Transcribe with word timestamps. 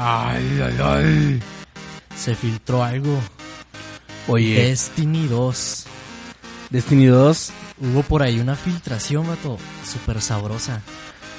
Ay, 0.00 0.60
ay, 0.64 0.76
ay. 0.80 1.42
Se 2.16 2.34
filtró 2.34 2.84
algo. 2.84 3.18
Oye, 4.28 4.68
Destiny 4.68 5.26
2. 5.26 5.86
Destiny 6.70 7.06
2, 7.06 7.50
Hubo 7.80 8.02
por 8.02 8.22
ahí 8.22 8.38
una 8.40 8.54
filtración, 8.56 9.26
vato. 9.26 9.56
Súper 9.90 10.20
sabrosa. 10.20 10.82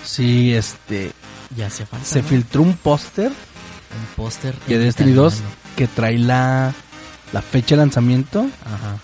sí, 0.05 0.53
este, 0.53 1.11
Ya 1.55 1.67
hacía 1.67 1.85
falta. 1.85 2.05
se 2.05 2.21
¿no? 2.21 2.27
filtró 2.27 2.61
un 2.63 2.73
póster 2.77 3.27
Un 3.27 4.15
póster. 4.15 4.57
de 4.67 4.77
Destiny 4.77 5.11
2 5.13 5.33
italiano. 5.35 5.55
que 5.75 5.87
trae 5.87 6.17
la, 6.17 6.73
la 7.33 7.41
fecha 7.41 7.75
de 7.75 7.81
lanzamiento, 7.81 8.41
Ajá. 8.65 8.97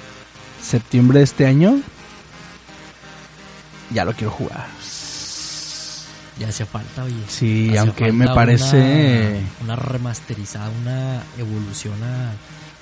septiembre 0.62 1.20
de 1.20 1.26
este 1.26 1.46
año. 1.46 1.80
Ya 3.92 4.04
lo 4.06 4.14
quiero 4.14 4.32
jugar. 4.32 4.66
Ya 6.39 6.49
hacía 6.49 6.65
falta, 6.65 7.04
oye. 7.05 7.15
Sí, 7.29 7.75
aunque 7.77 8.11
me 8.11 8.27
parece... 8.27 9.41
Una, 9.62 9.73
una 9.73 9.76
remasterizada, 9.77 10.70
una 10.81 11.23
evolución 11.38 11.93
a- 12.03 12.34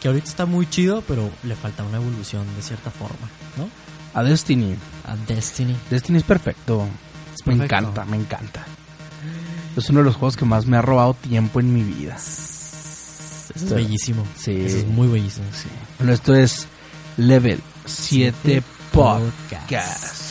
Que 0.02 0.08
ahorita 0.08 0.28
está 0.28 0.46
muy 0.48 0.68
chido, 0.68 1.04
pero 1.08 1.30
le 1.44 1.56
falta 1.56 1.84
una 1.84 1.98
evolución 1.98 2.46
de 2.56 2.62
cierta 2.64 2.90
forma, 2.90 3.28
¿no? 3.58 3.70
A 4.16 4.24
Destiny. 4.24 4.76
A 5.06 5.16
Destiny. 5.16 5.76
Destiny 5.90 6.18
es 6.18 6.24
perfecto. 6.24 6.88
Es 7.34 7.46
Me 7.46 7.54
encanta, 7.54 8.06
me 8.06 8.18
encanta. 8.18 8.66
Es 9.76 9.90
uno 9.90 10.00
de 10.00 10.06
los 10.06 10.16
juegos 10.16 10.36
que 10.38 10.46
más 10.46 10.66
me 10.66 10.78
ha 10.78 10.82
robado 10.82 11.14
tiempo 11.16 11.60
en 11.60 11.74
mi 11.74 11.84
vida. 11.84 12.16
Eso 12.16 13.54
es 13.56 13.70
bellísimo. 13.74 14.26
Sí. 14.38 14.52
Eso 14.66 14.78
es 14.80 14.86
muy 14.88 15.08
bellísimo. 15.08 15.46
Sí. 15.52 15.68
Bueno, 16.00 16.14
esto 16.14 16.36
es 16.36 16.68
Level 17.18 17.60
7 17.86 18.36
Siete 18.44 18.64
Podcast. 18.92 19.62
Podcast. 19.64 20.23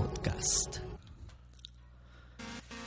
Podcast. 0.00 0.80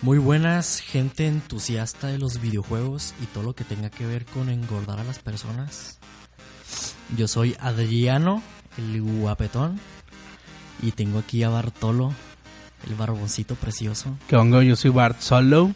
Muy 0.03 0.19
buenas, 0.19 0.79
gente 0.79 1.25
entusiasta 1.25 2.05
de 2.05 2.19
los 2.19 2.39
videojuegos 2.39 3.15
y 3.19 3.25
todo 3.25 3.45
lo 3.45 3.55
que 3.55 3.63
tenga 3.63 3.89
que 3.89 4.05
ver 4.05 4.27
con 4.27 4.47
engordar 4.47 4.99
a 4.99 5.03
las 5.03 5.17
personas. 5.17 5.97
Yo 7.17 7.27
soy 7.27 7.55
Adriano, 7.59 8.43
el 8.77 9.01
guapetón, 9.01 9.79
y 10.83 10.91
tengo 10.91 11.17
aquí 11.17 11.41
a 11.41 11.49
Bartolo, 11.49 12.13
el 12.87 12.93
barboncito 12.93 13.55
precioso. 13.55 14.15
Que 14.27 14.35
hongo, 14.35 14.61
yo 14.61 14.75
soy 14.75 14.91
Bart 14.91 15.19
Solo. 15.19 15.73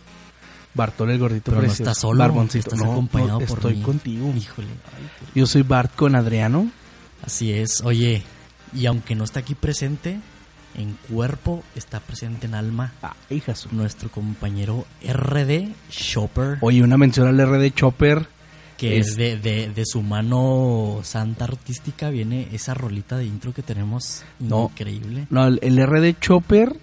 Bartol 0.75 1.09
el 1.09 1.17
gordito 1.17 1.45
Pero 1.45 1.61
no 1.61 1.61
precioso. 1.61 1.83
estás 1.89 1.97
solo, 1.97 2.19
Barboncito. 2.19 2.69
estás 2.69 2.77
no, 2.85 2.91
acompañado 2.91 3.39
no, 3.39 3.45
por 3.47 3.57
estoy 3.57 3.77
mí. 3.77 3.81
contigo. 3.81 4.31
Híjole, 4.37 4.67
ay, 4.67 5.09
qué- 5.33 5.39
Yo 5.39 5.47
soy 5.47 5.63
Bart 5.63 5.95
con 5.95 6.15
Adriano. 6.15 6.69
Así 7.25 7.51
es, 7.53 7.81
oye, 7.81 8.21
y 8.71 8.85
aunque 8.85 9.15
no 9.15 9.23
está 9.23 9.39
aquí 9.39 9.55
presente, 9.55 10.19
en 10.75 10.97
cuerpo 11.09 11.63
está 11.75 11.99
presente 11.99 12.47
en 12.47 12.55
alma 12.55 12.93
Ah, 13.01 13.15
hija 13.29 13.55
su- 13.55 13.69
nuestro 13.75 14.09
compañero 14.09 14.85
RD 15.01 15.69
Shopper, 15.91 16.57
Oye, 16.61 16.81
una 16.83 16.97
mención 16.97 17.27
al 17.27 17.39
RD 17.39 17.71
Chopper. 17.73 18.27
que 18.77 18.97
es- 18.97 19.09
es 19.09 19.15
de, 19.15 19.37
de, 19.37 19.69
de 19.69 19.83
su 19.85 20.01
mano 20.01 20.99
santa 21.03 21.45
artística, 21.45 22.09
viene 22.09 22.47
esa 22.51 22.73
rolita 22.73 23.17
de 23.17 23.25
intro 23.25 23.53
que 23.53 23.61
tenemos 23.61 24.23
No. 24.39 24.69
increíble. 24.71 25.27
No, 25.29 25.45
el, 25.47 25.59
el 25.61 25.77
RD 25.85 26.19
Chopper. 26.19 26.75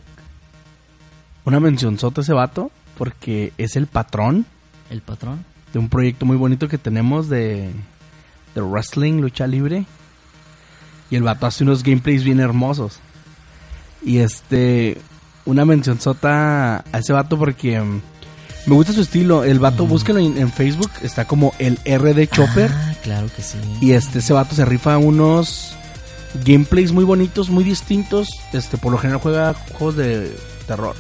Una 1.44 1.58
mención 1.60 1.98
sota 1.98 2.20
ese 2.20 2.32
vato. 2.32 2.70
Porque 2.96 3.54
es 3.56 3.76
el 3.76 3.86
patrón 3.86 4.44
El 4.90 5.00
patrón. 5.00 5.42
de 5.72 5.78
un 5.78 5.88
proyecto 5.88 6.26
muy 6.26 6.36
bonito 6.36 6.68
que 6.68 6.76
tenemos 6.76 7.30
de, 7.30 7.70
de 8.54 8.60
wrestling, 8.60 9.20
lucha 9.22 9.46
libre. 9.46 9.86
Y 11.10 11.16
el 11.16 11.22
vato 11.22 11.46
hace 11.46 11.64
unos 11.64 11.82
gameplays 11.82 12.24
bien 12.24 12.40
hermosos. 12.40 13.00
Y 14.02 14.18
este, 14.18 14.98
una 15.44 15.64
mención 15.64 16.00
sota 16.00 16.84
a 16.92 16.98
ese 16.98 17.12
vato 17.12 17.38
porque 17.38 17.80
mm, 17.80 18.00
me 18.66 18.74
gusta 18.74 18.92
su 18.92 19.00
estilo. 19.00 19.44
El 19.44 19.58
vato, 19.58 19.86
búsquenlo 19.86 20.20
en, 20.20 20.38
en 20.38 20.50
Facebook, 20.50 20.90
está 21.02 21.24
como 21.24 21.52
el 21.58 21.76
RD 21.84 22.26
Chopper. 22.28 22.70
Ah, 22.72 22.94
claro 23.02 23.28
que 23.34 23.42
sí. 23.42 23.58
Y 23.80 23.92
este, 23.92 24.20
ese 24.20 24.32
vato 24.32 24.54
se 24.54 24.64
rifa 24.64 24.98
unos 24.98 25.74
gameplays 26.44 26.92
muy 26.92 27.04
bonitos, 27.04 27.50
muy 27.50 27.64
distintos. 27.64 28.28
Este, 28.52 28.76
por 28.76 28.92
lo 28.92 28.98
general 28.98 29.20
juega 29.20 29.54
juegos 29.72 29.96
de 29.96 30.34
terror. 30.66 30.94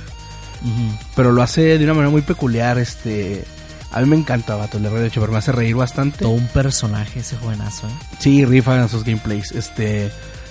Pero 1.16 1.32
lo 1.32 1.42
hace 1.42 1.78
de 1.78 1.84
una 1.84 1.94
manera 1.94 2.10
muy 2.10 2.22
peculiar. 2.22 2.78
Este, 2.78 3.44
a 3.92 4.00
mí 4.00 4.06
me 4.08 4.16
encanta, 4.16 4.56
vato, 4.56 4.78
el 4.78 4.86
RD 4.86 5.10
Chopper. 5.10 5.30
Me 5.30 5.38
hace 5.38 5.52
reír 5.52 5.76
bastante. 5.76 6.18
Todo 6.18 6.30
un 6.30 6.46
personaje 6.48 7.20
ese 7.20 7.36
jovenazo, 7.36 7.86
¿eh? 7.86 7.92
Sí, 8.18 8.44
rifan 8.44 8.84
esos 8.84 9.04
gameplays. 9.04 9.52
Este, 9.52 10.10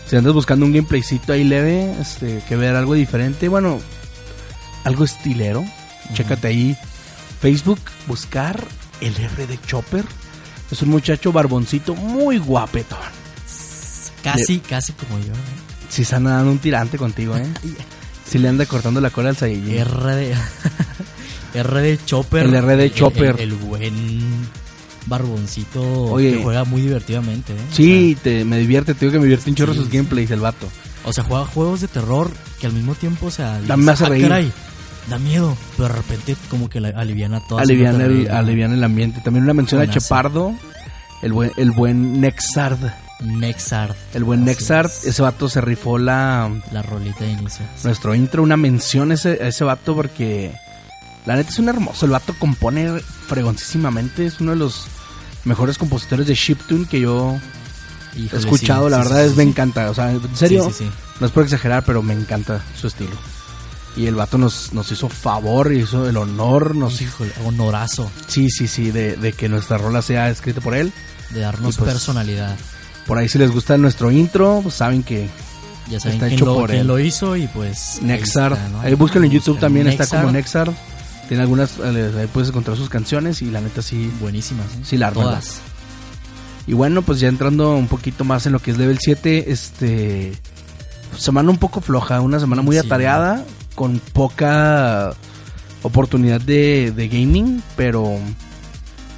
si 0.09 0.15
andas 0.15 0.33
buscando 0.33 0.65
un 0.65 0.73
gameplaycito 0.73 1.33
ahí 1.33 1.43
leve, 1.43 1.93
este, 2.01 2.41
que 2.47 2.55
ver 2.55 2.75
algo 2.75 2.95
diferente, 2.95 3.47
bueno, 3.47 3.79
algo 4.83 5.03
estilero, 5.03 5.63
chécate 6.13 6.47
ahí 6.47 6.77
Facebook, 7.39 7.79
buscar 8.07 8.59
el 9.01 9.13
RD 9.13 9.59
Chopper. 9.67 10.03
Es 10.71 10.81
un 10.81 10.89
muchacho 10.89 11.31
barboncito 11.31 11.93
muy 11.95 12.39
guapetón. 12.39 12.97
Casi, 14.23 14.59
casi 14.59 14.93
como 14.93 15.19
yo, 15.19 15.33
¿eh? 15.33 15.69
Si 15.89 16.03
anda 16.13 16.31
dando 16.31 16.51
un 16.51 16.59
tirante 16.59 16.97
contigo, 16.97 17.37
¿eh? 17.37 17.47
Si 18.29 18.37
le 18.37 18.47
anda 18.47 18.65
cortando 18.67 19.01
la 19.01 19.09
cola 19.09 19.29
al 19.29 19.37
Saiyajin. 19.37 19.85
RD. 19.85 20.33
RD 21.63 22.05
Chopper. 22.05 22.45
El 22.45 22.61
RD 22.61 22.93
Chopper. 22.93 23.35
El, 23.39 23.39
el 23.39 23.53
buen 23.55 24.28
barboncito 25.05 25.81
Oye. 25.81 26.37
que 26.37 26.43
juega 26.43 26.63
muy 26.65 26.81
divertidamente, 26.81 27.53
¿eh? 27.53 27.57
Sí, 27.71 28.17
te, 28.21 28.45
me 28.45 28.57
divierte, 28.59 28.93
te 28.93 29.01
digo 29.01 29.11
que 29.13 29.17
me 29.19 29.25
divierte 29.25 29.49
un 29.49 29.55
chorro 29.55 29.73
Sí, 29.73 29.79
sus 29.79 29.89
gameplays, 29.89 30.31
el 30.31 30.39
vato. 30.39 30.67
O 31.05 31.13
sea, 31.13 31.23
juega 31.23 31.45
juegos 31.45 31.81
de 31.81 31.87
terror 31.87 32.29
que 32.59 32.67
al 32.67 32.73
mismo 32.73 32.93
tiempo, 32.95 33.27
o 33.27 33.31
sea, 33.31 33.59
Da- 33.61 33.77
me 33.77 33.91
hace 33.91 34.05
"Ah, 34.05 34.09
reír". 34.09 34.23
caray, 34.27 34.51
da 35.09 35.17
miedo, 35.17 35.57
pero 35.77 35.89
de 35.89 35.95
repente 35.95 36.35
como 36.49 36.69
que 36.69 36.79
la- 36.81 36.89
aliviana 36.89 37.41
todo. 37.47 37.59
Alivian 37.59 37.99
el, 38.01 38.29
alivian 38.29 38.73
el 38.73 38.83
ambiente. 38.83 39.21
También 39.23 39.43
una 39.45 39.53
mención 39.53 39.81
a. 39.81 39.89
Chepardo, 39.89 40.53
el 41.21 41.33
buen, 41.33 41.51
el 41.57 41.71
buen 41.71 42.19
Nexard. 42.21 42.77
Nexart. 43.21 43.97
El 44.13 44.23
buen 44.23 44.47
es. 44.47 44.61
ese 45.05 45.21
vato 45.21 45.49
se 45.49 45.59
rifó 45.61 45.97
la 45.97 46.49
La 46.71 46.81
rolita 46.81 47.25
de 47.25 47.31
inicio. 47.31 47.65
nuestro 47.83 48.15
intro, 48.15 48.41
una 48.43 48.55
mención 48.55 49.11
a 49.11 49.15
ese, 49.15 49.39
a 49.41 49.47
ese 49.47 49.63
vato 49.65 49.93
porque 49.95 50.53
la 51.25 51.35
neta 51.35 51.49
es 51.49 51.59
un 51.59 51.69
hermoso. 51.69 52.05
El 52.05 52.11
vato 52.11 52.33
compone 52.37 52.99
fregoncísimamente, 53.27 54.25
es 54.25 54.39
uno 54.39 54.51
de 54.51 54.57
los 54.57 54.85
mejores 55.45 55.77
compositores 55.77 56.27
de 56.27 56.35
chiptune 56.35 56.85
que 56.87 56.99
yo 57.01 57.37
he 58.15 58.19
Híjole, 58.21 58.41
escuchado. 58.41 58.85
sí, 58.85 58.91
la 58.91 59.03
sí, 59.03 59.09
verdad 59.09 59.23
sí, 59.25 59.29
es 59.31 59.37
me 59.37 59.43
encanta, 59.43 59.89
o 59.89 59.93
sea, 59.93 60.11
en 60.11 60.35
serio, 60.35 60.71
no 61.19 61.25
es 61.25 61.31
por 61.31 61.43
exagerar, 61.43 61.83
pero 61.85 62.01
me 62.01 62.13
encanta 62.13 62.61
su 62.79 62.87
estilo. 62.87 63.15
Y 63.95 64.05
el 64.05 64.15
vato 64.15 64.37
nos, 64.37 64.71
nos 64.73 64.91
hizo 64.91 65.09
favor, 65.09 65.73
hizo 65.73 66.07
el 66.07 66.15
honor, 66.17 66.75
nos 66.75 67.01
hizo... 67.01 67.25
Honorazo 67.43 68.09
Sí, 68.27 68.49
sí, 68.49 68.67
sí, 68.67 68.91
de, 68.91 69.15
de 69.17 69.33
que 69.33 69.49
nuestra 69.49 69.77
rola 69.77 70.01
sea 70.01 70.29
escrita 70.29 70.61
por 70.61 70.75
él. 70.75 70.93
de 71.31 71.39
darnos 71.41 71.75
Y 71.75 71.77
pues, 71.79 71.91
personalidad. 71.91 72.55
Por 73.07 73.17
ahí 73.17 73.27
si 73.27 73.37
les 73.39 73.51
gusta 73.51 73.77
nuestro 73.77 74.11
intro, 74.11 74.59
pues 74.63 74.75
saben 74.75 75.03
que 75.03 75.27
Ya 75.89 75.99
saben 75.99 76.13
está 76.15 76.27
quién, 76.27 76.37
hecho 76.37 76.45
lo, 76.45 76.55
por 76.55 76.69
quién 76.69 76.81
él. 76.81 76.87
lo 76.87 76.99
hizo 76.99 77.35
y 77.35 77.47
pues... 77.47 77.97
ahí 77.97 78.05
Nexar. 78.05 78.53
está, 78.53 78.69
¿no? 78.69 78.81
Ahí 78.81 78.93
búsquenlo 78.93 79.25
en 79.25 79.31
YouTube 79.33 79.59
también, 79.59 79.87
está 79.87 80.05
como 80.07 80.31
Nexar. 80.31 80.71
Tiene 81.29 81.43
algunas, 81.43 81.77
eh, 81.79 82.11
ahí 82.19 82.27
puedes 82.27 82.49
encontrar 82.49 82.75
sus 82.75 82.89
canciones 82.89 83.41
y 83.41 83.51
la 83.51 83.61
neta 83.61 83.81
sí. 83.81 84.11
Buenísimas, 84.19 84.65
¿eh? 84.73 84.79
Sí, 84.83 84.97
la 84.97 85.11
Todas. 85.11 85.61
Y 86.67 86.73
bueno, 86.73 87.01
pues 87.03 87.19
ya 87.19 87.27
entrando 87.29 87.75
un 87.75 87.87
poquito 87.87 88.23
más 88.25 88.45
en 88.47 88.51
lo 88.51 88.59
que 88.59 88.71
es 88.71 88.77
level 88.77 88.97
7, 88.99 89.51
este. 89.51 90.33
Semana 91.17 91.49
un 91.51 91.57
poco 91.57 91.81
floja, 91.81 92.19
una 92.21 92.39
semana 92.39 92.61
muy 92.61 92.75
Sí. 92.79 92.85
atareada, 92.85 93.43
con 93.75 93.99
poca 94.13 95.13
oportunidad 95.83 96.41
de, 96.41 96.91
de 96.95 97.07
gaming, 97.07 97.61
pero 97.75 98.17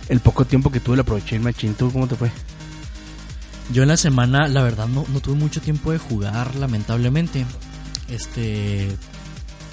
el 0.09 0.19
poco 0.19 0.45
tiempo 0.45 0.71
que 0.71 0.79
tuve 0.79 0.97
lo 0.97 1.01
aproveché 1.03 1.39
machín. 1.39 1.73
¿Tú 1.75 1.91
cómo 1.91 2.07
te 2.07 2.15
fue? 2.15 2.31
Yo 3.73 3.83
en 3.83 3.89
la 3.89 3.97
semana, 3.97 4.47
la 4.49 4.61
verdad, 4.63 4.87
no, 4.87 5.05
no 5.13 5.19
tuve 5.21 5.35
mucho 5.35 5.61
tiempo 5.61 5.91
de 5.93 5.97
jugar, 5.97 6.55
lamentablemente. 6.55 7.45
Este. 8.09 8.89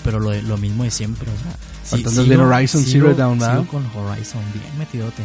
Pero 0.04 0.20
lo, 0.20 0.32
lo 0.40 0.56
mismo 0.56 0.84
de 0.84 0.90
siempre, 0.92 1.28
o 1.28 1.42
sea. 1.42 1.56
Sí, 1.96 2.04
andas 2.06 2.28
bien 2.28 2.40
Horizon 2.40 2.84
Zero 2.84 3.14
Dawn, 3.14 3.38
¿verdad? 3.38 3.60
sigo 3.60 3.66
con 3.70 3.86
Horizon, 3.94 4.42
bien 4.52 4.78
metidote. 4.78 5.22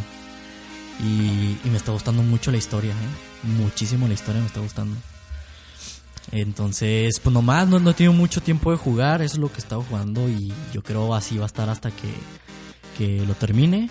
Y, 1.02 1.58
y 1.64 1.70
me 1.70 1.76
está 1.76 1.92
gustando 1.92 2.22
mucho 2.22 2.50
la 2.50 2.56
historia, 2.58 2.92
¿eh? 2.92 3.46
Muchísimo 3.58 4.06
la 4.08 4.14
historia 4.14 4.40
me 4.40 4.46
está 4.46 4.60
gustando. 4.60 4.96
Entonces, 6.32 7.20
pues 7.20 7.32
nomás 7.32 7.68
no, 7.68 7.78
no 7.78 7.90
he 7.90 7.94
tenido 7.94 8.12
mucho 8.12 8.40
tiempo 8.40 8.70
de 8.70 8.76
jugar, 8.78 9.20
eso 9.22 9.34
es 9.34 9.38
lo 9.40 9.48
que 9.48 9.56
he 9.56 9.58
estado 9.58 9.82
jugando 9.82 10.28
y 10.28 10.52
yo 10.72 10.82
creo 10.82 11.14
así 11.14 11.36
va 11.36 11.44
a 11.44 11.46
estar 11.46 11.68
hasta 11.68 11.90
que, 11.90 12.08
que 12.96 13.24
lo 13.26 13.34
termine. 13.34 13.90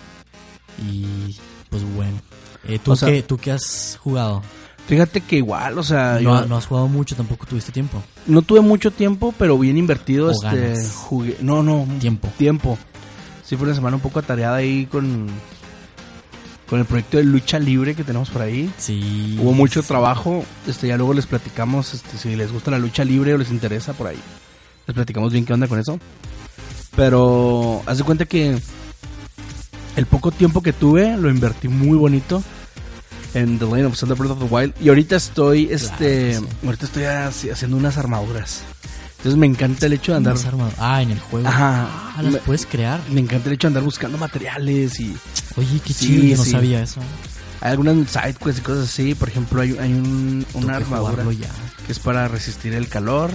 Y 0.84 1.36
pues 1.70 1.82
bueno, 1.94 2.20
Eh, 2.66 2.78
¿tú, 2.82 2.92
O 2.92 2.96
sea- 2.96 3.08
qué, 3.08 3.22
¿tú 3.22 3.36
qué 3.38 3.52
has 3.52 3.98
jugado? 4.02 4.42
Fíjate 4.86 5.22
que 5.22 5.36
igual, 5.36 5.78
o 5.78 5.82
sea, 5.82 6.14
No, 6.20 6.40
yo 6.42 6.46
no 6.46 6.56
has 6.58 6.66
jugado 6.66 6.88
mucho, 6.88 7.16
tampoco 7.16 7.46
tuviste 7.46 7.72
tiempo. 7.72 8.02
no 8.26 8.42
tuve 8.42 8.60
mucho 8.60 8.90
tiempo, 8.90 9.34
pero 9.38 9.58
bien 9.58 9.78
invertido. 9.78 10.28
O 10.28 10.30
este, 10.30 10.44
ganas. 10.46 10.92
jugué. 10.94 11.36
No, 11.40 11.62
no, 11.62 11.86
Tiempo. 12.00 12.28
tiempo. 12.36 12.76
Sí, 13.44 13.56
fue 13.56 13.66
una 13.66 13.74
semana 13.74 13.96
un 13.96 14.02
poco 14.02 14.18
atareada 14.18 14.56
ahí 14.56 14.86
con, 14.86 15.26
con 16.68 16.80
el 16.80 16.84
proyecto 16.84 17.16
de 17.16 17.24
lucha 17.24 17.58
libre 17.58 17.94
que 17.94 18.04
tenemos 18.04 18.28
por 18.30 18.42
ahí. 18.42 18.70
Sí. 18.78 19.38
Hubo 19.40 19.52
mucho 19.52 19.82
trabajo, 19.82 20.44
este, 20.66 20.88
ya 20.88 20.96
luego 20.98 21.14
les 21.14 21.26
platicamos 21.26 21.94
este, 21.94 22.18
si 22.18 22.36
les 22.36 22.52
gusta 22.52 22.70
la 22.70 22.78
lucha 22.78 23.04
libre 23.04 23.32
o 23.34 23.38
les 23.38 23.50
interesa 23.50 23.94
por 23.94 24.06
ahí. 24.08 24.18
Les 24.86 24.94
platicamos 24.94 25.32
bien 25.32 25.46
qué 25.46 25.54
onda 25.54 25.66
con 25.66 25.78
eso. 25.78 25.98
Pero 26.96 27.82
haz 27.86 27.98
de 27.98 28.04
cuenta 28.04 28.24
que 28.26 28.58
el 29.96 30.06
poco 30.06 30.30
tiempo 30.30 30.62
que 30.62 30.72
tuve 30.72 31.16
lo 31.16 31.28
invertí 31.30 31.68
muy 31.68 31.96
bonito 31.96 32.42
en 33.34 33.58
The 33.58 33.64
Lane 33.66 33.84
of 33.86 33.96
Zelda 33.98 34.14
Breath 34.14 34.32
of 34.32 34.38
the 34.38 34.44
Wild. 34.54 34.74
Y 34.80 34.88
ahorita 34.88 35.16
estoy, 35.16 35.68
este, 35.70 36.30
Claro, 36.32 36.46
sí. 36.60 36.66
ahorita 36.66 36.86
estoy 36.86 37.02
haci- 37.02 37.52
haciendo 37.52 37.76
unas 37.76 37.98
armaduras. 37.98 38.62
Entonces 39.18 39.38
me 39.38 39.46
encanta 39.46 39.86
el 39.86 39.94
hecho 39.94 40.12
de 40.12 40.18
andar, 40.18 40.36
Ah, 40.78 41.00
en 41.02 41.10
el 41.10 41.18
juego. 41.18 41.48
Ajá. 41.48 41.88
Ah, 42.16 42.22
las 42.22 42.32
Me- 42.34 42.38
puedes 42.40 42.66
crear. 42.66 43.00
me 43.10 43.20
encanta 43.20 43.48
el 43.48 43.54
hecho 43.54 43.66
de 43.68 43.70
andar 43.70 43.82
buscando 43.84 44.18
materiales 44.18 45.00
y 45.00 45.16
Oye, 45.56 45.80
qué 45.84 45.92
Sí, 45.92 46.06
chido, 46.06 46.24
yo 46.24 46.36
no 46.36 46.44
sí. 46.44 46.50
sabía 46.50 46.82
eso. 46.82 47.00
hay 47.60 47.70
algunas 47.70 48.10
side 48.10 48.34
quests 48.34 48.58
y 48.58 48.62
cosas 48.62 48.84
así. 48.84 49.14
Por 49.14 49.28
ejemplo, 49.28 49.62
hay, 49.62 49.70
hay 49.78 49.92
un, 49.92 50.44
una 50.54 50.66
que 50.78 50.84
armadura. 50.84 51.10
jugarlo 51.12 51.32
ya. 51.32 51.48
que 51.86 51.92
es 51.92 51.98
para 51.98 52.28
resistir 52.28 52.74
el 52.74 52.88
calor. 52.88 53.30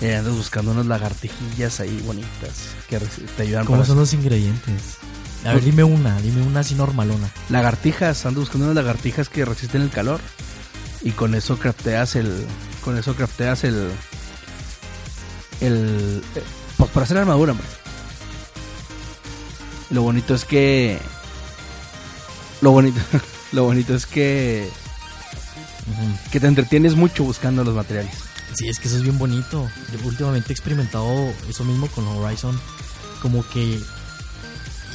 Y 0.00 0.10
andas 0.10 0.34
buscando 0.34 0.72
unas 0.72 0.86
lagartijillas 0.86 1.80
ahí 1.80 2.02
bonitas 2.06 2.50
que 2.88 2.98
te 2.98 3.42
ayudan 3.44 3.64
¿Cómo 3.64 3.78
para 3.78 3.86
son 3.86 3.98
los 3.98 4.12
ingredientes? 4.12 4.98
A 5.44 5.54
ver, 5.54 5.62
dime 5.62 5.84
una, 5.84 6.20
dime 6.20 6.42
una 6.42 6.60
así 6.60 6.74
normalona. 6.74 7.30
lagartijas, 7.48 8.26
ando 8.26 8.40
buscando 8.40 8.66
unas 8.66 8.76
lagartijas 8.76 9.28
que 9.28 9.44
resisten 9.44 9.82
el 9.82 9.90
calor 9.90 10.20
y 11.02 11.12
con 11.12 11.34
eso 11.34 11.58
crafteas 11.58 12.16
el 12.16 12.46
con 12.82 12.96
eso 12.98 13.14
crafteas 13.14 13.64
el 13.64 13.90
el 15.60 16.22
eh, 16.34 16.42
pues 16.76 16.90
para 16.90 17.04
hacer 17.04 17.18
armadura, 17.18 17.52
hombre. 17.52 17.66
Lo 19.90 20.02
bonito 20.02 20.34
es 20.34 20.44
que 20.44 20.98
lo 22.60 22.72
bonito 22.72 23.00
lo 23.52 23.64
bonito 23.64 23.94
es 23.94 24.06
que 24.06 24.68
que 26.32 26.40
te 26.40 26.46
entretienes 26.46 26.96
mucho 26.96 27.24
buscando 27.24 27.62
los 27.62 27.74
materiales. 27.74 28.14
Sí, 28.54 28.68
es 28.68 28.78
que 28.78 28.88
eso 28.88 28.96
es 28.96 29.02
bien 29.02 29.18
bonito. 29.18 29.68
Yo 29.92 30.08
últimamente 30.08 30.50
he 30.50 30.52
experimentado 30.52 31.32
eso 31.48 31.64
mismo 31.64 31.88
con 31.88 32.06
Horizon. 32.06 32.58
Como 33.20 33.46
que 33.48 33.80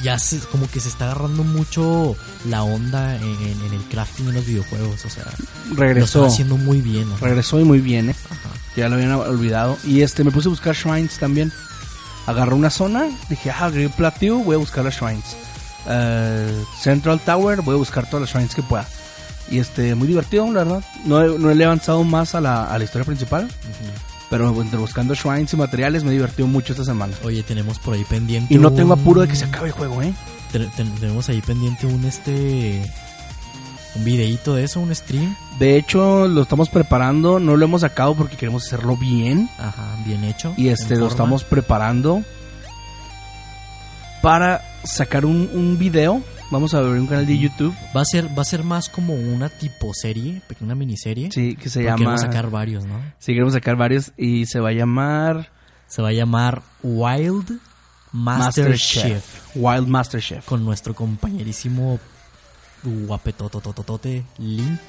ya 0.03 0.17
se, 0.19 0.39
como 0.39 0.69
que 0.69 0.79
se 0.79 0.89
está 0.89 1.05
agarrando 1.05 1.43
mucho 1.43 2.15
la 2.49 2.63
onda 2.63 3.15
en, 3.15 3.23
en- 3.23 3.61
en 3.65 3.73
el 3.73 3.81
crafting 3.89 4.27
en 4.29 4.35
los 4.35 4.45
videojuegos. 4.45 5.05
O 5.05 5.09
sea, 5.09 5.25
lo 5.69 5.75
Regresó. 5.75 6.19
están 6.19 6.33
haciendo 6.33 6.57
muy 6.57 6.81
bien. 6.81 7.09
¿no? 7.09 7.17
Regresó 7.17 7.59
y 7.59 7.63
muy 7.63 7.79
bien, 7.79 8.09
¿eh? 8.09 8.15
Ajá. 8.29 8.49
Ya 8.75 8.89
lo 8.89 8.95
habían 8.95 9.11
olvidado. 9.13 9.77
Y 9.83 10.01
este, 10.01 10.23
me 10.23 10.31
puse 10.31 10.47
a 10.47 10.51
buscar 10.51 10.75
shrines 10.75 11.17
también. 11.17 11.51
Agarré 12.27 12.53
una 12.53 12.69
zona, 12.69 13.07
dije, 13.29 13.51
ah, 13.51 13.69
Great 13.69 13.91
Plateau, 13.95 14.43
voy 14.43 14.55
a 14.55 14.59
buscar 14.59 14.83
las 14.85 14.95
shrines. 14.95 15.25
Eh, 15.87 16.63
Central 16.79 17.19
Tower, 17.19 17.61
voy 17.61 17.75
a 17.75 17.77
buscar 17.79 18.05
todas 18.09 18.21
las 18.21 18.29
shrines 18.29 18.53
que 18.55 18.61
pueda. 18.63 18.87
Y 19.49 19.57
este, 19.59 19.95
muy 19.95 20.07
divertido, 20.07 20.45
la 20.51 20.63
verdad. 20.63 20.83
No 21.05 21.21
he, 21.21 21.37
no 21.39 21.51
he 21.51 21.65
avanzado 21.65 22.03
más 22.03 22.35
a 22.35 22.41
la, 22.41 22.65
a 22.71 22.77
la 22.77 22.83
historia 22.83 23.05
principal. 23.05 23.45
Ujú. 23.45 24.10
Pero 24.31 24.59
entre 24.61 24.79
buscando 24.79 25.13
shrines 25.13 25.53
y 25.53 25.57
materiales 25.57 26.03
me 26.03 26.09
he 26.09 26.13
divertido 26.13 26.47
mucho 26.47 26.73
esta 26.73 26.85
semana. 26.85 27.13
Oye, 27.23 27.43
tenemos 27.43 27.77
por 27.77 27.93
ahí 27.93 28.03
pendiente. 28.05 28.51
Y 28.51 28.57
no 28.57 28.71
tengo 28.73 28.93
apuro 28.93 29.21
de 29.21 29.27
que 29.27 29.35
se 29.35 29.45
acabe 29.45 29.67
el 29.67 29.73
juego, 29.73 30.01
¿eh? 30.01 30.11
Ten- 30.51 30.71
ten- 30.71 30.95
tenemos 30.95 31.29
ahí 31.29 31.41
pendiente 31.41 31.85
un 31.85 32.03
este. 32.05 32.81
Un 33.93 34.05
videíto 34.05 34.55
de 34.55 34.63
eso, 34.63 34.79
un 34.79 34.95
stream. 34.95 35.35
De 35.59 35.75
hecho, 35.77 36.25
lo 36.29 36.43
estamos 36.43 36.69
preparando. 36.69 37.41
No 37.41 37.57
lo 37.57 37.65
hemos 37.65 37.81
sacado 37.81 38.15
porque 38.15 38.37
queremos 38.37 38.65
hacerlo 38.65 38.95
bien. 38.95 39.49
Ajá, 39.59 39.97
bien 40.05 40.23
hecho. 40.23 40.53
Y 40.55 40.69
este 40.69 40.91
lo 40.95 41.01
forma. 41.01 41.09
estamos 41.11 41.43
preparando 41.43 42.23
para 44.21 44.61
sacar 44.83 45.25
un, 45.25 45.49
un 45.53 45.77
video. 45.77 46.21
Vamos 46.51 46.73
a 46.73 46.79
abrir 46.79 46.99
un 46.99 47.07
canal 47.07 47.25
de 47.25 47.37
YouTube. 47.37 47.73
Va 47.95 48.01
a 48.01 48.05
ser, 48.05 48.27
va 48.37 48.41
a 48.41 48.45
ser 48.45 48.63
más 48.63 48.89
como 48.89 49.13
una 49.13 49.47
tipo 49.47 49.93
serie, 49.93 50.41
una 50.59 50.75
miniserie. 50.75 51.31
Sí, 51.31 51.55
que 51.55 51.69
se 51.69 51.81
llama. 51.83 51.95
Queremos 51.97 52.21
sacar 52.21 52.49
varios, 52.51 52.85
¿no? 52.85 52.99
Sí, 53.19 53.31
queremos 53.33 53.53
sacar 53.53 53.77
varios 53.77 54.11
y 54.17 54.45
se 54.47 54.59
va 54.59 54.69
a 54.69 54.73
llamar 54.73 55.49
Se 55.87 56.01
va 56.01 56.09
a 56.09 56.13
llamar 56.13 56.61
Wild 56.83 57.57
Master, 58.11 58.77
Chef. 58.77 59.23
Wild 59.55 59.87
Master 59.87 60.21
Chef. 60.21 60.45
Con 60.45 60.65
nuestro 60.65 60.93
compañerísimo 60.93 61.99
guapetotototote 62.83 64.25
Link, 64.37 64.79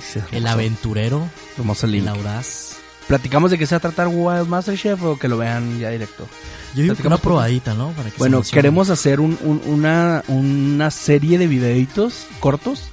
Sí, 0.00 0.20
el 0.32 0.46
aventurero, 0.46 1.28
hermoso 1.58 1.86
link. 1.86 2.02
el 2.02 2.08
audaz. 2.08 2.76
¿Platicamos 3.08 3.50
de 3.50 3.58
qué 3.58 3.66
se 3.66 3.74
va 3.74 3.78
a 3.78 3.80
tratar 3.80 4.08
Wild 4.08 4.48
Master 4.48 4.76
Chef 4.78 5.02
o 5.02 5.18
que 5.18 5.28
lo 5.28 5.36
vean 5.36 5.78
ya 5.78 5.90
directo? 5.90 6.26
Yo 6.74 6.82
digo 6.84 6.94
que 6.94 7.06
una 7.06 7.18
probadita, 7.18 7.74
¿no? 7.74 7.90
Para 7.90 8.10
que 8.10 8.16
Bueno, 8.18 8.38
queremos 8.54 8.88
hacer 8.90 9.20
un- 9.20 9.38
un- 9.42 9.60
una, 9.66 10.22
una 10.28 10.90
serie 10.90 11.36
de 11.38 11.46
videitos 11.46 12.26
cortos 12.40 12.84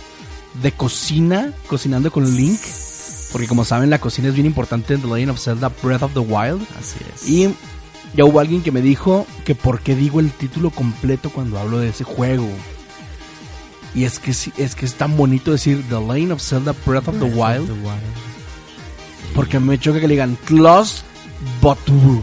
de 0.61 0.71
cocina, 0.73 1.53
cocinando 1.67 2.11
con 2.11 2.35
Link. 2.35 2.59
Porque 3.31 3.47
como 3.47 3.63
saben, 3.63 3.89
la 3.91 3.99
cocina 3.99 4.27
es 4.29 4.33
bien 4.33 4.47
importante 4.47 4.95
en 4.95 5.01
The 5.01 5.07
Legend 5.07 5.29
of 5.31 5.39
Zelda 5.39 5.71
Breath 5.83 6.01
of 6.03 6.13
the 6.13 6.19
Wild. 6.19 6.63
Así 6.79 6.97
es. 7.13 7.29
Y 7.29 7.55
ya 8.15 8.25
hubo 8.25 8.39
alguien 8.39 8.63
que 8.63 8.71
me 8.71 8.81
dijo 8.81 9.27
que 9.45 9.53
por 9.55 9.79
qué 9.81 9.95
digo 9.95 10.19
el 10.19 10.31
título 10.31 10.71
completo 10.71 11.29
cuando 11.29 11.59
hablo 11.59 11.77
de 11.79 11.89
ese 11.89 12.03
juego. 12.03 12.49
Y 13.95 14.03
es 14.03 14.19
que 14.19 14.31
es 14.31 14.75
que 14.75 14.85
es 14.85 14.95
tan 14.95 15.15
bonito 15.15 15.51
decir 15.51 15.83
The 15.89 15.95
Lane 16.01 16.31
of 16.33 16.41
Zelda 16.41 16.73
Breath 16.85 17.07
of 17.07 17.19
the 17.19 17.25
Wild. 17.25 17.69
Porque 19.35 19.59
me 19.59 19.77
choca 19.79 19.99
que 19.99 20.07
le 20.07 20.13
digan 20.13 20.37
Close 20.45 21.01
but 21.61 21.77
True. 21.85 22.21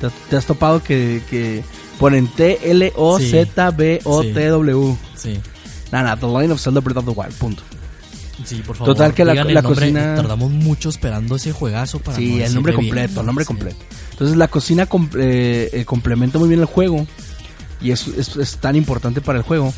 ¿Te, 0.00 0.08
te 0.28 0.36
has 0.36 0.44
topado 0.46 0.82
que, 0.82 1.22
que 1.30 1.62
ponen 1.98 2.26
T-L-O-Z-B-O-T-W? 3.66 4.96
Sí. 5.16 5.40
Nada, 5.92 6.16
The 6.16 6.26
Lane 6.26 6.52
of 6.52 6.60
Zelda 6.60 6.80
Breath 6.80 6.98
of 6.98 7.04
the 7.06 7.10
Wild, 7.12 7.32
punto. 7.34 7.62
Sí, 8.44 8.56
por 8.66 8.76
favor. 8.76 8.94
Total 8.94 9.14
que 9.14 9.24
la- 9.24 9.32
la 9.34 9.44
nombre. 9.62 9.62
cocina- 9.62 10.14
Tardamos 10.14 10.50
mucho 10.50 10.88
esperando 10.90 11.36
ese 11.36 11.52
juegazo 11.52 12.00
para 12.00 12.18
Sí, 12.18 12.36
no 12.36 12.44
el 12.44 12.54
nombre 12.54 12.72
bien, 12.72 12.84
completo, 12.84 13.20
el 13.20 13.26
nombre 13.26 13.44
sí. 13.44 13.48
completo. 13.48 13.76
Entonces 14.12 14.36
la 14.36 14.48
cocina 14.48 14.86
com- 14.86 15.08
eh, 15.18 15.70
eh, 15.72 15.84
complementa 15.86 16.38
muy 16.38 16.48
bien 16.48 16.60
el 16.60 16.66
juego 16.66 17.06
y 17.80 17.92
es, 17.92 18.06
es- 18.08 18.36
es 18.36 18.56
tan 18.58 18.76
importante 18.76 19.20
para 19.22 19.38
el 19.38 19.44
juego 19.44 19.72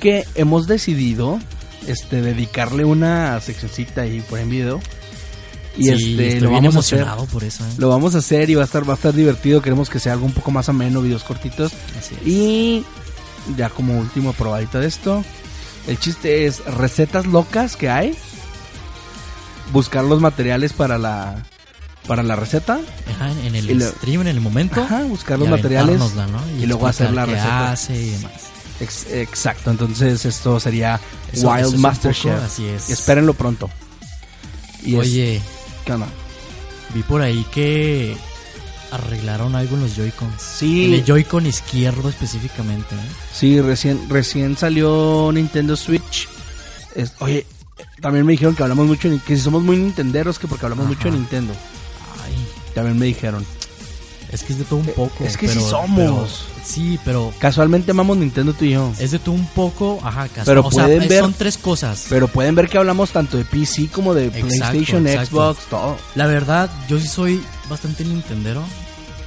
que 0.00 0.26
hemos 0.34 0.66
decidido 0.66 1.38
este 1.86 2.20
dedicarle 2.20 2.84
una 2.84 3.40
seccioncita 3.40 4.02
ahí 4.02 4.20
por 4.28 4.38
en 4.38 4.50
video 4.50 4.80
y 5.76 5.84
Sí, 5.84 5.90
este 5.92 6.26
estoy 6.28 6.40
lo 6.42 6.50
bien 6.50 6.62
vamos 6.62 6.76
a 6.76 6.78
hacer 6.80 6.98
emocionado 7.00 7.26
por 7.26 7.44
eso. 7.44 7.64
¿eh? 7.64 7.68
lo 7.78 7.88
vamos 7.88 8.14
a 8.14 8.18
hacer 8.18 8.48
y 8.50 8.54
va 8.54 8.62
a 8.62 8.64
estar 8.66 8.88
va 8.88 8.92
a 8.92 8.96
estar 8.96 9.12
divertido 9.12 9.60
queremos 9.62 9.90
que 9.90 9.98
sea 9.98 10.12
algo 10.12 10.24
un 10.26 10.32
poco 10.32 10.50
más 10.50 10.68
ameno 10.68 11.00
videos 11.02 11.24
cortitos 11.24 11.72
Así 11.98 12.14
es. 12.20 12.26
y 12.26 12.84
ya 13.56 13.68
como 13.70 13.98
último 13.98 14.32
probadita 14.34 14.78
de 14.80 14.86
esto 14.86 15.24
el 15.88 15.98
chiste 15.98 16.46
es 16.46 16.64
recetas 16.64 17.26
locas 17.26 17.76
que 17.76 17.90
hay 17.90 18.16
buscar 19.72 20.04
los 20.04 20.20
materiales 20.20 20.72
para 20.72 20.98
la 20.98 21.42
para 22.06 22.22
la 22.22 22.36
receta 22.36 22.78
Ajá, 23.14 23.30
en, 23.44 23.54
el 23.54 23.78
lo- 23.78 23.90
stream, 23.90 24.20
en 24.22 24.26
el 24.28 24.40
momento. 24.40 24.82
Ajá, 24.82 25.04
buscar 25.04 25.38
los 25.38 25.48
materiales 25.48 25.98
y 26.60 26.66
luego 26.66 26.86
hacer 26.86 27.12
la 27.14 27.24
receta. 27.24 27.72
hace 27.72 27.96
y 28.00 28.10
demás. 28.10 28.32
Ex- 28.80 29.06
exacto, 29.10 29.70
entonces 29.70 30.24
esto 30.26 30.60
sería 30.60 31.00
Eso- 31.32 31.48
Wild 31.48 31.66
eso 31.66 31.74
es 31.76 31.80
Master 31.80 32.12
poco, 32.14 32.22
Chef. 32.28 32.42
así 32.44 32.66
es. 32.66 32.90
Espérenlo 32.90 33.32
pronto. 33.32 33.70
Y 34.82 34.94
es- 34.96 35.00
Oye, 35.00 35.42
¿qué 35.84 35.92
onda? 35.92 36.06
vi 36.94 37.02
por 37.02 37.22
ahí 37.22 37.44
que 37.52 38.16
arreglaron 38.92 39.54
algo 39.56 39.74
en 39.76 39.82
los 39.82 39.96
Joy-Cons. 39.96 40.40
Sí. 40.40 40.86
En 40.86 40.94
el 40.94 41.04
Joy-Con 41.04 41.46
izquierdo 41.46 42.08
específicamente. 42.08 42.94
¿eh? 42.94 42.98
Sí, 43.32 43.60
recién 43.60 44.08
recién 44.08 44.56
salió 44.56 45.30
Nintendo 45.32 45.76
Switch. 45.76 46.28
Es- 46.94 47.12
oye, 47.18 47.44
también 48.00 48.24
me 48.24 48.32
dijeron 48.32 48.54
que 48.54 48.62
hablamos 48.62 48.86
mucho 48.86 49.08
que 49.26 49.36
si 49.36 49.42
somos 49.42 49.62
muy 49.64 49.76
nintenderos 49.76 50.38
que 50.38 50.46
porque 50.46 50.66
hablamos 50.66 50.86
Ajá. 50.86 50.94
mucho 50.94 51.10
de 51.10 51.16
Nintendo. 51.18 51.52
Ay, 52.24 52.34
También 52.74 52.98
me 52.98 53.06
dijeron. 53.06 53.44
Es 54.32 54.42
que 54.42 54.52
es 54.52 54.58
de 54.58 54.64
todo 54.64 54.80
un 54.80 54.86
poco. 54.86 55.24
es 55.24 55.36
que 55.36 55.46
sí 55.48 55.54
pero- 55.58 55.68
somos. 55.70 55.96
pero- 55.96 56.26
sí, 56.64 56.98
pero 57.04 57.32
Casualmente 57.38 57.90
amamos 57.92 58.16
Nintendo 58.16 58.52
tú 58.52 58.64
y 58.64 58.70
yo. 58.72 58.92
es 58.98 59.10
de 59.12 59.18
todo 59.18 59.34
un 59.34 59.46
poco. 59.46 60.00
Ajá, 60.02 60.28
casi. 60.28 60.46
Pero 60.46 60.62
o 60.66 60.70
sea, 60.70 60.84
pueden 60.84 61.02
es- 61.02 61.08
ver- 61.08 61.20
son 61.20 61.34
tres 61.34 61.56
cosas. 61.58 62.06
Pero 62.08 62.28
pueden 62.28 62.54
ver 62.54 62.68
que 62.68 62.78
hablamos 62.78 63.10
tanto 63.10 63.36
de 63.36 63.44
PC 63.44 63.88
como 63.88 64.14
de 64.14 64.26
Exacto, 64.26 64.46
PlayStation, 64.48 65.06
exacto. 65.06 65.54
Xbox, 65.54 65.66
todo. 65.70 65.96
La 66.14 66.26
verdad, 66.26 66.70
yo 66.88 66.98
sí 66.98 67.06
soy 67.08 67.42
bastante 67.68 68.04
nintendero, 68.04 68.62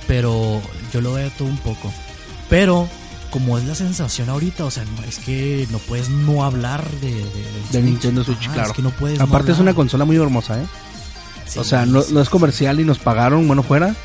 pero 0.08 0.62
yo 0.94 1.01
lo 1.01 1.13
veo 1.13 1.30
todo 1.38 1.48
un 1.48 1.58
poco. 1.58 1.92
Pero, 2.50 2.88
como 3.30 3.58
es 3.58 3.66
la 3.66 3.75
sensación 3.75 4.30
ahorita, 4.30 4.66
o 4.66 4.72
sea, 4.72 4.84
no, 4.86 5.04
es 5.08 5.20
que 5.20 5.68
no 5.72 5.80
puedes 5.80 6.10
no 6.10 6.44
hablar 6.46 6.89
de, 7.01 7.12
de, 7.12 7.24
del 7.24 7.72
De 7.72 7.82
Nintendo 7.82 8.24
Switch, 8.24 8.44
Ajá, 8.46 8.54
claro. 8.54 8.70
Es 8.70 8.75
que 8.75 8.82
no 8.82 8.92
puedes 8.92 9.20
no 9.20 9.25
Aparte 9.25 9.51
es 9.51 9.60
una 9.60 9.74
consola 9.74 10.06
muy 10.06 10.16
hermosa, 10.16 10.60
¿eh? 10.62 10.66
o 11.58 11.63
sea, 11.63 11.86
no, 11.86 12.04
no 12.12 12.22
es 12.22 12.30
comercial 12.30 12.80
y 12.80 12.84
nos 12.84 13.00
pagaron, 13.00 13.48
bueno, 13.48 13.63
fuera. 13.63 13.96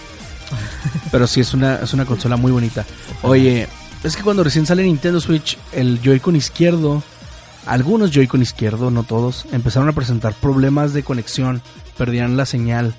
Pero 1.10 1.26
sí 1.26 1.40
es 1.40 1.54
una, 1.54 1.76
es 1.76 1.92
una 1.92 2.04
consola 2.04 2.36
muy 2.36 2.52
bonita. 2.52 2.84
Oye, 3.22 3.68
es 4.02 4.16
que 4.16 4.22
cuando 4.22 4.42
recién 4.44 4.66
sale 4.66 4.82
Nintendo 4.82 5.20
Switch, 5.20 5.58
el 5.72 6.00
Joy-Con 6.02 6.36
izquierdo, 6.36 7.02
algunos 7.66 8.10
Joy-Con 8.10 8.42
izquierdo, 8.42 8.90
no 8.90 9.04
todos, 9.04 9.46
empezaron 9.52 9.88
a 9.88 9.92
presentar 9.92 10.34
problemas 10.34 10.92
de 10.92 11.02
conexión, 11.02 11.62
perdían 11.96 12.36
la 12.36 12.46
señal 12.46 12.94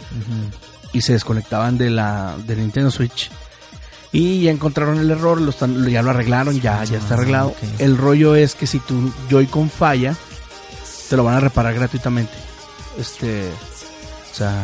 y 0.93 1.01
se 1.01 1.13
desconectaban 1.13 1.77
de 1.77 1.89
la 1.89 2.35
de 2.45 2.55
Nintendo 2.55 2.91
Switch. 2.91 3.29
Y 4.11 4.41
ya 4.41 4.51
encontraron 4.51 4.99
el 4.99 5.09
error, 5.09 5.41
lo 5.41 5.49
están, 5.49 5.87
ya 5.89 6.03
lo 6.03 6.11
arreglaron, 6.11 6.61
ya, 6.61 6.83
ya 6.83 6.99
está 6.99 7.15
Ah, 7.15 7.17
arreglado. 7.17 7.55
El 7.79 7.97
rollo 7.97 8.35
es 8.35 8.53
que 8.53 8.67
si 8.67 8.77
tu 8.79 9.11
Joy-Con 9.29 9.71
falla, 9.71 10.15
te 11.09 11.17
lo 11.17 11.23
van 11.23 11.35
a 11.35 11.39
reparar 11.39 11.73
gratuitamente. 11.73 12.31
Este, 12.99 13.49
o 14.31 14.35
sea, 14.35 14.63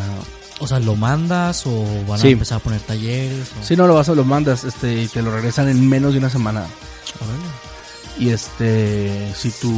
O 0.60 0.68
sea, 0.68 0.80
¿lo 0.80 0.96
mandas 0.96 1.66
o 1.66 1.86
van 2.08 2.20
Sí. 2.20 2.28
a 2.28 2.32
empezar 2.32 2.58
a 2.58 2.60
poner 2.62 2.82
talleres? 2.82 3.48
O... 3.62 3.66
si 3.66 3.76
no 3.76 3.88
lo 3.88 3.96
vas 3.96 4.10
a 4.10 4.14
lo 4.16 4.24
mandas, 4.26 4.64
este, 4.66 5.04
y 5.04 5.08
te 5.08 5.22
lo 5.22 5.32
regresan 5.34 5.70
en 5.70 5.88
menos 5.88 6.14
de 6.14 6.20
una 6.20 6.30
semana. 6.30 6.66
Órale. 7.22 7.44
Y 8.20 8.30
este, 8.32 9.32
si 9.36 9.50
tu 9.52 9.72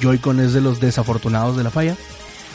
Joy-Con 0.00 0.40
es 0.40 0.52
de 0.52 0.60
los 0.60 0.80
desafortunados 0.80 1.56
de 1.56 1.62
la 1.64 1.70
falla. 1.70 1.96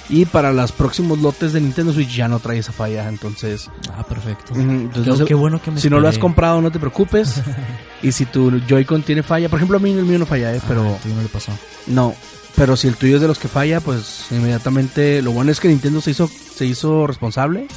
Y 0.09 0.25
para 0.25 0.53
los 0.53 0.71
próximos 0.71 1.19
lotes 1.19 1.53
de 1.53 1.61
Nintendo 1.61 1.91
Switch 1.91 2.15
ya 2.15 2.27
no 2.27 2.39
trae 2.39 2.59
esa 2.59 2.71
falla, 2.71 3.07
entonces... 3.09 3.69
Ah, 3.97 4.03
perfecto. 4.03 4.53
entonces, 4.53 5.19
Qué, 5.19 5.25
qué 5.25 5.33
bueno 5.33 5.61
que 5.61 5.71
me 5.71 5.79
si 5.79 5.89
no 5.89 5.99
lo 5.99 6.07
has 6.07 6.19
comprado, 6.19 6.61
no 6.61 6.71
te 6.71 6.79
preocupes. 6.79 7.41
y 8.03 8.11
si 8.11 8.25
tu 8.25 8.51
Joy-Con 8.67 9.03
tiene 9.03 9.23
falla, 9.23 9.49
por 9.49 9.57
ejemplo, 9.57 9.77
a 9.77 9.79
mí 9.79 9.91
el 9.91 10.05
mío 10.05 10.19
no 10.19 10.25
falla, 10.25 10.53
¿eh? 10.53 10.59
Ah, 10.61 10.65
pero 10.67 10.95
el 10.95 11.01
tuyo 11.01 11.15
no 11.15 11.21
le 11.21 11.29
pasó. 11.29 11.51
no. 11.87 12.15
Pero 12.55 12.77
si 12.77 12.87
el 12.87 12.95
tuyo 12.95 13.15
es 13.15 13.21
de 13.21 13.27
los 13.27 13.37
que 13.37 13.49
falla, 13.49 13.81
pues 13.81 14.27
inmediatamente. 14.31 15.21
Lo 15.21 15.31
bueno 15.31 15.51
es 15.51 15.59
que 15.59 15.67
Nintendo 15.67 15.99
se 15.99 16.11
hizo, 16.11 16.29
se 16.55 16.65
hizo 16.65 17.05
responsable 17.05 17.67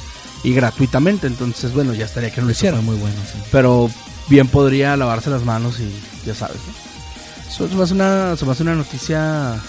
y 0.41 0.53
gratuitamente. 0.53 1.27
Entonces, 1.27 1.73
bueno, 1.73 1.93
ya 1.93 2.05
estaría 2.05 2.31
que 2.31 2.39
no 2.39 2.47
lo 2.47 2.53
hiciera. 2.53 2.79
muy 2.79 2.95
bueno, 2.95 3.17
sí. 3.29 3.39
Pero 3.51 3.89
bien 4.29 4.47
podría 4.47 4.95
lavarse 4.95 5.29
las 5.29 5.43
manos 5.43 5.81
y 5.81 5.91
ya 6.25 6.33
sabes. 6.33 6.57
¿no? 6.65 7.49
Eso 7.49 7.67
se 7.67 7.75
me 7.75 7.83
hace 7.83 7.93
una, 7.93 8.37
se 8.37 8.45
me 8.45 8.51
hace 8.53 8.63
una 8.63 8.75
noticia. 8.75 9.59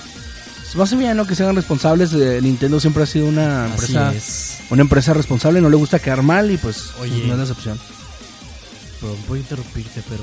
Me 0.74 0.82
hace 0.84 0.96
bien, 0.96 1.16
¿no? 1.16 1.26
Que 1.26 1.34
se 1.34 1.42
hagan 1.42 1.56
responsables. 1.56 2.12
Eh, 2.12 2.40
Nintendo 2.42 2.78
siempre 2.78 3.02
ha 3.02 3.06
sido 3.06 3.26
una 3.26 3.66
empresa, 3.66 4.14
es. 4.14 4.58
una 4.70 4.82
empresa 4.82 5.12
responsable. 5.12 5.60
No 5.60 5.68
le 5.68 5.76
gusta 5.76 5.98
quedar 5.98 6.22
mal 6.22 6.50
y 6.50 6.56
pues 6.56 6.92
Oye. 7.00 7.26
no 7.26 7.32
es 7.32 7.38
la 7.38 7.44
excepción. 7.44 7.78
Perdón, 9.00 9.18
a 9.32 9.36
interrumpirte, 9.36 10.02
pero 10.08 10.22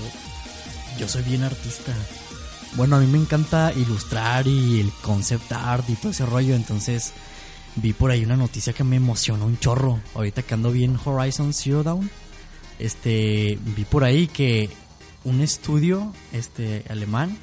yo 0.98 1.08
soy 1.08 1.24
bien 1.24 1.44
artista. 1.44 1.92
Bueno, 2.76 2.96
a 2.96 3.00
mí 3.00 3.08
me 3.08 3.18
encanta 3.18 3.74
ilustrar 3.76 4.48
y 4.48 4.80
el 4.80 4.92
concept 5.02 5.52
art 5.52 5.90
y 5.90 5.96
todo 5.96 6.12
ese 6.12 6.26
rollo, 6.26 6.56
entonces 6.56 7.14
vi 7.76 7.94
por 7.94 8.12
ahí 8.12 8.24
una 8.24 8.36
noticia 8.36 8.74
que 8.74 8.84
me 8.84 8.98
emocionó 8.98 9.46
un 9.46 9.58
chorro. 9.60 10.00
Ahorita 10.16 10.44
que 10.44 10.54
ando 10.54 10.72
bien 10.72 10.98
Horizon 11.04 11.54
Zero 11.54 11.84
Dawn, 11.84 12.10
este, 12.80 13.58
vi 13.76 13.84
por 13.86 14.04
ahí 14.04 14.28
que 14.28 14.70
un 15.24 15.42
estudio 15.42 16.14
este 16.32 16.86
alemán 16.90 17.38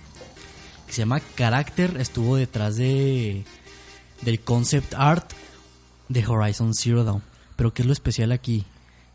que 0.87 0.93
se 0.93 1.03
llama 1.03 1.21
Character 1.37 1.97
estuvo 1.99 2.37
detrás 2.37 2.77
de 2.77 3.45
del 4.23 4.41
concept 4.41 4.95
art 4.95 5.33
de 6.09 6.27
Horizon 6.27 6.75
Zero 6.75 7.05
Dawn. 7.05 7.23
Pero 7.57 7.73
¿qué 7.73 7.83
es 7.83 7.87
lo 7.87 7.93
especial 7.93 8.33
aquí? 8.33 8.65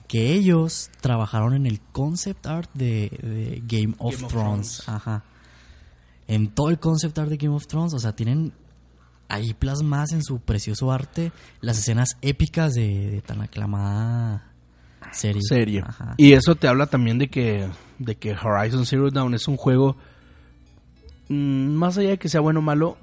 Que 0.08 0.34
ellos 0.34 0.90
trabajaron 1.02 1.54
en 1.54 1.66
el 1.66 1.80
concept 1.92 2.46
art 2.48 2.70
de, 2.74 3.10
de 3.22 3.64
Game 3.66 3.96
of 4.00 4.14
Game 4.16 4.26
of 4.26 4.32
Thrones. 4.32 4.78
Thrones. 4.78 4.90
Ajá. 4.90 5.24
En 6.28 6.50
todo 6.50 6.70
el 6.70 6.80
concept 6.80 7.18
art 7.18 7.30
de 7.30 7.38
Game 7.38 7.56
of 7.56 7.68
Thrones, 7.68 7.94
o 7.94 8.00
sea, 8.00 8.16
tienen 8.16 8.54
ahí 9.28 9.54
plasmadas 9.54 10.12
en 10.12 10.24
su 10.24 10.40
precioso 10.40 10.92
arte 10.92 11.32
las 11.62 11.78
escenas 11.78 12.18
épicas 12.22 12.74
de, 12.74 13.12
de 13.12 13.22
tan 13.22 13.42
aclamada 13.42 14.50
serie. 15.12 15.42
Serio. 15.42 15.86
Ajá. 15.88 16.16
Y 16.18 16.34
eso 16.34 16.56
te 16.56 16.68
habla 16.68 16.88
también 16.88 17.18
de 17.18 17.30
que, 17.30 17.70
de 18.00 18.16
que 18.16 18.34
Horizon 18.34 18.86
Zero 18.86 19.10
Dawn 19.12 19.34
es 19.34 19.48
un 19.48 19.58
juego. 19.58 19.98
Mm, 21.30 21.74
más 21.74 21.98
allá 21.98 22.10
de 22.10 22.18
que 22.18 22.30
sea 22.30 22.42
bueno 22.42 22.60
o 22.60 22.64
malo, 22.64 22.98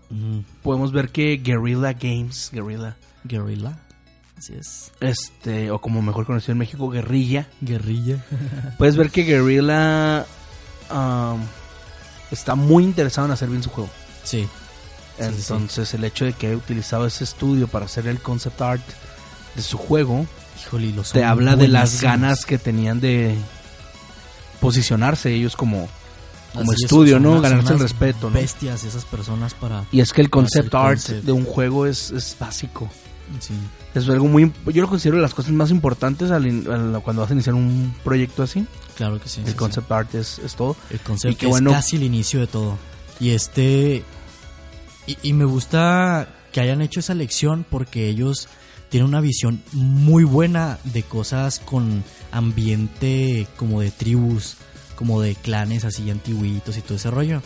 podemos 0.63 0.93
ver 0.93 1.11
que 1.11 1.37
Guerrilla 1.39 1.93
Games, 1.93 2.51
Guerrilla, 2.53 2.97
Guerrilla. 3.25 3.79
Así 4.37 4.53
es. 4.53 4.93
este, 5.01 5.71
o 5.71 5.81
como 5.81 6.03
mejor 6.03 6.27
conocido 6.27 6.53
en 6.53 6.59
México, 6.59 6.91
Guerrilla, 6.91 7.49
Guerrilla. 7.63 8.23
puedes 8.79 8.97
ver 8.97 9.11
que 9.11 9.23
Guerrilla 9.23 10.27
um, 10.91 11.41
está 12.31 12.55
muy 12.55 12.85
interesado 12.85 13.27
en 13.27 13.33
hacer 13.33 13.49
bien 13.49 13.63
su 13.63 13.71
juego. 13.71 13.89
Sí. 14.25 14.43
sí, 14.43 15.25
sí. 15.25 15.25
Entonces, 15.25 15.95
el 15.95 16.05
hecho 16.05 16.27
de 16.27 16.35
que 16.35 16.49
haya 16.49 16.57
utilizado 16.57 17.07
ese 17.07 17.25
estudio 17.25 17.67
para 17.67 17.87
hacer 17.87 18.07
el 18.07 18.21
concept 18.21 18.61
art 18.61 18.83
de 19.55 19.63
su 19.63 19.79
juego, 19.79 20.27
Híjole, 20.61 20.93
los 20.93 21.13
te 21.13 21.25
habla 21.25 21.57
de 21.57 21.69
las 21.69 22.01
ganas 22.01 22.47
que 22.47 22.59
tenían 22.59 23.01
de 23.01 23.37
posicionarse 24.61 25.33
ellos 25.33 25.57
como, 25.57 25.89
como 26.57 26.73
Así 26.73 26.81
es, 26.81 26.85
estudio, 26.85 27.21
¿no? 27.21 27.41
Ganarse 27.41 27.73
el 27.75 27.79
respeto, 27.81 28.29
¿no? 28.31 28.35
Bestias 28.35 28.85
esas 28.85 29.05
personas 29.05 29.55
para. 29.55 29.85
Y 29.93 30.01
es 30.01 30.13
que 30.13 30.21
el 30.23 30.31
concept 30.31 30.75
art 30.75 30.95
concept. 30.99 31.25
de 31.25 31.33
un 31.33 31.45
juego 31.45 31.87
es, 31.87 32.11
es 32.11 32.37
básico. 32.39 32.89
Sí. 33.41 33.55
Es 33.95 34.09
algo 34.09 34.29
muy... 34.29 34.53
Yo 34.73 34.83
lo 34.83 34.89
considero 34.89 35.17
de 35.17 35.23
las 35.23 35.35
cosas 35.35 35.51
más 35.53 35.71
importantes 35.73 36.31
al 36.31 36.47
in- 36.47 36.67
al- 36.71 37.01
cuando 37.03 37.23
vas 37.23 37.31
a 37.31 37.35
iniciar 37.35 37.55
un 37.57 37.93
proyecto 38.05 38.43
así. 38.45 38.65
Claro 38.97 39.21
que 39.21 39.29
sí. 39.29 39.41
el 39.41 39.49
sí. 39.49 39.55
concept 39.55 39.91
art 39.91 40.15
es, 40.15 40.39
es 40.39 40.55
todo. 40.55 40.77
El 40.91 41.01
concepto 41.01 41.33
Y 41.33 41.37
qué 41.37 41.47
es 41.47 41.51
bueno- 41.51 41.73
casi 41.73 41.97
el 41.97 42.03
inicio 42.05 42.39
de 42.41 42.47
todo. 42.47 42.79
Y 43.19 43.31
este. 43.31 44.05
Y, 45.09 45.17
y 45.23 45.33
me 45.33 45.45
gusta 45.45 46.29
que 46.53 46.61
hayan 46.61 46.83
hecho 46.83 47.01
esa 47.01 47.15
lección 47.15 47.65
porque 47.69 48.09
ellos 48.09 48.49
tienen 48.91 49.09
una 49.09 49.21
visión 49.21 49.61
muy 49.73 50.23
buena 50.25 50.79
de 50.85 51.03
cosas 51.03 51.59
con 51.59 52.05
ambiente 52.31 53.47
como 53.57 53.81
de 53.81 53.91
tribus, 53.91 54.57
como 54.97 55.21
de 55.21 55.35
clanes 55.37 55.85
así 55.85 56.11
antiguitos 56.11 56.77
y 56.77 56.81
todo 56.81 56.97
ese 56.97 57.11
rollo. 57.11 57.43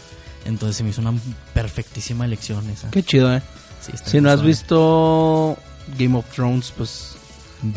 Entonces 0.47 0.76
se 0.76 0.85
me 0.85 0.90
hizo 0.90 1.02
una 1.02 1.12
perfectísima 1.52 2.25
elección 2.25 2.69
esa. 2.71 2.90
Qué 2.90 3.02
chido, 3.02 3.35
¿eh? 3.35 3.42
Sí, 3.80 3.92
Si 4.04 4.21
no 4.21 4.30
has 4.30 4.42
visto 4.42 5.57
Game 5.99 6.16
of 6.16 6.25
Thrones, 6.35 6.73
pues 6.76 7.16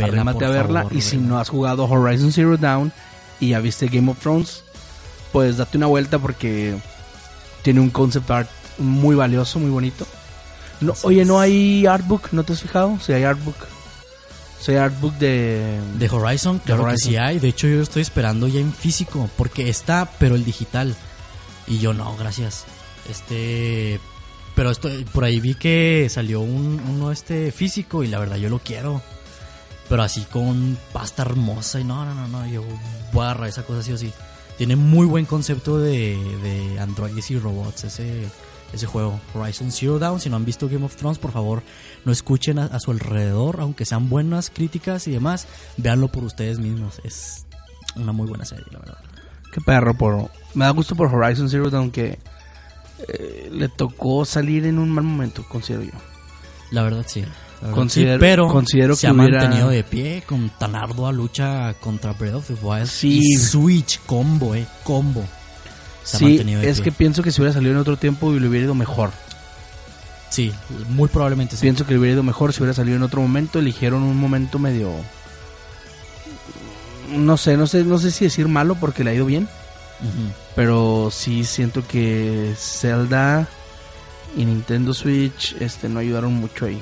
arrímate 0.02 0.46
a 0.46 0.50
verla. 0.50 0.84
favor, 0.84 0.96
y 0.98 1.02
si 1.02 1.18
no 1.18 1.40
has 1.40 1.50
jugado 1.50 1.86
Horizon 1.86 2.32
Zero 2.32 2.58
Dawn 2.58 2.92
y 3.40 3.50
ya 3.50 3.60
viste 3.60 3.88
Game 3.88 4.10
of 4.12 4.20
Thrones, 4.20 4.64
pues 5.32 5.58
date 5.58 5.78
una 5.78 5.88
vuelta 5.88 6.20
porque 6.20 6.76
tiene 7.64 7.80
un 7.80 7.90
concept 7.90 8.30
art 8.32 8.50
muy 8.78 9.16
valioso, 9.16 9.60
muy 9.60 9.72
bonito. 9.72 10.06
No, 10.82 10.94
oye. 11.04 11.26
¿no 11.26 11.40
hay 11.40 11.86
artbook? 11.86 12.32
¿No 12.32 12.44
te 12.44 12.54
has 12.54 12.62
fijado? 12.62 13.00
Si 13.00 13.14
hay 13.14 13.24
artbook. 13.24 13.56
Hay 14.72 14.78
artbook 14.78 15.14
de... 15.16 15.80
De 15.98 16.10
Horizon, 16.10 16.60
claro 16.60 16.84
Horizon. 16.84 16.98
que 16.98 17.04
sí 17.12 17.18
hay. 17.18 17.40
De 17.40 17.50
hecho, 17.50 17.68
yo 17.68 17.82
estoy 17.82 18.02
esperando 18.02 18.48
ya 18.48 18.60
en 18.60 18.74
físico. 18.74 19.30
Porque 19.38 19.70
está, 19.70 20.10
pero 20.20 20.36
el 20.36 20.46
digital. 20.46 20.96
Y 21.68 21.80
yo 21.80 21.94
no, 21.94 22.16
gracias. 22.18 22.66
Este. 23.10 24.00
Pero 24.56 24.70
esto, 24.72 24.90
por 25.12 25.24
ahí 25.24 25.40
vi 25.40 25.56
que 25.56 26.08
salió 26.10 26.42
un, 26.42 26.80
uno 26.88 27.12
este 27.12 27.52
físico 27.52 28.04
y 28.04 28.08
la 28.08 28.20
verdad 28.20 28.38
yo 28.38 28.50
lo 28.50 28.60
quiero. 28.60 29.02
Pero 29.90 30.04
así 30.04 30.22
con 30.32 30.78
pasta 30.92 31.24
hermosa 31.24 31.80
y 31.80 31.84
no, 31.84 32.06
no, 32.06 32.14
no, 32.14 32.28
no. 32.28 32.48
Yo 32.48 32.64
voy 33.12 33.24
a 33.24 33.32
agarrar 33.32 33.50
esa 33.50 33.64
cosa 33.64 33.82
sí 33.84 33.92
o 33.92 33.98
sí. 33.98 34.12
Tiene 34.58 34.76
muy 34.76 35.08
buen 35.08 35.26
concepto 35.26 35.80
de, 35.80 36.18
de 36.44 36.80
androides 36.80 37.32
y 37.32 37.40
robots 37.40 37.86
ese, 37.86 38.30
ese 38.74 38.86
juego. 38.88 39.20
Horizon 39.34 39.72
Zero 39.72 40.00
Dawn. 40.00 40.20
Si 40.20 40.30
no 40.30 40.36
han 40.36 40.46
visto 40.46 40.68
Game 40.68 40.86
of 40.86 40.96
Thrones, 40.96 41.20
por 41.20 41.32
favor, 41.32 41.62
no 42.06 42.12
escuchen 42.12 42.60
a, 42.60 42.66
a 42.66 42.80
su 42.80 42.92
alrededor. 42.92 43.60
Aunque 43.62 43.86
sean 43.86 44.10
buenas 44.10 44.50
críticas 44.50 45.08
y 45.08 45.12
demás, 45.12 45.48
véanlo 45.78 46.08
por 46.08 46.24
ustedes 46.24 46.60
mismos. 46.60 47.00
Es 47.04 47.46
una 47.96 48.12
muy 48.12 48.28
buena 48.28 48.46
serie, 48.46 48.66
la 48.72 48.80
verdad. 48.80 48.98
Qué 49.52 49.62
perro, 49.62 49.94
por... 49.94 50.30
Me 50.56 50.66
da 50.66 50.72
gusto 50.72 50.96
por 50.96 51.14
Horizon 51.14 51.50
Zero 51.50 51.70
Dawn 51.70 51.92
que 51.92 52.18
eh, 53.08 53.50
le 53.52 53.70
tocó 53.70 54.26
salir 54.26 54.66
en 54.66 54.80
un 54.80 54.90
mal 54.90 55.04
momento, 55.04 55.44
considero 55.48 55.84
yo. 55.84 55.92
La 56.72 56.82
verdad 56.84 57.06
sí. 57.08 57.22
La 57.22 57.68
verdad, 57.70 57.76
Considero- 57.84 58.14
sí, 58.16 58.20
pero 58.20 58.48
considero 58.50 58.96
se 58.96 59.02
que 59.02 59.08
ha 59.08 59.14
hubiera- 59.14 59.40
mantenido 59.42 59.70
de 59.70 59.84
pie 59.84 60.24
con 60.28 60.50
tan 60.60 60.76
ardua 60.76 61.12
lucha 61.14 61.74
contra 61.76 62.12
Breath 62.14 62.36
of 62.36 62.48
the 62.48 62.54
Wild. 62.62 62.88
Sí. 62.88 63.20
Y 63.22 63.38
Switch, 63.38 64.00
combo, 64.06 64.54
eh, 64.56 64.66
combo. 64.84 65.24
Se 66.04 66.18
Sí, 66.18 66.38
de 66.38 66.70
es 66.70 66.78
pie. 66.78 66.84
que 66.86 66.92
pienso 66.92 67.24
que 67.24 67.32
si 67.32 67.42
hubiera 67.42 67.54
salido 67.54 67.72
en 67.74 67.78
otro 67.80 67.98
tiempo 67.98 68.34
y 68.34 68.40
le 68.40 68.48
hubiera 68.48 68.66
ido 68.66 68.76
mejor. 68.76 69.12
Sí, 70.30 70.52
muy 70.90 71.10
probablemente 71.10 71.56
sí. 71.56 71.62
Pienso 71.62 71.86
que 71.86 71.94
le 71.94 72.00
hubiera 72.00 72.14
ido 72.16 72.24
mejor 72.24 72.54
si 72.54 72.60
hubiera 72.62 72.74
salido 72.74 72.98
en 72.98 73.04
otro 73.04 73.22
momento. 73.22 73.60
Eligieron 73.60 74.04
un 74.04 74.18
momento 74.18 74.60
medio. 74.60 74.92
No 77.10 77.38
sé, 77.38 77.58
no 77.58 77.68
sé, 77.68 77.84
no 77.84 78.00
sé 78.00 78.12
si 78.12 78.26
decir 78.26 78.48
malo 78.48 78.76
porque 78.76 79.04
le 79.04 79.12
ha 79.12 79.14
ido 79.14 79.26
bien. 79.26 79.48
Pero 80.56 81.10
sí 81.12 81.46
siento 81.46 81.86
que 81.88 82.54
Zelda 82.58 83.48
y 84.36 84.44
Nintendo 84.46 84.94
Switch 84.94 85.56
este, 85.60 85.88
no 85.88 86.00
ayudaron 86.00 86.34
mucho 86.34 86.66
ahí. 86.66 86.82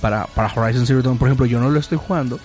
Para, 0.00 0.26
para 0.26 0.52
Horizon 0.52 0.86
Zero 0.86 1.02
Dawn, 1.02 1.18
por 1.18 1.26
ejemplo, 1.28 1.46
yo 1.46 1.58
no 1.58 1.70
lo 1.70 1.80
estoy 1.80 1.98
jugando 1.98 2.38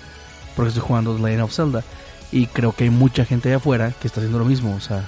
porque 0.55 0.69
estoy 0.69 0.83
jugando 0.87 1.15
The 1.15 1.21
Legend 1.21 1.41
of 1.43 1.53
Zelda. 1.53 1.83
Y 2.31 2.47
creo 2.47 2.71
que 2.71 2.85
hay 2.85 2.89
mucha 2.89 3.25
gente 3.25 3.49
allá 3.49 3.57
afuera 3.57 3.91
que 3.99 4.07
está 4.07 4.19
haciendo 4.21 4.39
lo 4.39 4.45
mismo. 4.45 4.73
O 4.75 4.81
sea, 4.81 5.03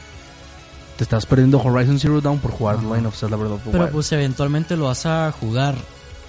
te 0.97 1.03
estás 1.03 1.25
perdiendo 1.25 1.61
Horizon 1.61 1.99
Zero 1.99 2.21
Dawn 2.21 2.39
por 2.39 2.51
jugar 2.51 2.75
Ajá. 2.77 2.87
Legend 2.87 3.07
of 3.07 3.17
Zelda 3.17 3.35
Breath 3.37 3.51
of 3.53 3.63
the 3.63 3.71
Pero 3.71 3.83
Wild. 3.83 3.93
pues 3.93 4.11
eventualmente 4.11 4.77
lo 4.77 4.85
vas 4.85 5.05
a 5.05 5.31
jugar. 5.31 5.75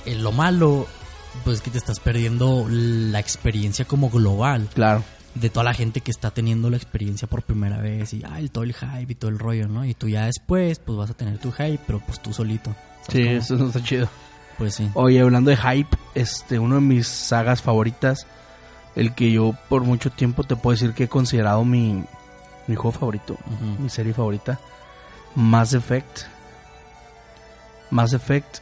Eh, 0.05 0.15
lo 0.17 0.33
malo 0.33 0.87
Pues 1.45 1.61
que 1.61 1.71
te 1.71 1.79
estás 1.79 2.01
perdiendo 2.01 2.67
la 2.69 3.19
experiencia 3.21 3.85
como 3.85 4.09
global. 4.11 4.69
Claro. 4.75 5.05
De 5.35 5.51
toda 5.51 5.65
la 5.65 5.75
gente 5.75 6.01
que 6.01 6.11
está 6.11 6.31
teniendo 6.31 6.71
la 6.71 6.79
experiencia 6.79 7.29
por 7.29 7.43
primera 7.43 7.77
vez 7.77 8.15
y 8.15 8.23
ah, 8.25 8.39
el, 8.39 8.51
todo 8.51 8.65
el 8.65 8.73
hype 8.73 9.13
y 9.13 9.15
todo 9.15 9.31
el 9.31 9.39
rollo, 9.39 9.69
¿no? 9.69 9.85
Y 9.85 9.93
tú 9.93 10.09
ya 10.09 10.25
después, 10.25 10.79
pues 10.79 10.97
vas 10.97 11.11
a 11.11 11.15
tener 11.15 11.39
tu 11.39 11.53
hype, 11.53 11.81
pero 11.87 12.01
pues 12.01 12.21
tú 12.23 12.33
solito. 12.33 12.75
Sí, 13.13 13.21
eso 13.23 13.57
no 13.57 13.67
está 13.67 13.83
chido. 13.83 14.09
Pues 14.57 14.75
sí. 14.77 14.89
Oye, 14.95 15.21
hablando 15.21 15.51
de 15.51 15.59
hype, 15.59 15.95
este, 16.15 16.59
uno 16.59 16.77
de 16.77 16.81
mis 16.81 17.07
sagas 17.07 17.61
favoritas, 17.61 18.27
el 18.95 19.15
que 19.15 19.31
yo 19.31 19.55
por 19.69 19.83
mucho 19.83 20.09
tiempo 20.09 20.43
te 20.45 20.57
puedo 20.57 20.73
decir 20.75 20.95
que 20.95 21.05
he 21.05 21.09
considerado 21.09 21.63
mi, 21.67 22.03
mi 22.67 22.75
juego 22.77 22.93
favorito, 22.93 23.37
mi 23.79 23.89
serie 23.89 24.13
favorita, 24.15 24.59
Mass 25.35 25.73
Effect. 25.75 26.23
Mass 27.91 28.13
Effect 28.13 28.59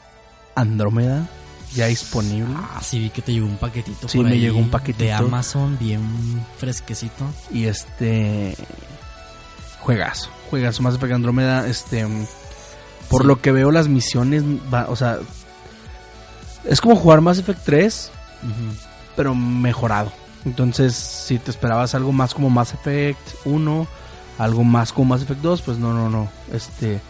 Andrómeda, 0.55 1.27
ya 1.75 1.87
disponible. 1.87 2.55
Ah, 2.57 2.81
sí, 2.83 2.99
vi 2.99 3.11
que 3.11 3.23
te 3.23 3.33
llegó 3.33 3.47
un 3.47 3.57
paquetito. 3.57 4.09
Sí, 4.09 4.19
por 4.19 4.27
me 4.27 4.33
ahí 4.33 4.41
llegó 4.41 4.59
un 4.59 4.71
paquetito. 4.71 5.05
De 5.05 5.13
Amazon, 5.13 5.77
bien 5.79 6.45
fresquecito. 6.59 7.25
Y 7.51 7.65
este. 7.65 8.55
Juegazo. 9.81 10.29
Juegazo. 10.51 10.83
Mass 10.83 10.95
Effect 10.97 11.13
Andrómeda. 11.15 11.67
Este. 11.67 12.07
Por 13.09 13.23
Sí. 13.23 13.27
lo 13.29 13.41
que 13.41 13.53
veo, 13.53 13.71
las 13.71 13.89
misiones. 13.89 14.43
va- 14.73 14.87
o 14.89 14.97
sea. 14.97 15.19
Es 16.65 16.81
como 16.81 16.97
jugar 16.97 17.21
Mass 17.21 17.39
Effect 17.39 17.61
3, 17.65 18.11
Ujú. 18.43 18.77
pero 19.17 19.35
mejorado. 19.35 20.13
Entonces, 20.45 20.95
si 20.95 21.39
te 21.39 21.51
esperabas 21.51 21.95
algo 21.95 22.13
más 22.13 22.35
como 22.35 22.51
Mass 22.51 22.75
Effect 22.75 23.19
1, 23.45 23.87
algo 24.39 24.65
más 24.65 24.93
como 24.93 25.11
Mass 25.15 25.23
Effect 25.23 25.41
2, 25.41 25.63
pues 25.63 25.79
no, 25.79 25.93
no, 25.93 26.11
no. 26.11 26.29
Este. 26.53 27.01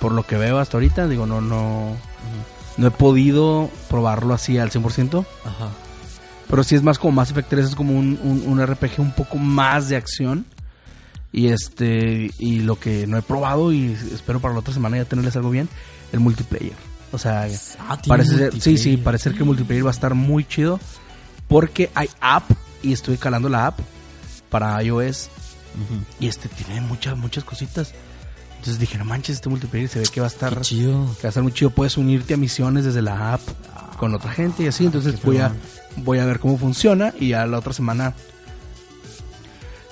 Por 0.00 0.12
lo 0.12 0.24
que 0.24 0.36
veo 0.36 0.58
hasta 0.58 0.76
ahorita, 0.76 1.08
digo, 1.08 1.26
no, 1.26 1.40
no. 1.40 1.92
No 2.76 2.86
he 2.86 2.90
podido 2.90 3.70
probarlo 3.88 4.34
así 4.34 4.58
al 4.58 4.70
100%. 4.70 5.24
Ajá. 5.44 5.68
Pero 6.48 6.62
sí 6.62 6.74
es 6.74 6.82
más 6.82 6.98
como 6.98 7.12
Mass 7.12 7.30
Effect 7.30 7.48
3, 7.48 7.66
es 7.66 7.74
como 7.74 7.98
un, 7.98 8.18
un, 8.22 8.42
un 8.46 8.64
RPG 8.66 8.98
un 8.98 9.12
poco 9.12 9.38
más 9.38 9.88
de 9.88 9.96
acción. 9.96 10.44
Y 11.32 11.48
este 11.48 12.30
y 12.38 12.60
lo 12.60 12.78
que 12.78 13.08
no 13.08 13.18
he 13.18 13.22
probado 13.22 13.72
y 13.72 13.92
espero 14.12 14.38
para 14.38 14.54
la 14.54 14.60
otra 14.60 14.72
semana 14.72 14.98
ya 14.98 15.04
tenerles 15.04 15.34
algo 15.34 15.50
bien, 15.50 15.68
el 16.12 16.20
multiplayer. 16.20 16.74
O 17.10 17.18
sea, 17.18 17.48
Ah, 17.88 17.98
parece 18.06 18.36
ser, 18.36 18.60
sí, 18.60 18.78
sí, 18.78 18.96
parece 18.96 19.24
ser 19.24 19.32
que 19.32 19.38
el 19.40 19.46
multiplayer 19.46 19.84
va 19.84 19.90
a 19.90 19.92
estar 19.92 20.14
muy 20.14 20.44
chido 20.44 20.78
porque 21.48 21.90
hay 21.94 22.08
app 22.20 22.48
y 22.84 22.92
estoy 22.92 23.16
calando 23.16 23.48
la 23.48 23.66
app 23.66 23.78
para 24.50 24.80
iOS 24.82 25.28
y 26.20 26.28
este 26.28 26.48
tiene 26.48 26.80
muchas 26.80 27.16
muchas 27.16 27.42
cositas. 27.44 27.92
Entonces 28.58 28.78
dije, 28.78 28.96
no 28.96 29.04
manches, 29.04 29.36
este 29.36 29.48
multiplayer 29.48 29.88
se 29.88 29.98
ve 29.98 30.06
que 30.06 30.20
va 30.20 30.26
a 30.26 30.30
estar 30.30 30.60
chido. 30.62 30.92
que 31.16 31.22
va 31.24 31.28
a 31.28 31.28
estar 31.28 31.42
muy 31.42 31.52
chido. 31.52 31.70
Puedes 31.70 31.96
unirte 31.98 32.34
a 32.34 32.36
misiones 32.36 32.84
desde 32.84 33.02
la 33.02 33.34
app 33.34 33.40
con 33.98 34.14
otra 34.14 34.30
gente 34.32 34.62
y 34.62 34.68
así. 34.68 34.86
Entonces 34.86 35.16
qué 35.20 35.26
voy 35.26 35.38
a, 35.38 35.52
voy 35.96 36.18
a 36.18 36.24
ver 36.24 36.38
cómo 36.40 36.56
funciona 36.56 37.12
y 37.18 37.28
ya 37.30 37.44
la 37.46 37.58
otra 37.58 37.72
semana 37.72 38.14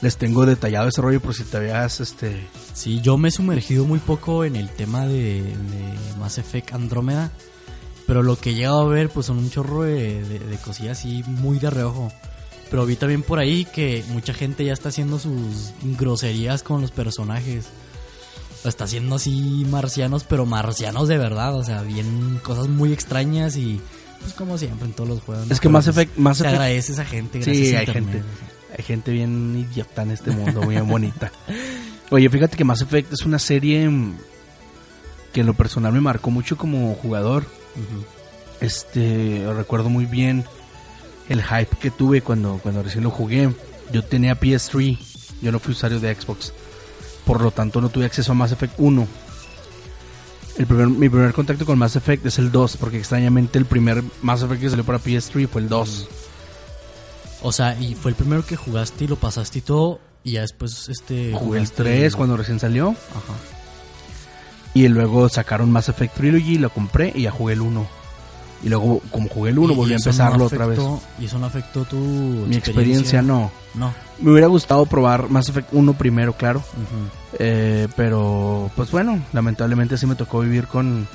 les 0.00 0.16
tengo 0.16 0.46
detallado 0.46 0.88
ese 0.88 1.00
rollo 1.00 1.20
por 1.20 1.34
si 1.34 1.44
te 1.44 1.58
veas 1.58 2.00
este... 2.00 2.46
Sí, 2.74 3.00
yo 3.02 3.18
me 3.18 3.28
he 3.28 3.30
sumergido 3.30 3.84
muy 3.84 3.98
poco 4.00 4.44
en 4.44 4.56
el 4.56 4.68
tema 4.70 5.06
de, 5.06 5.42
de 5.42 6.16
Mass 6.18 6.38
Effect 6.38 6.72
Andrómeda. 6.72 7.30
Pero 8.06 8.22
lo 8.22 8.36
que 8.36 8.50
he 8.50 8.54
llegado 8.54 8.80
a 8.82 8.86
ver, 8.88 9.10
pues 9.10 9.26
son 9.26 9.38
un 9.38 9.50
chorro 9.50 9.82
de, 9.82 10.24
de- 10.24 10.38
de 10.40 10.56
cosillas 10.56 10.98
así 10.98 11.22
muy 11.26 11.58
de 11.58 11.70
reojo. 11.70 12.10
Pero 12.72 12.86
vi 12.86 12.96
también 12.96 13.22
por 13.22 13.38
ahí 13.38 13.64
que 13.66 14.02
mucha 14.08 14.32
gente 14.34 14.64
ya 14.64 14.72
está 14.72 14.88
haciendo 14.88 15.18
sus 15.20 15.72
groserías 15.98 16.64
con 16.64 16.80
los 16.80 16.90
personajes. 16.90 17.66
Está 18.64 18.84
haciendo 18.84 19.16
así 19.16 19.64
marcianos, 19.70 20.24
pero 20.24 20.46
marcianos 20.46 21.06
de 21.06 21.18
verdad. 21.18 21.54
O 21.54 21.62
sea, 21.64 21.82
bien 21.82 22.40
cosas 22.42 22.68
muy 22.68 22.92
extrañas 22.92 23.56
y 23.56 23.80
pues 24.20 24.32
como 24.32 24.56
siempre 24.56 24.86
en 24.86 24.94
todos 24.94 25.08
los 25.10 25.20
juegos. 25.20 25.46
¿no? 25.46 25.52
Es 25.52 25.60
que 25.60 25.68
Pero, 25.68 25.72
Mass 25.74 25.84
pues, 25.92 25.96
Effect- 26.08 26.16
Mass 26.16 26.38
se 26.38 26.48
agradece 26.48 26.92
a 26.92 26.94
esa 26.94 27.04
gente. 27.04 27.42
Sí, 27.42 27.50
Gracias 27.50 27.74
a 27.74 27.78
hay 27.78 27.84
Internet, 27.86 28.12
gente. 28.12 28.18
o 28.18 28.38
sea. 28.38 28.76
Hay 28.78 28.84
gente 28.84 29.10
bien 29.12 29.68
idiota 29.70 30.02
en 30.02 30.10
este 30.12 30.30
mundo, 30.30 30.62
muy 30.62 30.76
bonita. 30.80 31.30
Oye, 32.10 32.30
fíjate 32.30 32.56
que 32.56 32.64
Mass 32.64 32.80
Effect 32.80 33.12
es 33.12 33.20
una 33.26 33.38
serie 33.38 33.86
mm, 33.86 34.16
que 35.34 35.40
en 35.42 35.46
lo 35.46 35.52
personal 35.52 35.92
me 35.92 36.00
marcó 36.00 36.30
mucho 36.30 36.56
como 36.56 36.94
jugador. 36.94 37.44
Este, 38.60 39.44
recuerdo 39.54 39.90
muy 39.90 40.06
bien 40.06 40.44
el 41.28 41.42
hype 41.42 41.76
que 41.80 41.90
tuve 41.90 42.22
cuando, 42.22 42.58
cuando 42.62 42.82
recién 42.82 43.04
lo 43.04 43.10
jugué. 43.10 43.50
Yo 43.92 44.02
tenía 44.04 44.38
PS3, 44.38 44.98
yo 45.42 45.52
no 45.52 45.58
fui 45.58 45.72
usuario 45.72 46.00
de 46.00 46.14
Xbox. 46.14 46.52
Por 47.24 47.40
lo 47.40 47.50
tanto, 47.50 47.80
no 47.80 47.88
tuve 47.88 48.06
acceso 48.06 48.32
a 48.32 48.34
Mass 48.34 48.52
Effect 48.52 48.74
1. 48.78 49.06
El 50.58 50.66
primer, 50.66 50.88
mi 50.88 51.08
primer 51.08 51.32
contacto 51.32 51.64
con 51.64 51.78
Mass 51.78 51.96
Effect 51.96 52.26
es 52.26 52.38
el 52.38 52.52
2, 52.52 52.76
porque 52.76 52.98
extrañamente 52.98 53.58
el 53.58 53.64
primer 53.64 54.02
Mass 54.22 54.42
Effect 54.42 54.60
que 54.60 54.70
salió 54.70 54.84
para 54.84 54.98
PS3 54.98 55.48
fue 55.48 55.62
el 55.62 55.68
2. 55.68 56.08
O 57.42 57.52
sea, 57.52 57.78
y 57.80 57.94
fue 57.94 58.10
el 58.10 58.16
primero 58.16 58.44
que 58.44 58.56
jugaste 58.56 59.04
y 59.04 59.08
lo 59.08 59.16
pasaste 59.16 59.58
y 59.58 59.62
todo. 59.62 60.00
Y 60.24 60.32
ya 60.32 60.42
después 60.42 60.88
este. 60.88 61.32
Jugué 61.32 61.60
el 61.60 61.66
jugaste 61.66 61.82
3 61.82 62.16
cuando 62.16 62.36
recién 62.36 62.60
salió. 62.60 62.90
Ajá. 62.90 63.34
Y 64.74 64.88
luego 64.88 65.28
sacaron 65.28 65.70
Mass 65.70 65.88
Effect 65.88 66.16
Trilogy, 66.16 66.58
lo 66.58 66.70
compré 66.70 67.12
y 67.14 67.22
ya 67.22 67.30
jugué 67.30 67.54
el 67.54 67.60
1. 67.60 68.01
Y 68.62 68.68
luego, 68.68 69.00
como 69.10 69.28
jugué 69.28 69.50
el 69.50 69.58
1, 69.58 69.72
Y- 69.72 69.76
volví 69.76 69.92
a 69.92 69.96
no 69.96 70.00
empezarlo 70.00 70.44
otra 70.46 70.66
vez. 70.66 70.78
Y 71.20 71.24
eso 71.24 71.38
no 71.38 71.46
afectó 71.46 71.84
tu. 71.84 71.96
Mi 71.96 72.56
experiencia 72.56 73.20
no. 73.22 73.50
No. 73.74 73.92
Me 74.20 74.30
hubiera 74.30 74.46
gustado 74.46 74.86
probar 74.86 75.28
Mass 75.30 75.48
Effect 75.48 75.68
1 75.72 75.94
primero, 75.94 76.32
claro. 76.34 76.62
Eh, 77.38 77.88
pero, 77.96 78.70
pues 78.76 78.90
bueno, 78.92 79.20
lamentablemente 79.32 79.96
sí 79.98 80.06
me 80.06 80.14
tocó 80.14 80.40
vivir 80.40 80.66
con, 80.68 81.08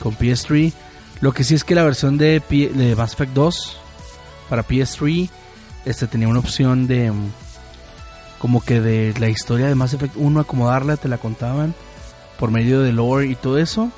con 0.00 0.14
PS3. 0.16 0.72
Lo 1.20 1.32
que 1.32 1.44
sí 1.44 1.54
es 1.54 1.64
que 1.64 1.74
la 1.74 1.82
versión 1.84 2.18
de, 2.18 2.40
P- 2.46 2.68
de 2.74 2.94
Mass 2.96 3.14
Effect 3.14 3.32
2 3.32 3.76
para 4.50 4.66
PS3 4.66 5.30
este, 5.86 6.06
tenía 6.08 6.28
una 6.28 6.40
opción 6.40 6.86
de 6.88 7.10
mm, 7.10 7.30
como 8.38 8.60
que 8.60 8.80
de 8.80 9.14
la 9.18 9.28
historia 9.30 9.66
de 9.68 9.74
Mass 9.74 9.94
Effect 9.94 10.16
1 10.16 10.40
acomodarla, 10.40 10.96
te 10.96 11.08
la 11.08 11.16
contaban 11.18 11.74
por 12.38 12.50
medio 12.50 12.80
de 12.82 12.92
lore 12.92 13.28
y 13.28 13.34
todo 13.36 13.56
eso. 13.56 13.90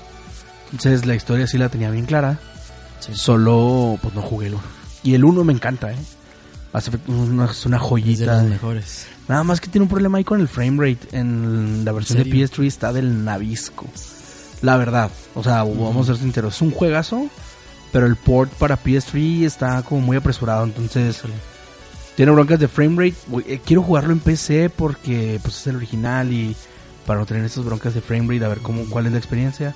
Entonces 0.71 1.07
la 1.07 1.15
historia 1.15 1.47
sí 1.47 1.57
la 1.59 1.71
tenía 1.71 1.91
bien 1.91 2.05
clara. 2.07 2.39
Sí. 3.07 3.13
Solo 3.15 3.99
pues 4.03 4.15
no 4.15 4.23
jugué 4.23 4.47
el 4.49 4.55
1. 4.55 4.63
Y 5.03 5.15
el 5.15 5.25
1 5.25 5.45
me 5.45 5.53
encanta, 5.53 5.93
¿eh? 5.93 5.97
Mass 6.73 6.89
Effect 6.89 7.09
1 7.09 7.45
es 7.51 7.67
una, 7.67 7.77
Es 7.77 7.83
de 7.83 7.89
joyita. 7.89 8.33
los 8.35 8.43
de- 8.45 8.49
mejores. 8.51 9.07
Nada 9.29 9.43
más 9.45 9.61
que 9.61 9.69
tiene 9.69 9.85
un 9.85 9.89
problema 9.89 10.19
ahí 10.19 10.25
con 10.25 10.41
el 10.41 10.49
frame 10.49 10.77
rate. 10.93 11.17
En 11.19 11.85
la 11.85 11.93
versión 11.93 12.19
de 12.19 12.25
serio? 12.25 12.47
PS3 12.47 12.67
está 12.67 12.93
del 12.93 13.25
navisco. 13.25 13.87
La 14.63 14.77
verdad. 14.77 15.11
O 15.35 15.43
sea, 15.43 15.63
vamos 15.65 16.09
a 16.09 16.13
ser 16.15 16.23
sinceros. 16.23 16.57
Es 16.57 16.63
un 16.63 16.71
juegazo. 16.71 17.27
Pero 17.93 18.07
el 18.07 18.17
port 18.17 18.53
para 18.55 18.77
PS3 18.77 19.45
está 19.45 19.83
como 19.83 20.01
muy 20.01 20.17
apresurado. 20.17 20.65
Entonces, 20.65 21.23
tiene 22.17 22.33
broncas 22.33 22.59
de 22.59 22.69
frame 22.69 22.97
rate. 23.11 23.45
Eh, 23.53 23.61
Quiero 23.65 23.83
jugarlo 23.83 24.13
en 24.13 24.21
PC 24.21 24.69
porque 24.69 25.39
pues, 25.43 25.59
es 25.61 25.67
el 25.69 25.77
original. 25.77 26.33
Y 26.33 26.57
para 27.07 27.21
no 27.21 27.27
tener 27.27 27.45
esas 27.45 27.65
broncas 27.65 27.95
de 27.95 28.01
frame 28.01 28.33
rate, 28.35 28.45
a 28.45 28.49
ver 28.49 28.59
cómo, 28.59 28.85
cuál 28.91 29.07
es 29.07 29.13
la 29.13 29.19
experiencia. 29.19 29.75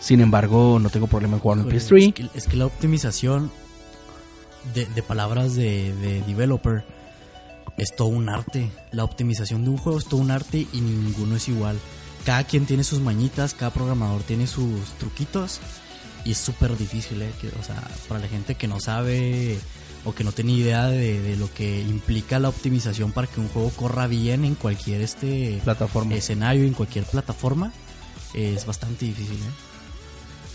Sin 0.00 0.20
embargo, 0.20 0.78
no 0.80 0.88
tengo 0.90 1.06
problema 1.06 1.34
en 1.34 1.40
jugarlo 1.40 1.64
en 1.68 1.76
Híjole, 1.76 2.00
PS3. 2.02 2.08
Es 2.08 2.14
que, 2.14 2.38
es 2.38 2.46
que 2.46 2.56
la 2.56 2.66
optimización 2.66 3.50
de, 4.74 4.86
de 4.86 5.02
palabras 5.02 5.54
de, 5.54 5.94
de 5.96 6.22
developer 6.22 6.84
es 7.76 7.94
todo 7.94 8.08
un 8.08 8.28
arte. 8.28 8.70
La 8.92 9.04
optimización 9.04 9.64
de 9.64 9.70
un 9.70 9.76
juego 9.78 9.98
es 9.98 10.06
todo 10.06 10.20
un 10.20 10.30
arte 10.30 10.66
y 10.72 10.80
ninguno 10.80 11.36
es 11.36 11.48
igual. 11.48 11.78
Cada 12.24 12.44
quien 12.44 12.66
tiene 12.66 12.84
sus 12.84 13.00
mañitas, 13.00 13.54
cada 13.54 13.70
programador 13.72 14.22
tiene 14.22 14.46
sus 14.46 14.80
truquitos 14.98 15.60
y 16.24 16.32
es 16.32 16.38
súper 16.38 16.76
difícil, 16.76 17.22
¿eh? 17.22 17.30
Que, 17.40 17.48
o 17.48 17.62
sea, 17.62 17.82
para 18.08 18.20
la 18.20 18.28
gente 18.28 18.54
que 18.54 18.68
no 18.68 18.80
sabe 18.80 19.58
o 20.04 20.14
que 20.14 20.24
no 20.24 20.32
tiene 20.32 20.52
idea 20.52 20.86
de, 20.88 21.20
de 21.20 21.36
lo 21.36 21.52
que 21.52 21.80
implica 21.80 22.38
la 22.38 22.48
optimización 22.50 23.12
para 23.12 23.26
que 23.26 23.40
un 23.40 23.48
juego 23.48 23.70
corra 23.70 24.06
bien 24.06 24.44
en 24.44 24.54
cualquier 24.54 25.00
este 25.02 25.60
Plataforma. 25.64 26.14
escenario, 26.14 26.64
en 26.64 26.72
cualquier 26.74 27.04
plataforma, 27.04 27.72
es 28.34 28.64
bastante 28.66 29.06
difícil, 29.06 29.36
¿eh? 29.36 29.69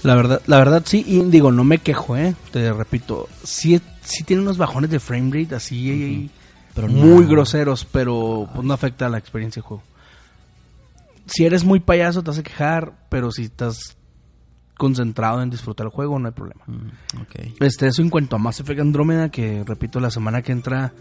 La 0.05 0.15
verdad, 0.15 0.41
la 0.47 0.57
verdad 0.57 0.83
sí, 0.85 1.03
y 1.07 1.21
digo, 1.23 1.51
no 1.51 1.63
me 1.63 1.79
quejo, 1.79 2.15
eh. 2.15 2.35
Te 2.51 2.71
repito, 2.71 3.27
sí, 3.43 3.81
sí 4.01 4.23
tiene 4.23 4.41
unos 4.43 4.57
bajones 4.57 4.89
de 4.91 4.99
frame 4.99 5.31
rate 5.43 5.55
así 5.55 6.29
Pero 6.73 6.87
muy 6.87 7.23
no- 7.23 7.29
groseros, 7.29 7.85
pero 7.85 8.47
pues 8.53 8.65
no 8.65 8.73
afecta 8.73 9.07
a 9.07 9.09
la 9.09 9.17
experiencia 9.17 9.61
de 9.61 9.67
juego. 9.67 9.83
Si 11.27 11.43
eres 11.45 11.63
muy 11.63 11.79
payaso 11.79 12.21
te 12.23 12.31
a 12.31 12.43
quejar, 12.43 12.93
pero 13.09 13.31
si 13.31 13.43
estás 13.45 13.97
concentrado 14.77 15.41
en 15.41 15.49
disfrutar 15.49 15.85
el 15.87 15.91
juego 15.91 16.19
no 16.19 16.27
hay 16.27 16.33
problema. 16.33 16.61
Mm, 16.67 17.21
ok. 17.21 17.61
Este, 17.61 17.87
eso 17.87 18.01
en 18.01 18.09
cuanto 18.09 18.35
a 18.35 18.39
Mass 18.39 18.59
Effect 18.59 18.81
Andrómeda, 18.81 19.29
que 19.29 19.63
repito, 19.65 19.99
la 19.99 20.11
semana 20.11 20.41
que 20.41 20.51
entra 20.51 20.91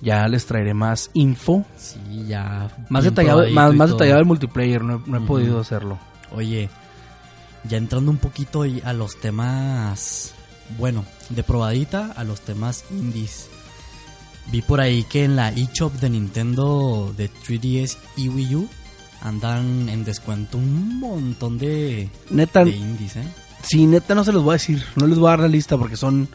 ya 0.00 0.26
les 0.28 0.44
traeré 0.44 0.74
más 0.74 1.10
info. 1.14 1.64
Sí, 1.76 1.98
ya. 2.26 2.68
Más 2.90 3.04
detallado, 3.04 3.48
más, 3.50 3.72
más 3.74 3.90
detallado 3.92 4.18
el 4.20 4.26
multiplayer, 4.26 4.82
no, 4.82 4.96
he- 4.96 5.10
no 5.10 5.16
he 5.18 5.20
podido 5.20 5.60
hacerlo. 5.60 5.98
Oye, 6.32 6.68
ya 7.64 7.78
entrando 7.78 8.10
un 8.10 8.18
poquito 8.18 8.62
a 8.62 8.92
los 8.92 9.20
temas, 9.20 10.32
bueno, 10.78 11.04
de 11.30 11.42
probadita 11.42 12.12
a 12.12 12.24
los 12.24 12.40
temas 12.40 12.84
indies. 12.90 13.48
Vi 14.50 14.62
por 14.62 14.80
ahí 14.80 15.04
que 15.04 15.24
en 15.24 15.36
la 15.36 15.50
eShop 15.50 15.92
de 15.94 16.10
Nintendo 16.10 17.14
de 17.16 17.30
3DS 17.30 17.96
y 18.16 18.28
Wii 18.28 18.56
U 18.56 18.68
andan 19.20 19.88
en 19.88 20.04
descuento 20.04 20.58
un 20.58 20.98
montón 20.98 21.58
de, 21.58 22.10
Neta, 22.30 22.64
de 22.64 22.72
indies, 22.72 23.16
¿eh? 23.16 23.28
Sí, 23.62 23.86
neta 23.86 24.16
no 24.16 24.24
se 24.24 24.32
los 24.32 24.42
voy 24.42 24.50
a 24.50 24.54
decir, 24.54 24.84
no 24.96 25.06
les 25.06 25.16
voy 25.16 25.28
a 25.28 25.30
dar 25.30 25.40
la 25.40 25.48
lista 25.48 25.78
porque 25.78 25.96
son 25.96 26.28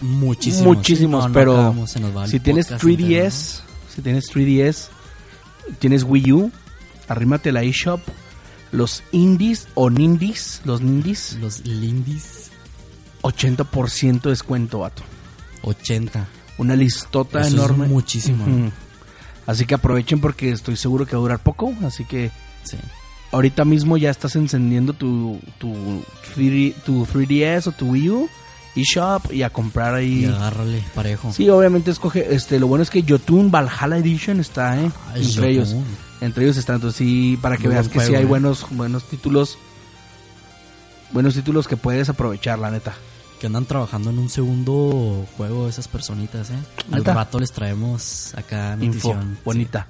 Muchísimos. 0.00 0.76
Muchísimos, 0.76 1.24
Sí, 1.24 1.28
no, 1.28 1.28
no 1.28 1.34
pero 1.34 1.52
acabamos, 1.52 1.90
si 2.26 2.40
tienes 2.40 2.66
podcast 2.66 2.84
3DS, 2.84 3.00
entero, 3.00 3.30
si 3.94 4.02
tienes 4.02 4.24
3DS, 4.32 4.88
tienes 5.78 6.02
Wii 6.04 6.32
U, 6.32 6.52
arrímate 7.08 7.52
la 7.52 7.62
eShop, 7.62 8.00
los 8.74 9.02
indies 9.12 9.68
o 9.74 9.88
nindies, 9.90 10.60
los 10.64 10.80
nindies, 10.82 11.34
¿no? 11.36 11.42
Los 11.46 11.64
Lindis 11.66 12.50
80% 13.22 14.22
descuento, 14.28 14.80
vato. 14.80 15.02
80. 15.62 16.26
Una 16.58 16.76
listota 16.76 17.40
Eso 17.40 17.48
es 17.48 17.54
enorme. 17.54 17.86
muchísimo. 17.88 18.44
Así 19.46 19.64
que 19.66 19.74
aprovechen 19.74 20.20
porque 20.20 20.50
estoy 20.50 20.76
seguro 20.76 21.06
que 21.06 21.16
va 21.16 21.20
a 21.20 21.22
durar 21.22 21.38
poco, 21.38 21.72
así 21.86 22.04
que 22.04 22.30
Sí. 22.64 22.76
ahorita 23.32 23.64
mismo 23.64 23.96
ya 23.96 24.10
estás 24.10 24.36
encendiendo 24.36 24.92
tu, 24.92 25.38
tu, 25.58 26.02
3D 26.34 26.74
tu 26.84 27.04
3DS 27.06 27.66
o 27.68 27.72
tu 27.72 27.90
Wii 27.90 28.10
U 28.10 28.28
eShop 28.76 29.32
y 29.32 29.42
a 29.42 29.50
comprar 29.50 30.02
Y 30.02 30.24
ahí. 30.24 30.24
agárrale 30.24 30.82
parejo. 30.94 31.32
Sí, 31.32 31.48
obviamente 31.48 31.90
escoge, 31.90 32.34
este, 32.34 32.58
lo 32.58 32.66
bueno 32.66 32.82
es 32.82 32.90
que 32.90 33.04
Jotun 33.06 33.50
Valhalla 33.50 33.98
Edition 33.98 34.40
está, 34.40 34.80
eh, 34.80 34.90
Ay, 35.12 35.20
entre 35.26 35.34
Jotun. 35.34 35.44
ellos, 35.44 35.76
entre 36.24 36.44
ellos 36.44 36.56
están, 36.56 36.76
entonces 36.76 36.98
sí, 36.98 37.38
para 37.40 37.56
que 37.56 37.64
Muy 37.64 37.74
veas 37.74 37.88
que 37.88 38.00
sí 38.00 38.06
juego, 38.06 38.16
hay 38.16 38.22
eh. 38.22 38.26
buenos, 38.26 38.66
buenos 38.70 39.04
títulos, 39.04 39.58
buenos 41.12 41.34
títulos 41.34 41.68
que 41.68 41.76
puedes 41.76 42.08
aprovechar, 42.08 42.58
la 42.58 42.70
neta. 42.70 42.94
Que 43.40 43.46
andan 43.48 43.66
trabajando 43.66 44.10
en 44.10 44.18
un 44.18 44.30
segundo 44.30 45.26
juego 45.36 45.68
esas 45.68 45.88
personitas, 45.88 46.50
¿eh? 46.50 46.54
Al 46.92 47.04
rato 47.04 47.38
les 47.40 47.52
traemos 47.52 48.32
acá 48.36 48.76
Info, 48.80 49.08
notición. 49.08 49.38
bonita. 49.44 49.86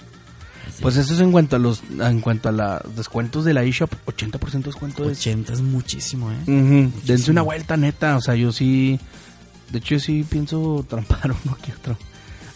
Sí, 0.67 0.73
sí. 0.77 0.83
Pues 0.83 0.97
eso 0.97 1.15
es 1.15 1.21
en 1.21 1.31
cuanto 1.31 1.57
a 1.57 1.59
los, 1.59 1.83
en 2.01 2.21
cuanto 2.21 2.49
a 2.49 2.53
los 2.53 2.97
descuentos 2.97 3.45
de 3.45 3.53
la 3.55 3.63
eShop, 3.63 3.93
80% 4.07 4.51
de 4.51 4.59
descuento 4.63 5.09
es 5.11 5.19
80 5.19 5.53
es 5.53 5.61
muchísimo, 5.61 6.33
¿eh? 6.33 6.37
Ujú, 6.43 6.51
Dense 6.51 6.91
Muchísimo. 7.03 7.33
una 7.33 7.43
vuelta, 7.43 7.77
neta. 7.77 8.17
O 8.17 8.21
sea, 8.21 8.35
yo 8.35 8.51
sí. 8.51 8.99
De 9.71 9.79
hecho, 9.79 9.95
yo 9.97 10.01
sí 10.01 10.25
pienso 10.29 10.85
trampar 10.89 11.31
uno 11.45 11.57
que 11.63 11.73
otro. 11.73 11.97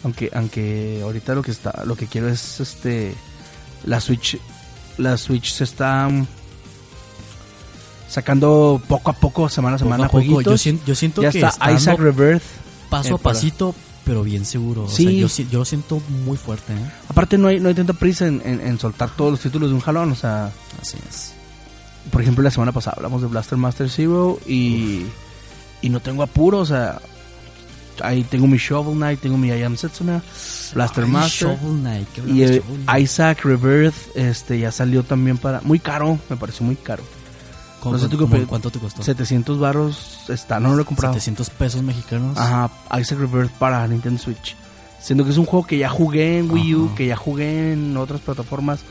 Aunque, 0.03 0.31
aunque 0.33 0.99
ahorita 1.03 1.35
lo 1.35 1.43
que 1.43 1.51
está, 1.51 1.83
lo 1.85 1.95
que 1.95 2.07
quiero 2.07 2.27
es 2.29 2.59
este. 2.59 3.13
La 3.85 3.99
Switch. 4.01 4.37
La 4.97 5.17
Switch 5.17 5.51
se 5.53 5.63
está 5.63 6.07
mm, 6.09 6.25
sacando 8.07 8.81
poco 8.87 9.11
a 9.11 9.13
poco, 9.13 9.49
semana 9.49 9.75
a 9.75 9.79
Poco 9.79 9.85
semana, 9.89 10.05
a 10.05 10.09
poco, 10.09 10.41
yo, 10.41 10.57
siento, 10.57 10.83
yo 10.85 10.95
siento 10.95 11.21
ya 11.21 11.31
que 11.31 11.39
está 11.41 11.71
Isaac 11.71 11.99
Rebirth. 11.99 12.43
paso 12.89 13.09
eh, 13.11 13.13
a 13.15 13.17
pasito, 13.17 13.75
pero 14.03 14.23
bien 14.23 14.45
seguro. 14.45 14.83
O 14.85 14.89
Sí. 14.89 15.03
sea, 15.29 15.43
yo, 15.45 15.59
lo 15.59 15.65
siento 15.65 16.01
muy 16.25 16.37
fuerte, 16.37 16.73
¿eh? 16.73 16.91
Aparte, 17.07 17.37
no 17.37 17.47
hay, 17.47 17.59
no 17.59 17.69
hay 17.69 17.75
tanta 17.75 17.93
prisa 17.93 18.27
en, 18.27 18.41
en- 18.43 18.61
en 18.65 18.79
soltar 18.79 19.09
todos 19.15 19.31
los 19.31 19.39
títulos 19.39 19.69
de 19.69 19.75
un 19.75 19.81
jalón. 19.81 20.11
O 20.11 20.15
sea, 20.15 20.51
Así 20.81 20.97
es. 21.07 21.33
por 22.11 22.21
ejemplo, 22.21 22.43
la 22.43 22.51
semana 22.51 22.71
pasada 22.71 22.95
hablamos 22.97 23.21
de 23.21 23.27
Blaster 23.27 23.57
Master 23.57 23.89
Zero 23.89 24.39
y, 24.47 25.05
y 25.81 25.89
no 25.89 25.99
tengo 25.99 26.23
apuro. 26.23 26.57
O 26.59 26.65
sea, 26.65 26.99
ahí 28.03 28.23
tengo 28.23 28.47
mi 28.47 28.57
Shovel 28.57 28.95
Knight, 28.95 29.19
tengo 29.21 29.37
mi 29.37 29.49
I 29.49 29.63
Am 29.63 29.75
Setsuna, 29.77 30.21
Blaster 30.73 31.03
Ay, 31.03 31.09
Master. 31.09 31.57
Shovel 31.57 31.79
Knight, 31.81 32.07
qué 32.13 32.21
Y 32.21 32.39
Shovel 32.45 32.63
Knight. 32.85 33.01
Isaac 33.01 33.43
Rebirth 33.43 34.15
este, 34.15 34.59
ya 34.59 34.71
salió 34.71 35.03
también 35.03 35.37
para... 35.37 35.61
Muy 35.61 35.79
caro, 35.79 36.17
me 36.29 36.35
pareció 36.37 36.65
muy 36.65 36.75
caro. 36.75 37.03
¿Cómo- 37.79 37.93
no 37.95 38.01
sé 38.01 38.09
tú 38.09 38.17
qué. 38.17 38.45
¿Cuánto 38.45 38.69
te 38.71 38.79
costó? 38.79 39.01
700 39.03 39.57
varos 39.59 40.25
está, 40.29 40.59
no 40.59 40.75
lo 40.75 40.81
he 40.81 40.85
comprado. 40.85 41.13
700 41.13 41.49
pesos 41.51 41.81
mexicanos. 41.81 42.37
Ajá, 42.37 42.69
Isaac 42.99 43.19
Rebirth 43.19 43.51
para 43.51 43.87
Nintendo 43.87 44.21
Switch. 44.21 44.55
Siendo 45.01 45.23
que 45.23 45.31
es 45.31 45.37
un 45.37 45.45
juego 45.45 45.65
que 45.65 45.77
ya 45.77 45.87
jugué 45.87 46.39
en 46.39 46.51
Wii 46.51 46.75
U, 46.75 46.85
Ajá. 46.87 46.95
que 46.95 47.07
ya 47.07 47.15
jugué 47.15 47.71
en 47.71 47.95
otras 47.95 48.19
plataformas. 48.19 48.81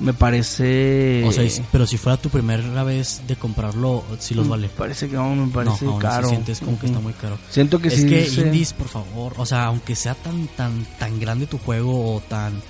Me 0.00 0.12
parece... 0.12 1.24
O 1.26 1.32
sea, 1.32 1.48
si- 1.50 1.62
pero 1.72 1.86
si 1.86 1.96
fuera 1.96 2.16
tu 2.16 2.28
primera 2.28 2.84
vez 2.84 3.22
de 3.26 3.34
comprarlo, 3.36 4.04
sí 4.20 4.32
los 4.34 4.44
me 4.46 4.50
vale. 4.52 4.68
Parece 4.68 5.08
que 5.08 5.16
no, 5.16 5.34
me 5.34 5.52
parece 5.52 5.84
no, 5.86 5.92
aún 5.92 6.00
caro. 6.00 6.28
sientes 6.28 6.60
como 6.60 6.78
que 6.78 6.86
está 6.86 7.00
muy 7.00 7.14
caro. 7.14 7.36
Siento 7.50 7.80
que 7.80 7.88
es 7.88 7.94
sí. 8.02 8.06
que 8.08 8.24
se- 8.26 8.42
indies, 8.42 8.72
por 8.72 8.86
favor, 8.88 9.32
o 9.36 9.44
sea, 9.44 9.64
aunque 9.64 9.96
sea 9.96 10.14
tan 10.14 10.46
tan 10.48 10.84
tan 11.00 11.18
grande 11.18 11.46
tu 11.46 11.58
juego 11.58 12.14
o 12.14 12.20
tan 12.20 12.62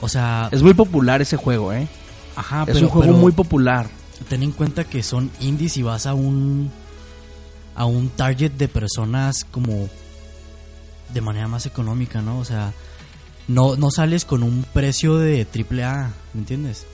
o 0.00 0.08
sea, 0.08 0.48
Es 0.52 0.62
muy 0.62 0.74
popular 0.74 1.20
ese 1.20 1.36
juego, 1.36 1.72
¿eh? 1.72 1.88
ajá, 2.36 2.62
es 2.62 2.74
pero, 2.74 2.86
un 2.86 2.88
juego 2.88 3.06
pero 3.06 3.18
muy 3.18 3.32
popular. 3.32 3.88
ten 4.28 4.42
en 4.44 4.52
cuenta 4.52 4.84
que 4.84 5.02
son 5.02 5.30
indies 5.40 5.76
y 5.76 5.82
vas 5.82 6.06
a 6.06 6.14
un 6.14 6.70
a 7.74 7.84
un 7.84 8.10
target 8.10 8.52
de 8.52 8.68
personas 8.68 9.44
como 9.50 9.88
de 11.12 11.20
manera 11.20 11.48
más 11.48 11.66
económica, 11.66 12.22
¿no? 12.22 12.38
O 12.38 12.44
sea, 12.44 12.72
no 13.48 13.74
no 13.76 13.90
sales 13.90 14.24
con 14.24 14.42
un 14.44 14.64
precio 14.72 15.16
de 15.16 15.44
triple 15.44 15.82
A, 15.84 16.12
¿me 16.34 16.40
entiendes? 16.40 16.86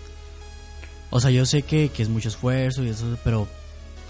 O 1.11 1.21
sea, 1.21 1.31
yo 1.31 1.47
sé 1.47 1.63
que, 1.63 1.89
que 1.91 2.03
es 2.03 2.09
mucho 2.09 2.29
esfuerzo 2.29 2.83
y 2.85 2.89
eso, 2.89 3.17
pero 3.25 3.47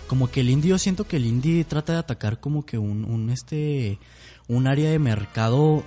como 0.06 0.30
que 0.30 0.40
el 0.40 0.50
indie, 0.50 0.70
yo 0.70 0.78
siento 0.78 1.06
que 1.06 1.16
el 1.16 1.26
indie 1.26 1.64
trata 1.64 1.92
de 1.94 1.98
atacar 1.98 2.38
como 2.40 2.64
que 2.64 2.78
un, 2.78 3.04
un 3.04 3.30
este 3.30 3.98
un 4.48 4.66
área 4.68 4.90
de 4.90 4.98
mercado 4.98 5.82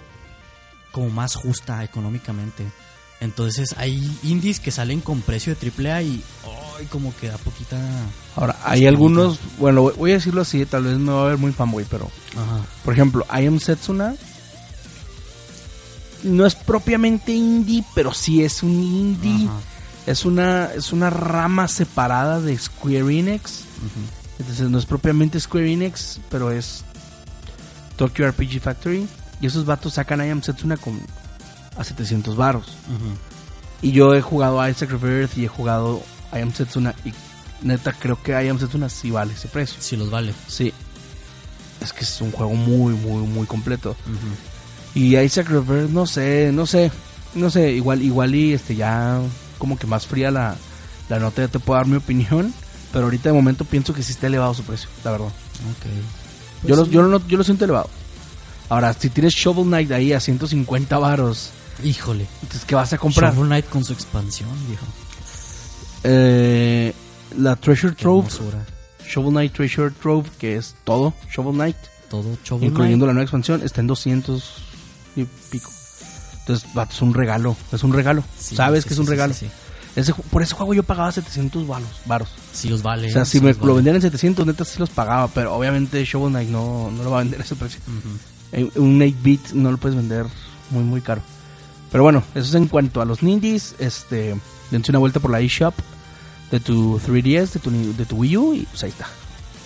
como 0.92 1.10
más 1.10 1.36
justa 1.36 1.84
económicamente. 1.84 2.64
Entonces 3.22 3.76
hay 3.78 4.10
indies 4.24 4.60
que 4.60 4.72
salen 4.72 5.02
con 5.02 5.22
precio 5.22 5.54
de 5.54 5.60
triple 5.60 5.92
A 5.92 6.02
y 6.02 6.22
ay, 6.78 6.86
como 6.88 7.14
que 7.18 7.28
da 7.28 7.38
poquita 7.38 7.78
Ahora, 8.36 8.58
hay 8.64 8.86
algunos... 8.88 9.40
Bueno, 9.58 9.82
voy- 9.82 9.94
voy 9.98 10.12
a 10.12 10.14
decirlo 10.16 10.42
así, 10.42 10.66
tal 10.66 10.84
vez 10.86 10.98
me 10.98 11.12
va 11.12 11.24
a 11.24 11.28
ver 11.30 11.38
muy 11.38 11.52
fanboy, 11.52 11.86
pero... 11.90 12.10
Ajá. 12.38 12.66
Por 12.86 12.94
ejemplo, 12.94 13.26
I 13.30 13.46
Am 13.48 13.60
Setsuna 13.60 14.16
no 16.24 16.46
es 16.46 16.56
propiamente 16.56 17.32
indie, 17.32 17.84
pero 17.96 18.14
sí 18.14 18.44
es 18.44 18.64
un 18.64 18.84
indie. 18.84 19.48
Ajá. 19.48 19.58
Es 20.06 20.26
una 20.26 20.74
es 20.74 20.92
una 20.92 21.10
rama 21.10 21.68
separada 21.68 22.42
de 22.42 22.58
Square 22.58 23.20
Enix. 23.20 23.62
Entonces 24.40 24.70
no 24.70 24.80
es 24.80 24.86
propiamente 24.86 25.40
Square 25.40 25.72
Enix, 25.72 26.20
pero 26.30 26.52
es 26.52 26.84
Tokyo 27.96 28.28
RPG 28.30 28.62
Factory. 28.62 29.08
Y 29.42 29.48
esos 29.48 29.66
vatos 29.66 29.94
sacan 29.94 30.26
I 30.26 30.30
Am 30.32 30.42
Setsuna 30.42 30.78
con 30.78 31.00
a 31.78 31.84
700 31.84 32.36
baros. 32.36 32.68
Y 33.82 33.92
yo 33.92 34.16
he 34.16 34.22
jugado 34.22 34.60
a 34.60 34.70
Isaac 34.70 34.92
Rebirth 34.92 35.38
y 35.38 35.46
he 35.46 35.48
jugado 35.48 36.02
I 36.34 36.40
Am 36.40 36.54
Setsuna. 36.54 36.96
Y 37.06 37.14
neta, 37.62 37.94
creo 37.94 38.22
que 38.22 38.32
I 38.32 38.48
Am 38.50 38.60
Setsuna 38.60 38.90
sí 38.90 39.12
vale 39.12 39.34
ese 39.34 39.48
precio. 39.48 39.78
Sí 39.80 39.96
los 39.96 40.10
vale. 40.10 40.34
Sí. 40.48 40.74
Es 41.82 41.94
que 41.94 42.04
es 42.04 42.22
un 42.22 42.32
juego 42.32 42.54
muy, 42.54 42.94
muy, 42.96 43.28
muy 43.28 43.46
completo. 43.46 43.92
Ujú. 43.92 44.49
Y 44.96 45.18
Isaac 45.18 45.50
Rebirth, 45.50 45.90
no 45.92 46.06
sé, 46.08 46.52
no 46.52 46.66
sé, 46.66 46.92
no 47.36 47.50
sé, 47.50 47.72
igual, 47.74 48.02
igual 48.02 48.34
y 48.36 48.54
este 48.54 48.76
ya 48.76 49.20
como 49.58 49.78
que 49.78 49.86
más 49.88 50.08
fría 50.08 50.32
la, 50.32 50.56
la 51.10 51.20
nota, 51.20 51.42
ya 51.44 51.48
te 51.48 51.60
puedo 51.60 51.78
dar 51.78 51.88
mi 51.88 51.98
opinión, 51.98 52.54
pero 52.92 53.06
ahorita 53.06 53.30
de 53.30 53.34
momento 53.34 53.66
pienso 53.66 53.94
que 53.94 54.02
sí 54.04 54.12
está 54.14 54.28
elevado 54.28 54.54
su 54.54 54.64
precio, 54.64 54.90
la 55.04 55.12
verdad. 55.12 55.28
Ok. 55.28 55.86
yo, 56.64 56.76
Pues 56.76 56.78
lo, 56.78 56.86
yo, 56.88 57.02
lo, 57.04 57.28
yo 57.28 57.38
lo 57.38 57.44
siento 57.44 57.66
elevado. 57.66 57.90
Ahora, 58.70 58.94
si 58.94 59.10
tienes 59.10 59.34
Shovel 59.34 59.66
Knight 59.66 59.92
ahí 59.92 60.14
a 60.14 60.20
150 60.20 60.98
varos, 60.98 61.52
Híjole. 61.84 62.26
entonces 62.42 62.66
¿qué 62.66 62.76
vas 62.76 62.92
a 62.94 62.98
comprar? 62.98 63.34
Shovel 63.34 63.48
Knight 63.48 63.70
con 63.70 63.84
su 63.86 63.94
expansión, 63.94 64.50
viejo. 64.68 64.86
Eh, 66.04 66.94
la 67.38 67.56
Treasure 67.56 67.96
Qué 67.96 68.02
Trove, 68.04 68.28
hermosura. 68.28 68.66
Shovel 69.08 69.32
Knight 69.32 69.54
Treasure 69.54 69.92
Trove, 69.92 70.30
que 70.38 70.56
es 70.56 70.76
todo 70.84 71.14
Shovel 71.34 71.54
Knight, 71.56 71.78
Todo 72.10 72.38
Shovel 72.44 72.70
incluyendo 72.70 73.06
Knight. 73.06 73.08
la 73.08 73.14
nueva 73.14 73.24
expansión, 73.24 73.62
está 73.64 73.82
en 73.82 73.88
200 73.88 74.44
y 75.22 75.28
pico. 75.52 75.72
Entonces, 76.40 76.74
vato, 76.74 76.94
es 76.94 77.02
un 77.02 77.14
regalo, 77.14 77.56
es 77.72 77.84
un 77.84 77.94
regalo. 77.94 78.24
Sí, 78.40 78.56
Sabes 78.56 78.84
sí, 78.84 78.88
que 78.90 78.94
es 78.96 79.00
un 79.00 79.08
regalo. 79.08 79.34
Ese 79.96 80.14
por 80.14 80.42
ese 80.44 80.54
juego 80.56 80.74
yo 80.74 80.84
pagaba 80.84 81.12
700 81.12 81.68
varos. 81.68 81.88
varos. 82.06 82.30
Sí 82.54 82.70
los 82.70 82.82
vale. 82.82 83.10
O 83.10 83.12
sea, 83.12 83.24
¿eh? 83.24 83.26
si 83.26 83.42
me 83.42 83.54
lo 83.54 83.60
vale. 83.60 83.74
vendían 83.76 83.96
en 83.98 84.02
700, 84.04 84.46
neta 84.46 84.64
sí 84.66 84.80
los 84.80 84.90
pagaba. 84.90 85.28
Pero 85.30 85.54
obviamente 85.56 86.04
Shovel 86.06 86.32
Knight 86.32 86.50
no, 86.50 86.92
no 86.92 87.04
lo 87.04 87.12
va 87.12 87.18
a 87.20 87.24
vender 87.24 87.42
a 87.42 87.44
ese 87.44 87.56
precio. 87.56 87.80
En- 88.52 88.72
Un 88.76 89.00
8-bit 89.00 89.52
no 89.54 89.72
lo 89.72 89.78
puedes 89.78 89.96
vender 89.98 90.26
muy, 90.70 90.84
muy 90.84 91.02
caro. 91.02 91.22
Pero 91.92 92.04
bueno, 92.04 92.24
eso 92.36 92.48
es 92.50 92.56
en 92.56 92.68
cuanto 92.68 93.02
a 93.02 93.06
los 93.06 93.24
nindies. 93.24 93.76
Este, 93.80 94.36
dense 94.72 94.92
una 94.92 95.00
vuelta 95.00 95.20
por 95.20 95.32
la 95.32 95.42
eShop 95.42 95.74
de 96.52 96.60
tu 96.60 97.00
3DS, 97.00 97.54
de 97.54 97.60
tu, 97.60 97.72
de 97.98 98.06
tu 98.06 98.16
Wii 98.18 98.38
U. 98.38 98.54
Y 98.54 98.60
pues 98.72 98.84
ahí 98.84 98.90
está. 98.92 99.08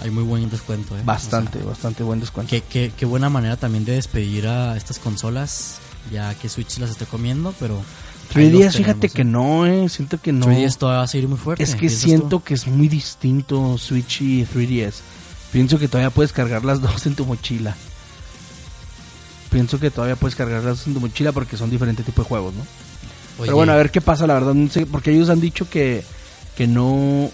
Hay 0.03 0.09
muy 0.11 0.23
buen 0.23 0.49
descuento, 0.49 0.97
¿eh? 0.97 1.01
Bastante, 1.05 1.57
O 1.59 1.61
sea, 1.61 1.69
bastante 1.71 2.03
buen 2.03 2.19
descuento. 2.19 2.49
qué, 2.49 2.61
qué- 2.61 2.91
qué 2.95 3.05
buena 3.05 3.29
manera 3.29 3.55
también 3.57 3.85
de 3.85 3.93
despedir 3.93 4.47
a 4.47 4.75
estas 4.77 4.99
consolas. 4.99 5.77
Ya 6.11 6.33
que 6.35 6.49
Switch 6.49 6.77
las 6.79 6.89
esté 6.91 7.05
comiendo, 7.05 7.53
pero. 7.59 7.77
ahí 8.35 8.49
3DS, 8.51 8.65
los 8.65 8.75
fíjate 8.75 9.09
que 9.09 9.21
¿eh? 9.21 9.25
no, 9.25 9.65
eh. 9.65 9.87
Siento 9.87 10.19
que 10.19 10.33
no. 10.33 10.45
3DS 10.47 10.75
todavía 10.77 10.97
va 10.99 11.03
a 11.05 11.07
seguir 11.07 11.29
muy 11.29 11.37
fuerte. 11.37 11.63
Es 11.63 11.73
que 11.75 11.81
¿piensas 11.81 12.01
siento 12.01 12.27
tú? 12.27 12.43
que 12.43 12.53
es 12.55 12.67
muy 12.67 12.89
distinto 12.89 13.77
Switch 13.77 14.21
y 14.21 14.45
3DS. 14.45 14.95
Pienso 15.53 15.79
que 15.79 15.87
todavía 15.87 16.09
puedes 16.09 16.33
cargar 16.33 16.65
las 16.65 16.81
dos 16.81 17.05
en 17.05 17.15
tu 17.15 17.25
mochila. 17.25 17.73
Pienso 19.49 19.79
que 19.79 19.91
todavía 19.91 20.15
puedes 20.15 20.35
cargar 20.35 20.63
las 20.63 20.77
dos 20.79 20.87
en 20.87 20.95
tu 20.95 20.99
mochila 20.99 21.31
porque 21.31 21.57
son 21.57 21.69
diferentes 21.69 22.05
tipos 22.05 22.25
de 22.25 22.29
juegos, 22.29 22.53
¿no? 22.55 22.61
Oye, 22.61 23.45
Pero 23.45 23.55
bueno, 23.55 23.71
a 23.71 23.75
ver 23.75 23.91
qué 23.91 24.01
pasa, 24.01 24.25
la 24.27 24.33
verdad, 24.33 24.53
no 24.53 24.69
sé, 24.69 24.85
porque 24.85 25.11
ellos 25.11 25.29
han 25.29 25.39
dicho 25.39 25.69
que, 25.69 26.03
que 26.57 26.67
no 26.67 27.29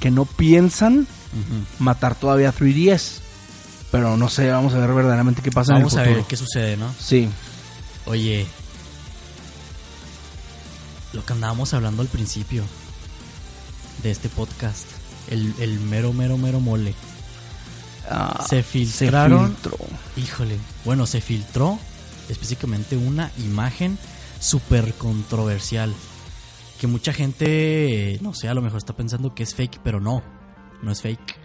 que 0.00 0.10
no 0.10 0.24
piensan 0.24 1.06
matar 1.78 2.14
todavía 2.14 2.52
3DS. 2.54 3.18
Pero 3.90 4.16
no 4.16 4.28
sé, 4.28 4.48
vamos 4.50 4.72
a 4.74 4.78
ver 4.78 4.92
verdaderamente 4.92 5.42
qué 5.42 5.50
pasa 5.50 5.72
Vamos 5.74 5.94
en 5.94 5.98
a 5.98 6.02
el 6.02 6.08
futuro. 6.08 6.22
ver 6.22 6.28
qué 6.28 6.36
sucede, 6.36 6.76
¿no? 6.76 6.94
Sí, 6.98 7.28
Oye, 8.06 8.46
lo 11.12 11.24
que 11.24 11.32
andábamos 11.32 11.74
hablando 11.74 12.02
al 12.02 12.08
principio 12.08 12.64
de 14.02 14.10
este 14.10 14.28
podcast, 14.28 14.86
el, 15.28 15.54
el 15.60 15.80
mero, 15.80 16.12
mero, 16.12 16.38
mero 16.38 16.60
mole. 16.60 16.94
ah, 18.08 18.44
se 18.48 18.62
filtraron 18.62 19.54
filtró. 19.56 19.76
Híjole. 20.16 20.56
Bueno, 20.84 21.06
se 21.06 21.20
filtró 21.20 21.78
específicamente 22.28 22.96
una 22.96 23.30
imagen 23.38 23.98
súper 24.38 24.94
controversial. 24.94 25.92
Que 26.80 26.86
mucha 26.86 27.12
gente, 27.12 28.18
no 28.22 28.32
sé, 28.34 28.48
a 28.48 28.54
lo 28.54 28.62
mejor 28.62 28.78
está 28.78 28.94
pensando 28.94 29.34
que 29.34 29.42
es 29.42 29.54
fake, 29.54 29.80
pero 29.82 30.00
no, 30.00 30.22
no 30.82 30.92
es 30.92 31.02
fake. 31.02 31.36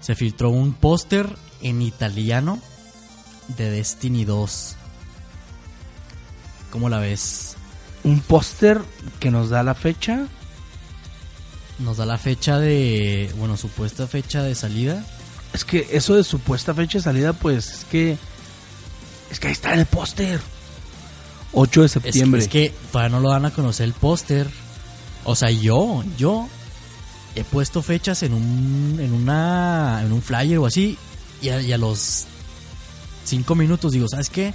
Se 0.00 0.14
filtró 0.14 0.50
un 0.50 0.74
póster 0.74 1.28
en 1.60 1.82
italiano 1.82 2.60
de 3.56 3.70
Destiny 3.70 4.24
2. 4.24 4.76
¿Cómo 6.70 6.88
la 6.88 6.98
ves? 6.98 7.56
Un 8.04 8.20
póster 8.20 8.80
que 9.20 9.30
nos 9.30 9.50
da 9.50 9.62
la 9.62 9.74
fecha. 9.74 10.26
Nos 11.78 11.96
da 11.98 12.06
la 12.06 12.18
fecha 12.18 12.58
de, 12.58 13.32
bueno, 13.38 13.56
supuesta 13.56 14.06
fecha 14.06 14.42
de 14.42 14.54
salida. 14.54 15.04
Es 15.52 15.64
que 15.64 15.88
eso 15.92 16.14
de 16.14 16.24
supuesta 16.24 16.74
fecha 16.74 16.98
de 16.98 17.04
salida, 17.04 17.32
pues 17.32 17.72
es 17.72 17.84
que. 17.84 18.16
Es 19.30 19.38
que 19.38 19.48
ahí 19.48 19.52
está 19.52 19.74
en 19.74 19.80
el 19.80 19.86
póster. 19.86 20.40
8 21.52 21.82
de 21.82 21.88
septiembre. 21.88 22.40
es 22.40 22.48
que 22.48 22.74
todavía 22.90 23.10
no 23.16 23.20
lo 23.20 23.30
dan 23.30 23.44
a 23.44 23.50
conocer 23.50 23.84
el 23.84 23.92
póster. 23.92 24.48
O 25.24 25.36
sea, 25.36 25.50
yo, 25.50 26.02
yo 26.16 26.48
he 27.34 27.44
puesto 27.44 27.82
fechas 27.82 28.22
en 28.22 28.34
un, 28.34 28.98
en 29.00 29.12
una, 29.12 30.02
en 30.04 30.12
un 30.12 30.22
flyer 30.22 30.58
o 30.58 30.66
así 30.66 30.98
y 31.40 31.48
a, 31.48 31.60
y 31.60 31.72
a 31.72 31.78
los 31.78 32.26
cinco 33.24 33.54
minutos 33.54 33.92
digo, 33.92 34.06
¿sabes 34.08 34.28
qué? 34.30 34.54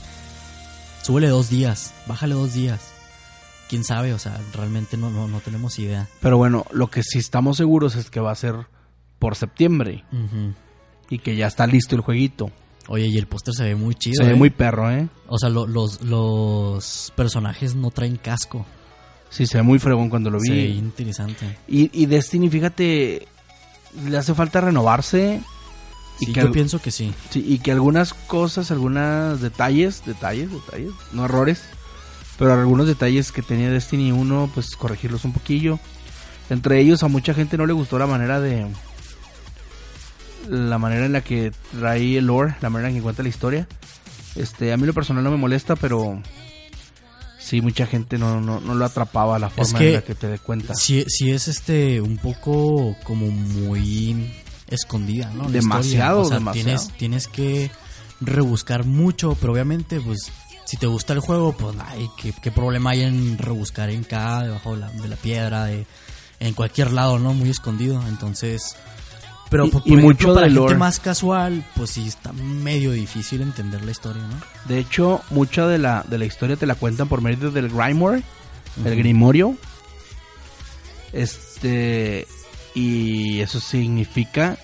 Súbele 1.04 1.28
dos 1.30 1.50
días, 1.50 1.94
bájale 2.08 2.36
dos 2.36 2.54
días. 2.54 2.82
Quién 3.70 3.84
sabe, 3.84 4.14
o 4.14 4.20
sea, 4.20 4.40
realmente 4.54 4.96
no, 4.98 5.10
no, 5.10 5.28
no 5.28 5.40
tenemos 5.42 5.78
idea. 5.80 6.08
Pero 6.22 6.38
bueno, 6.38 6.66
lo 6.72 6.90
que 6.90 7.04
sí 7.04 7.18
estamos 7.20 7.58
seguros 7.58 7.96
es 7.96 8.10
que 8.10 8.20
va 8.22 8.32
a 8.32 8.36
ser 8.36 8.56
por 9.20 9.36
septiembre. 9.36 10.04
Y 11.10 11.20
que 11.20 11.36
ya 11.36 11.48
está 11.48 11.68
listo 11.68 11.96
el 11.96 12.02
jueguito. 12.02 12.52
Oye, 12.88 13.08
y 13.08 13.18
el 13.18 13.28
póster 13.28 13.54
se 13.54 13.64
ve 13.64 13.76
muy 13.76 13.96
chido. 13.96 14.22
Se 14.24 14.28
ve 14.28 14.36
¿eh? 14.36 14.38
muy 14.38 14.50
perro, 14.50 14.90
¿eh? 14.92 15.10
O 15.28 15.38
sea, 15.38 15.50
lo- 15.50 15.68
los, 15.68 16.02
los 16.02 17.12
personajes 17.16 17.76
no 17.76 17.92
traen 17.92 18.16
casco. 18.16 18.66
Sí, 19.30 19.46
se 19.46 19.58
ve 19.58 19.64
muy 19.64 19.80
fregón 19.80 20.10
cuando 20.10 20.30
lo 20.30 20.40
vi. 20.40 20.50
Ve 20.50 20.66
interesante. 20.68 21.58
Y, 21.68 21.90
y 21.94 22.06
Destiny, 22.06 22.50
fíjate, 22.50 23.28
le 24.06 24.18
hace 24.18 24.34
falta 24.34 24.62
renovarse. 24.62 25.42
Y 26.20 26.26
Sí, 26.26 26.34
que 26.34 26.42
yo 26.42 26.52
pienso 26.52 26.82
que 26.82 26.92
sí. 26.92 27.14
Sí, 27.30 27.44
y 27.48 27.60
que 27.60 27.72
algunas 27.72 28.14
cosas, 28.14 28.72
algunos 28.72 29.40
detalles, 29.40 30.04
detalles, 30.06 30.52
detalles, 30.52 30.92
no 31.12 31.26
errores, 31.26 31.62
pero 32.40 32.54
algunos 32.54 32.88
detalles 32.88 33.32
que 33.32 33.44
tenía 33.44 33.70
Destiny 33.70 34.12
1, 34.12 34.52
pues 34.54 34.76
corregirlos 34.76 35.26
un 35.26 35.34
poquillo. 35.34 35.80
Entre 36.50 36.80
ellos 36.80 37.04
a 37.04 37.08
mucha 37.08 37.34
gente 37.34 37.58
no 37.58 37.66
le 37.66 37.74
gustó 37.74 38.00
la 38.00 38.08
manera 38.08 38.40
de... 38.40 38.66
La 40.50 40.78
manera 40.78 41.06
en 41.06 41.12
la 41.12 41.22
que 41.22 41.52
trae 41.78 42.18
el 42.18 42.28
lore, 42.28 42.56
la 42.62 42.70
manera 42.70 42.90
en 42.90 42.96
que 42.96 43.02
cuenta 43.02 43.22
la 43.22 43.30
historia. 43.30 43.68
Este, 44.36 44.72
a 44.72 44.78
mí 44.78 44.86
lo 44.86 44.94
personal 44.94 45.24
no 45.24 45.32
me 45.32 45.38
molesta, 45.38 45.76
pero 45.76 46.22
sí, 47.48 47.62
mucha 47.62 47.88
gente 47.88 48.18
no, 48.18 48.42
no, 48.42 48.60
no 48.60 48.76
lo 48.76 48.86
atrapaba 48.86 49.40
la 49.40 49.50
forma 49.50 49.80
que 49.80 49.88
en 49.88 49.94
la 49.94 50.02
que 50.02 50.16
te 50.16 50.28
dé 50.28 50.40
cuenta. 50.40 50.76
Sí, 50.76 51.06
sí 51.08 51.32
es 51.32 51.48
este 51.48 52.02
un 52.02 52.18
poco 52.18 52.96
como 53.04 53.28
muy 53.28 54.34
escondida, 54.70 55.32
¿no? 55.34 55.44
La 55.44 55.52
Demasiado. 55.52 56.22
O 56.22 56.26
sea, 56.26 56.40
demasiado. 56.40 56.66
Tienes, 56.66 56.98
tienes 56.98 57.28
que 57.28 57.72
rebuscar 58.20 58.86
mucho, 58.86 59.38
pero 59.40 59.54
obviamente, 59.54 60.02
pues, 60.02 60.32
si 60.66 60.76
te 60.76 60.88
gusta 60.88 61.14
el 61.14 61.20
juego, 61.20 61.56
pues, 61.56 61.76
ay, 61.80 62.10
¿qué, 62.22 62.34
qué 62.42 62.52
problema 62.52 62.90
hay 62.90 63.04
en 63.04 63.38
rebuscar 63.38 63.90
en 63.90 64.04
cada, 64.04 64.44
debajo 64.44 64.74
de 64.74 64.82
la, 64.82 64.92
de 64.92 65.08
la 65.08 65.16
piedra, 65.16 65.66
de, 65.66 65.86
en 66.40 66.54
cualquier 66.54 66.92
lado, 66.92 67.18
¿no? 67.18 67.34
Muy 67.34 67.50
escondido, 67.50 68.06
entonces... 68.08 68.76
Pero, 69.50 69.66
Y- 69.66 69.70
por, 69.70 69.82
y 69.86 69.92
por 69.92 70.02
mucho 70.02 70.18
ejemplo, 70.20 70.34
para 70.36 70.48
gente 70.50 70.76
más 70.76 71.00
casual, 71.00 71.64
pues 71.76 71.92
sí 71.92 72.08
está 72.08 72.34
medio 72.34 72.92
difícil 72.92 73.42
entender 73.42 73.84
la 73.86 73.92
historia, 73.92 74.22
¿no? 74.24 74.36
De 74.68 74.78
hecho, 74.80 75.22
mucha 75.30 75.68
de 75.68 75.78
la, 75.78 76.04
de 76.08 76.18
la 76.18 76.26
historia 76.26 76.58
te 76.58 76.66
la 76.66 76.76
cuentan 76.76 77.08
por 77.08 77.22
medio 77.22 77.50
del 77.52 77.70
Grimoire, 77.70 78.24
el 78.84 78.96
Grimorio. 78.98 79.56
Este. 81.14 82.28
Y 82.76 83.40
eso 83.40 83.60
significa. 83.60 84.58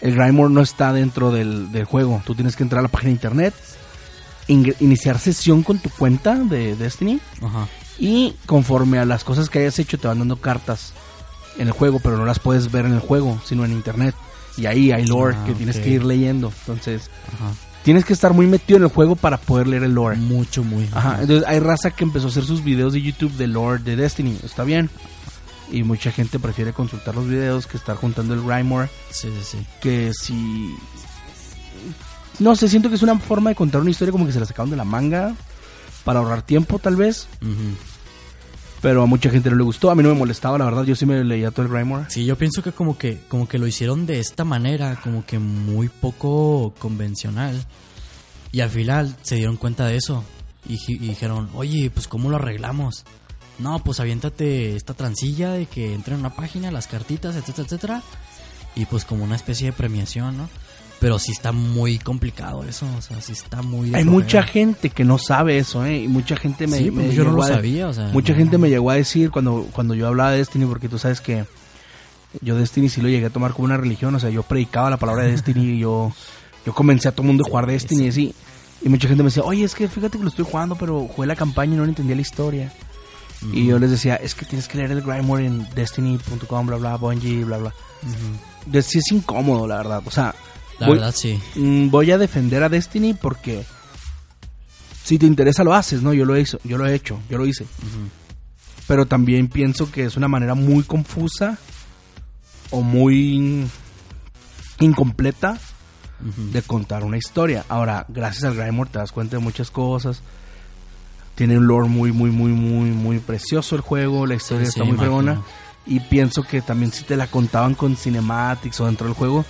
El 0.00 0.14
Grimoire 0.16 0.52
no 0.52 0.60
está 0.62 0.92
dentro 0.92 1.30
del, 1.30 1.70
del 1.72 1.84
juego. 1.84 2.22
Tú 2.26 2.34
tienes 2.34 2.56
que 2.56 2.62
entrar 2.62 2.80
a 2.80 2.82
la 2.82 2.88
página 2.88 3.08
de 3.08 3.12
internet, 3.14 3.54
iniciar 4.48 5.18
sesión 5.18 5.62
con 5.62 5.78
tu 5.78 5.90
cuenta 5.90 6.34
de 6.36 6.74
Destiny. 6.74 7.20
Ajá. 7.42 7.68
Y 7.98 8.34
conforme 8.46 8.98
a 8.98 9.04
las 9.04 9.24
cosas 9.24 9.50
que 9.50 9.58
hayas 9.60 9.78
hecho, 9.78 9.98
te 9.98 10.08
van 10.08 10.18
dando 10.18 10.36
cartas 10.36 10.94
en 11.58 11.66
el 11.66 11.72
juego, 11.72 12.00
pero 12.02 12.16
no 12.16 12.24
las 12.24 12.38
puedes 12.38 12.70
ver 12.70 12.84
en 12.86 12.92
el 12.94 13.00
juego, 13.00 13.40
sino 13.44 13.64
en 13.64 13.72
internet. 13.72 14.14
Y 14.56 14.66
ahí 14.66 14.92
hay 14.92 15.06
lore 15.06 15.36
Ah, 15.38 15.44
que 15.46 15.54
tienes 15.54 15.76
ok. 15.76 15.82
que 15.82 15.90
ir 15.90 16.04
leyendo. 16.04 16.52
Entonces, 16.60 17.10
Ajá. 17.34 17.52
tienes 17.84 18.04
que 18.04 18.12
estar 18.12 18.32
muy 18.34 18.46
metido 18.46 18.76
en 18.78 18.82
el 18.84 18.88
juego 18.90 19.16
para 19.16 19.38
poder 19.38 19.66
leer 19.68 19.84
el 19.84 19.94
lore. 19.94 20.16
Mucho, 20.16 20.64
muy. 20.64 20.88
Ajá, 20.92 21.18
entonces 21.20 21.46
hay 21.48 21.60
raza 21.60 21.90
que 21.90 22.04
empezó 22.04 22.26
a 22.26 22.30
hacer 22.30 22.44
sus 22.44 22.62
videos 22.64 22.92
de 22.92 23.00
YouTube 23.02 23.32
de 23.32 23.46
Lord 23.46 23.80
de 23.82 23.96
Destiny, 23.96 24.38
está 24.44 24.64
bien. 24.64 24.90
Y 25.72 25.84
mucha 25.84 26.10
gente 26.10 26.38
prefiere 26.40 26.72
consultar 26.72 27.14
los 27.14 27.28
videos 27.28 27.66
que 27.68 27.76
estar 27.76 27.94
juntando 27.96 28.34
el 28.34 28.42
Grimoire, 28.42 28.90
Sí, 29.10 29.28
sí, 29.38 29.58
sí. 29.58 29.66
que 29.80 30.10
si... 30.20 30.74
No 32.38 32.56
sé, 32.56 32.68
siento 32.68 32.88
que 32.88 32.94
es 32.96 33.02
una 33.02 33.18
forma 33.18 33.50
de 33.50 33.56
contar 33.56 33.80
una 33.80 33.90
historia 33.90 34.12
como 34.12 34.26
que 34.26 34.32
se 34.32 34.40
la 34.40 34.46
sacaron 34.46 34.70
de 34.70 34.76
la 34.76 34.84
manga 34.84 35.34
para 36.04 36.20
ahorrar 36.20 36.42
tiempo 36.42 36.78
tal 36.78 36.96
vez, 36.96 37.28
Ujú. 37.42 37.76
Pero 38.80 39.02
a 39.02 39.06
mucha 39.06 39.30
gente 39.30 39.50
no 39.50 39.56
le 39.56 39.62
gustó, 39.62 39.90
a 39.90 39.94
mí 39.94 40.02
no 40.02 40.08
me 40.10 40.14
molestaba, 40.14 40.58
la 40.58 40.64
verdad, 40.64 40.84
yo 40.84 40.96
sí 40.96 41.06
me 41.06 41.22
leía 41.24 41.50
todo 41.50 41.66
el 41.66 41.72
Grimoire. 41.72 42.06
Sí, 42.08 42.24
yo 42.24 42.36
pienso 42.36 42.62
que 42.62 42.72
como 42.72 42.96
que 42.96 43.20
como 43.28 43.48
que 43.48 43.58
lo 43.58 43.66
hicieron 43.66 44.06
de 44.06 44.20
esta 44.20 44.44
manera, 44.44 45.00
como 45.02 45.24
que 45.24 45.38
muy 45.38 45.88
poco 45.88 46.74
convencional. 46.78 47.64
Y 48.52 48.60
al 48.60 48.70
final 48.70 49.14
se 49.22 49.36
dieron 49.36 49.56
cuenta 49.56 49.86
de 49.86 49.96
eso 49.96 50.24
y, 50.68 50.78
y 50.88 50.98
dijeron, 50.98 51.48
"Oye, 51.54 51.90
pues 51.90 52.08
cómo 52.08 52.30
lo 52.30 52.36
arreglamos?" 52.36 53.04
No, 53.58 53.78
pues 53.84 54.00
aviéntate 54.00 54.74
esta 54.74 54.94
transilla 54.94 55.52
de 55.52 55.66
que 55.66 55.92
entre 55.94 56.14
en 56.14 56.20
una 56.20 56.34
página, 56.34 56.70
las 56.70 56.86
cartitas, 56.86 57.36
etcétera, 57.36 57.66
etcétera. 57.66 58.02
Y 58.74 58.86
pues 58.86 59.04
como 59.04 59.24
una 59.24 59.36
especie 59.36 59.66
de 59.66 59.72
premiación, 59.72 60.38
¿no? 60.38 60.48
Pero 61.00 61.18
sí 61.18 61.32
está 61.32 61.50
muy 61.52 61.98
complicado 61.98 62.62
eso, 62.64 62.86
o 62.98 63.00
sea, 63.00 63.20
sí 63.22 63.32
está 63.32 63.62
muy... 63.62 63.94
Hay 63.94 64.04
mucha 64.04 64.42
gente 64.42 64.90
que 64.90 65.02
no 65.04 65.16
sabe 65.16 65.56
eso, 65.56 65.84
¿eh? 65.86 66.02
Y 66.02 66.08
mucha 66.08 66.36
gente 66.36 66.66
me, 66.66 66.76
Sí, 66.76 66.90
me 66.90 67.04
pues 67.04 67.14
yo 67.16 67.24
no 67.24 67.32
lo 67.32 67.42
a- 67.42 67.46
sabía, 67.48 67.88
o 67.88 67.92
sea... 67.94 68.08
Mucha 68.12 68.34
no. 68.34 68.38
gente 68.38 68.58
me 68.58 68.68
llegó 68.68 68.90
a 68.90 68.94
decir 68.96 69.30
cuando, 69.30 69.66
cuando 69.72 69.94
yo 69.94 70.06
hablaba 70.08 70.32
de 70.32 70.38
Destiny, 70.38 70.66
porque 70.66 70.90
tú 70.90 70.98
sabes 70.98 71.22
que 71.22 71.46
yo 72.42 72.54
Destiny 72.56 72.90
sí 72.90 73.00
lo 73.00 73.08
llegué 73.08 73.26
a 73.26 73.30
tomar 73.30 73.52
como 73.54 73.64
una 73.64 73.78
religión, 73.78 74.14
o 74.14 74.20
sea, 74.20 74.28
yo 74.28 74.42
predicaba 74.42 74.90
la 74.90 74.98
palabra 74.98 75.24
de 75.24 75.30
Destiny 75.32 75.70
y 75.76 75.78
yo, 75.80 76.12
yo 76.66 76.74
comencé 76.74 77.08
a 77.08 77.12
todo 77.12 77.22
el 77.22 77.28
mundo 77.28 77.44
a 77.46 77.50
jugar 77.50 77.66
Destiny 77.66 78.04
y 78.04 78.08
así. 78.08 78.34
Y 78.82 78.88
mucha 78.90 79.08
gente 79.08 79.22
me 79.22 79.28
decía, 79.28 79.42
oye, 79.42 79.64
es 79.64 79.74
que 79.74 79.88
fíjate 79.88 80.18
que 80.18 80.24
lo 80.24 80.28
estoy 80.30 80.44
jugando, 80.50 80.76
pero 80.76 81.08
jugué 81.08 81.26
la 81.26 81.36
campaña 81.36 81.74
y 81.74 81.76
no 81.78 81.84
entendía 81.84 82.14
la 82.14 82.22
historia. 82.22 82.72
Y 83.54 83.66
yo 83.66 83.78
les 83.78 83.90
decía, 83.90 84.16
es 84.16 84.34
que 84.34 84.44
tienes 84.44 84.68
que 84.68 84.76
leer 84.76 84.90
el 84.90 85.00
Grimoire 85.00 85.46
en 85.46 85.66
destiny.com, 85.74 86.66
bla, 86.66 86.76
bla, 86.76 86.96
Bungie, 86.96 87.42
bla, 87.44 87.56
bla. 87.56 87.74
De- 88.66 88.82
sí 88.82 88.98
es 88.98 89.10
incómodo, 89.12 89.66
la 89.66 89.78
verdad. 89.78 90.02
O 90.04 90.10
sea, 90.10 90.34
La 90.80 90.88
voy, 90.88 90.96
verdad, 90.98 91.14
sí. 91.16 91.40
mm, 91.54 91.90
voy 91.90 92.10
a 92.10 92.18
defender 92.18 92.62
a 92.64 92.68
Destiny 92.68 93.14
porque 93.14 93.64
si 95.04 95.18
te 95.18 95.26
interesa 95.26 95.62
lo 95.62 95.74
haces, 95.74 96.02
¿no? 96.02 96.12
Yo 96.12 96.24
lo 96.24 96.36
hice, 96.36 96.58
yo 96.64 96.76
lo 96.78 96.86
he 96.86 96.94
hecho, 96.94 97.20
yo 97.30 97.38
lo 97.38 97.46
hice 97.46 97.66
pero 98.90 99.06
también 99.06 99.46
pienso 99.46 99.88
que 99.92 100.04
es 100.04 100.16
una 100.16 100.26
manera 100.26 100.56
muy 100.56 100.82
confusa 100.82 101.58
o 102.70 102.82
muy 102.82 103.64
incompleta 104.80 105.60
de 106.52 106.60
contar 106.62 107.04
una 107.04 107.16
historia. 107.16 107.64
Ahora, 107.68 108.04
gracias 108.08 108.42
al 108.42 108.56
Grimoire 108.56 108.90
te 108.90 108.98
das 108.98 109.12
cuenta 109.12 109.36
de 109.36 109.42
muchas 109.44 109.70
cosas. 109.70 110.22
Tiene 111.36 111.56
un 111.56 111.68
lore 111.68 111.88
muy, 111.88 112.10
muy, 112.10 112.30
muy, 112.30 112.50
muy, 112.50 112.90
muy 112.90 113.20
precioso 113.20 113.76
el 113.76 113.80
juego. 113.80 114.26
La 114.26 114.34
historia 114.34 114.64
Sí, 114.64 114.70
está 114.70 114.82
sí, 114.82 114.88
muy 114.88 114.98
fregona. 114.98 115.40
Y 115.90 115.98
pienso 115.98 116.44
que 116.44 116.62
también 116.62 116.92
si 116.92 117.02
te 117.02 117.16
la 117.16 117.26
contaban 117.26 117.74
con 117.74 117.96
cinematics 117.96 118.80
o 118.80 118.86
dentro 118.86 119.08
del 119.08 119.16
juego, 119.16 119.44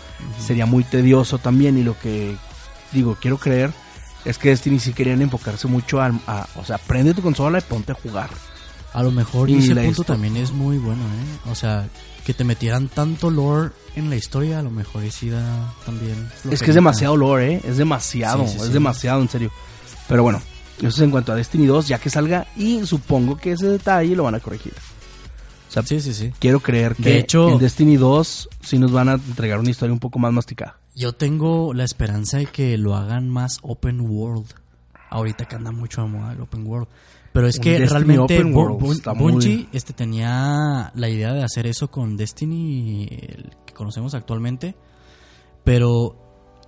sería 0.44 0.64
muy 0.64 0.84
tedioso 0.84 1.36
también. 1.36 1.76
Y 1.76 1.82
lo 1.82 1.98
que 1.98 2.34
digo, 2.92 3.16
quiero 3.20 3.36
creer, 3.36 3.70
es 4.24 4.38
que 4.38 4.48
Destiny 4.48 4.78
sí 4.80 4.94
querían 4.94 5.20
enfocarse 5.20 5.68
mucho 5.68 6.00
a, 6.00 6.10
o 6.56 6.64
sea, 6.64 6.78
prende 6.78 7.12
tu 7.12 7.20
consola 7.20 7.58
y 7.58 7.60
ponte 7.60 7.92
a 7.92 7.94
jugar. 7.94 8.30
A 8.94 9.02
lo 9.02 9.10
mejor 9.12 9.50
Y 9.50 9.58
ese 9.58 9.74
punto 9.74 10.02
también 10.02 10.36
es 10.38 10.50
muy 10.50 10.78
bueno, 10.78 11.02
¿eh? 11.02 11.50
O 11.50 11.54
sea, 11.54 11.86
que 12.24 12.32
te 12.34 12.42
metieran 12.42 12.88
tanto 12.88 13.30
lore 13.30 13.70
en 13.94 14.08
la 14.10 14.16
historia, 14.16 14.60
a 14.60 14.62
lo 14.62 14.70
mejor 14.70 15.02
da 15.02 15.74
también. 15.84 16.28
Es 16.50 16.62
que 16.62 16.70
es 16.70 16.74
demasiado 16.74 17.16
lore, 17.18 17.54
¿eh? 17.54 17.60
Es 17.64 17.76
demasiado, 17.76 18.46
Sí, 18.46 18.52
sí, 18.52 18.56
es 18.60 18.66
sí. 18.68 18.72
demasiado, 18.72 19.20
en 19.20 19.28
serio. 19.28 19.52
Pero 20.08 20.22
bueno, 20.22 20.40
eso 20.78 20.88
es 20.88 20.98
en 21.00 21.10
cuanto 21.10 21.32
a 21.32 21.36
Destiny 21.36 21.66
2, 21.66 21.86
ya 21.86 21.98
que 21.98 22.10
salga, 22.10 22.46
y 22.56 22.84
supongo 22.86 23.36
que 23.36 23.52
ese 23.52 23.66
detalle 23.66 24.16
lo 24.16 24.24
van 24.24 24.34
a 24.34 24.40
corregir. 24.40 24.72
O 25.70 25.72
sea, 25.72 25.82
Sí, 25.84 26.00
sí, 26.00 26.12
sí. 26.14 26.32
quiero 26.40 26.58
creer 26.60 26.96
que 26.96 27.02
De 27.10 27.18
hecho- 27.20 27.48
en 27.48 27.58
Destiny 27.58 27.96
2 27.96 28.48
sí 28.60 28.78
nos 28.78 28.90
van 28.90 29.08
a 29.08 29.12
entregar 29.14 29.60
una 29.60 29.70
historia 29.70 29.92
un 29.92 30.00
poco 30.00 30.18
más 30.18 30.32
masticada. 30.32 30.76
Yo 30.96 31.12
tengo 31.12 31.72
la 31.74 31.84
esperanza 31.84 32.38
de 32.38 32.46
que 32.46 32.76
lo 32.76 32.96
hagan 32.96 33.28
más 33.30 33.58
open 33.62 34.00
world. 34.00 34.46
Ahorita 35.10 35.44
que 35.46 35.54
anda 35.54 35.70
mucho 35.70 36.02
de 36.02 36.08
moda 36.08 36.32
el 36.32 36.40
open 36.40 36.66
world. 36.66 36.88
Pero 37.32 37.46
es 37.46 37.58
Un 37.58 37.62
que 37.62 37.70
Destiny 37.78 37.88
realmente 37.88 38.22
open 38.40 38.52
Bu- 38.52 38.56
world 38.56 38.80
Bu- 38.80 38.92
está 38.92 39.14
muy- 39.14 39.32
Bungie 39.32 39.68
este, 39.72 39.92
tenía 39.92 40.90
la 40.94 41.08
idea 41.08 41.32
de 41.32 41.44
hacer 41.44 41.68
eso 41.68 41.88
con 41.88 42.16
Destiny, 42.16 43.04
el 43.08 43.50
que 43.64 43.72
conocemos 43.72 44.14
actualmente. 44.14 44.74
Pero 45.64 46.16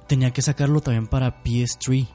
tenía 0.07 0.31
que 0.31 0.43
sacarlo 0.43 0.81
también 0.81 1.09
para 1.09 1.43
PS3. 1.43 2.07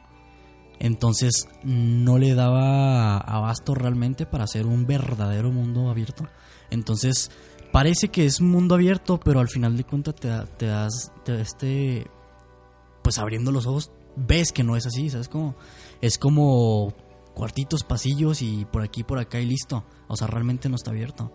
Entonces 0.79 1.47
no 1.63 2.17
le 2.19 2.35
daba 2.35 3.17
abasto 3.17 3.73
realmente 3.73 4.25
para 4.25 4.43
hacer 4.43 4.65
un 4.65 4.85
verdadero 4.85 5.51
mundo 5.51 5.89
abierto. 5.89 6.25
Entonces 6.69 7.31
parece 7.71 8.09
que 8.09 8.25
es 8.25 8.39
un 8.39 8.49
mundo 8.49 8.75
abierto, 8.75 9.19
pero 9.19 9.39
al 9.39 9.49
final 9.49 9.77
de 9.77 9.83
cuentas 9.83 10.15
te, 10.15 10.29
te 10.57 10.65
das, 10.67 11.11
te, 11.23 11.41
este, 11.41 12.07
pues 13.03 13.17
abriendo 13.19 13.51
los 13.51 13.65
ojos, 13.65 13.91
ves 14.15 14.51
que 14.51 14.63
no 14.63 14.75
es 14.75 14.85
así, 14.85 15.09
¿sabes 15.09 15.29
cómo? 15.29 15.55
Es 16.01 16.17
como 16.17 16.93
cuartitos, 17.33 17.83
pasillos 17.83 18.41
y 18.41 18.65
por 18.65 18.81
aquí, 18.81 19.03
por 19.03 19.19
acá 19.19 19.39
y 19.39 19.45
listo. 19.45 19.85
O 20.07 20.15
sea, 20.15 20.27
realmente 20.27 20.69
no 20.69 20.75
está 20.75 20.91
abierto. 20.91 21.31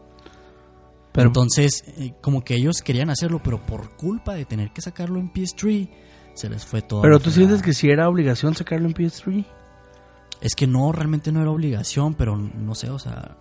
Pero, 1.13 1.29
Entonces, 1.29 1.85
eh, 1.99 2.15
como 2.21 2.43
que 2.43 2.57
ellos 2.57 2.83
querían 2.83 3.11
hacerlo, 3.11 3.41
pero 3.43 3.65
por 3.65 3.97
culpa 3.97 4.35
de 4.35 4.45
tener 4.45 4.73
que 4.73 4.81
sacarlo 4.81 5.21
en 5.21 5.33
PS3, 5.33 5.91
se 6.35 6.49
les 6.49 6.65
fue 6.65 6.83
todo. 6.83 7.03
pero 7.03 7.19
tú 7.19 7.31
fregada. 7.31 7.37
sientes 7.37 7.63
que 7.63 7.75
si 7.75 7.91
era 7.91 8.09
obligación 8.09 8.55
sacarlo 8.55 8.89
en 8.89 8.95
PS3. 8.95 9.45
Es 10.41 10.57
que 10.57 10.67
no, 10.67 10.91
realmente 10.91 11.31
no 11.31 11.41
era 11.41 11.51
obligación, 11.51 12.15
pero 12.15 12.37
no 12.37 12.75
sé, 12.75 12.91
o 12.91 12.99
sea, 12.99 13.37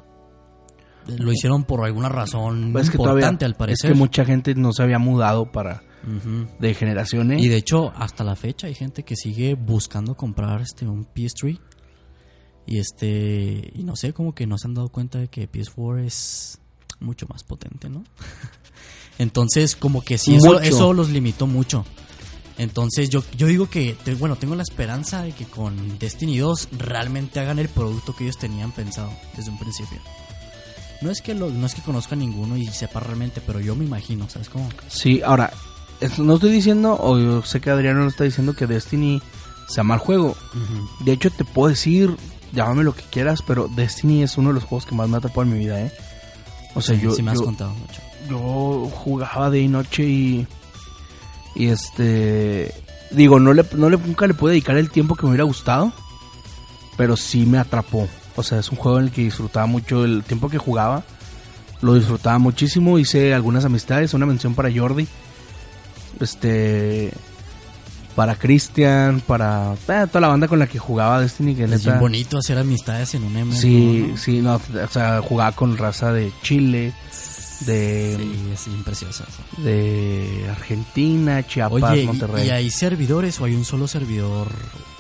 lo 1.08 1.32
hicieron 1.32 1.64
por 1.64 1.84
alguna 1.86 2.10
razón 2.10 2.74
Es 2.78 2.90
que 2.90 2.98
importante 2.98 2.98
todavía, 2.98 3.46
al 3.46 3.52
es 3.52 3.58
parecer. 3.58 3.92
que 3.92 3.98
mucha 3.98 4.26
gente 4.26 4.56
no 4.56 4.72
se 4.74 4.84
había 4.84 5.00
mudado 5.00 5.52
para 5.52 5.84
de 6.60 6.74
generaciones. 6.74 7.44
Y 7.44 7.48
de 7.48 7.58
hecho, 7.58 7.94
hasta 7.96 8.24
la 8.24 8.36
fecha 8.36 8.68
hay 8.68 8.74
gente 8.76 9.04
que 9.04 9.16
sigue 9.16 9.54
buscando 9.56 10.16
comprar 10.16 10.62
este 10.62 10.88
un 10.88 11.06
PS3. 11.06 11.60
Y 12.68 12.78
este, 12.80 13.72
y 13.76 13.84
no 13.84 13.96
sé, 13.96 14.14
como 14.14 14.34
que 14.34 14.46
no 14.48 14.58
se 14.58 14.68
han 14.68 14.74
dado 14.76 14.90
cuenta 14.90 15.18
de 15.20 15.28
que 15.28 15.50
PS4 15.52 16.06
es 16.06 16.60
mucho 17.00 17.26
más 17.28 17.44
potente, 17.44 17.90
¿no? 17.90 18.04
Entonces, 19.18 19.76
como 19.76 20.02
que 20.04 20.18
sí, 20.18 20.36
eso, 20.36 20.60
eso 20.60 20.94
los 20.94 21.10
limitó 21.10 21.48
mucho. 21.48 21.86
Entonces, 22.58 23.10
yo, 23.10 23.24
yo 23.38 23.48
digo 23.48 23.70
que, 23.70 23.96
te- 24.04 24.14
bueno, 24.16 24.36
tengo 24.36 24.56
la 24.56 24.64
esperanza 24.64 25.24
de 25.24 25.32
que 25.32 25.46
con 25.46 25.98
Destiny 26.00 26.38
2 26.38 26.70
realmente 26.78 27.40
hagan 27.40 27.60
el 27.60 27.70
producto 27.70 28.16
que 28.16 28.26
ellos 28.26 28.38
tenían 28.38 28.72
pensado 28.72 29.12
desde 29.36 29.50
un 29.52 29.58
principio. 29.60 30.00
No 31.02 31.10
es 31.10 31.22
que, 31.22 31.34
lo, 31.34 31.50
no 31.50 31.66
es 31.66 31.74
que 31.76 31.82
conozca 31.82 32.14
a 32.16 32.18
ninguno 32.18 32.58
y 32.58 32.68
sepa 32.68 33.00
realmente, 33.00 33.42
pero 33.46 33.60
yo 33.60 33.76
me 33.76 33.86
imagino, 33.86 34.30
¿sabes 34.30 34.50
cómo? 34.50 34.70
Sí, 34.88 35.22
ahora, 35.26 35.52
no 36.20 36.36
estoy 36.36 36.52
diciendo, 36.52 36.96
o 37.00 37.18
yo 37.18 37.42
sé 37.44 37.60
que 37.60 37.70
Adriano 37.72 38.02
no 38.02 38.08
está 38.08 38.24
diciendo 38.24 38.54
que 38.54 38.68
Destiny 38.68 39.22
sea 39.68 39.84
mal 39.84 39.98
juego. 40.00 40.36
De 41.00 41.12
hecho, 41.14 41.32
te 41.32 41.44
puedo 41.44 41.70
decir, 41.70 42.16
llámame 42.54 42.84
lo 42.84 42.94
que 42.94 43.04
quieras, 43.04 43.42
pero 43.46 43.68
Destiny 43.68 44.22
es 44.24 44.38
uno 44.38 44.50
de 44.50 44.56
los 44.56 44.64
juegos 44.64 44.86
que 44.86 44.94
más 44.96 45.10
me 45.10 45.16
ha 45.16 45.18
atrapado 45.20 45.44
en 45.44 45.54
mi 45.54 45.60
vida, 45.60 45.82
¿eh? 45.82 45.92
O 46.76 46.82
sea, 46.82 46.96
Sí, 46.96 47.02
yo, 47.02 47.12
sí 47.16 47.24
me 47.24 47.32
has 47.32 47.40
yo, 47.40 47.46
contado 47.46 47.72
mucho. 47.74 48.02
yo 48.30 48.90
jugaba 48.94 49.50
de 49.50 49.68
noche 49.68 50.04
y. 50.04 50.48
Y 51.56 51.68
este. 51.68 52.74
Digo, 53.12 53.40
no 53.40 53.54
le, 53.54 53.66
no 53.76 53.90
le, 53.90 53.98
nunca 53.98 54.26
le 54.28 54.34
pude 54.34 54.52
dedicar 54.52 54.78
el 54.78 54.90
tiempo 54.90 55.16
que 55.16 55.24
me 55.24 55.30
hubiera 55.32 55.44
gustado. 55.44 55.92
Pero 56.96 57.18
sí 57.18 57.46
me 57.46 57.58
atrapó. 57.58 58.08
O 58.36 58.44
sea, 58.44 58.60
es 58.60 58.70
un 58.70 58.78
juego 58.78 59.00
en 59.00 59.06
el 59.06 59.12
que 59.12 59.24
disfrutaba 59.24 59.66
mucho 59.66 60.06
el 60.06 60.24
tiempo 60.24 60.50
que 60.50 60.58
jugaba. 60.58 61.04
Lo 61.82 61.96
disfrutaba 61.96 62.38
muchísimo. 62.40 62.98
Hice 63.00 63.34
algunas 63.34 63.66
amistades. 63.66 64.14
Una 64.14 64.26
mención 64.26 64.56
para 64.56 64.70
Jordi. 64.74 65.08
Este. 66.20 67.12
Para 68.16 68.36
Christian. 68.36 69.22
Para 69.22 69.74
eh, 69.88 70.06
toda 70.08 70.22
la 70.22 70.28
banda 70.28 70.48
con 70.48 70.60
la 70.60 70.68
que 70.68 70.80
jugaba 70.80 71.20
Destiny. 71.22 71.56
Que 71.56 71.64
Es 71.66 71.70
neta. 71.70 71.84
bien 71.92 72.00
bonito 72.00 72.38
hacer 72.38 72.58
amistades 72.58 73.14
en 73.16 73.24
un 73.24 73.34
MMO. 73.34 73.54
Sí, 73.56 74.08
¿no? 74.12 74.18
sí, 74.18 74.42
no. 74.42 74.56
O 74.56 74.88
sea, 74.90 75.22
jugaba 75.22 75.52
con 75.54 75.78
raza 75.78 76.12
de 76.14 76.32
Chile. 76.42 76.94
De. 77.62 78.16
Sí, 78.18 78.50
es 78.54 78.66
bien 78.68 78.84
precioso 78.84 79.24
eso. 79.28 79.62
de 79.62 80.48
Argentina, 80.50 81.46
Chiapas, 81.46 81.84
Oye, 81.92 82.02
¿y- 82.04 82.08
Monterrey. 82.08 82.48
¿y 82.48 82.50
hay 82.50 82.70
servidores 82.72 83.40
o 83.40 83.46
hay 83.46 83.54
un 83.54 83.66
solo 83.66 83.88
servidor? 83.88 84.48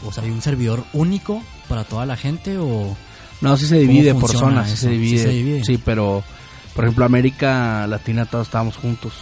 O 0.05 0.11
sea, 0.11 0.23
¿hay 0.23 0.29
un 0.29 0.43
servidor 0.43 0.83
único 0.93 1.41
para 1.67 1.83
toda 1.85 2.05
la 2.05 2.17
gente 2.17 2.57
o...? 2.59 2.95
No, 3.41 3.57
sí 3.57 3.65
se 3.65 3.79
divide 3.79 4.15
por 4.15 4.31
zonas, 4.31 4.69
sí 4.69 4.77
se 4.77 4.89
divide. 4.89 5.63
Sí, 5.63 5.79
pero 5.83 6.23
por 6.75 6.85
ejemplo 6.85 7.05
América 7.05 7.85
Latina 7.87 8.25
todos 8.25 8.47
estábamos 8.47 8.77
juntos 8.77 9.13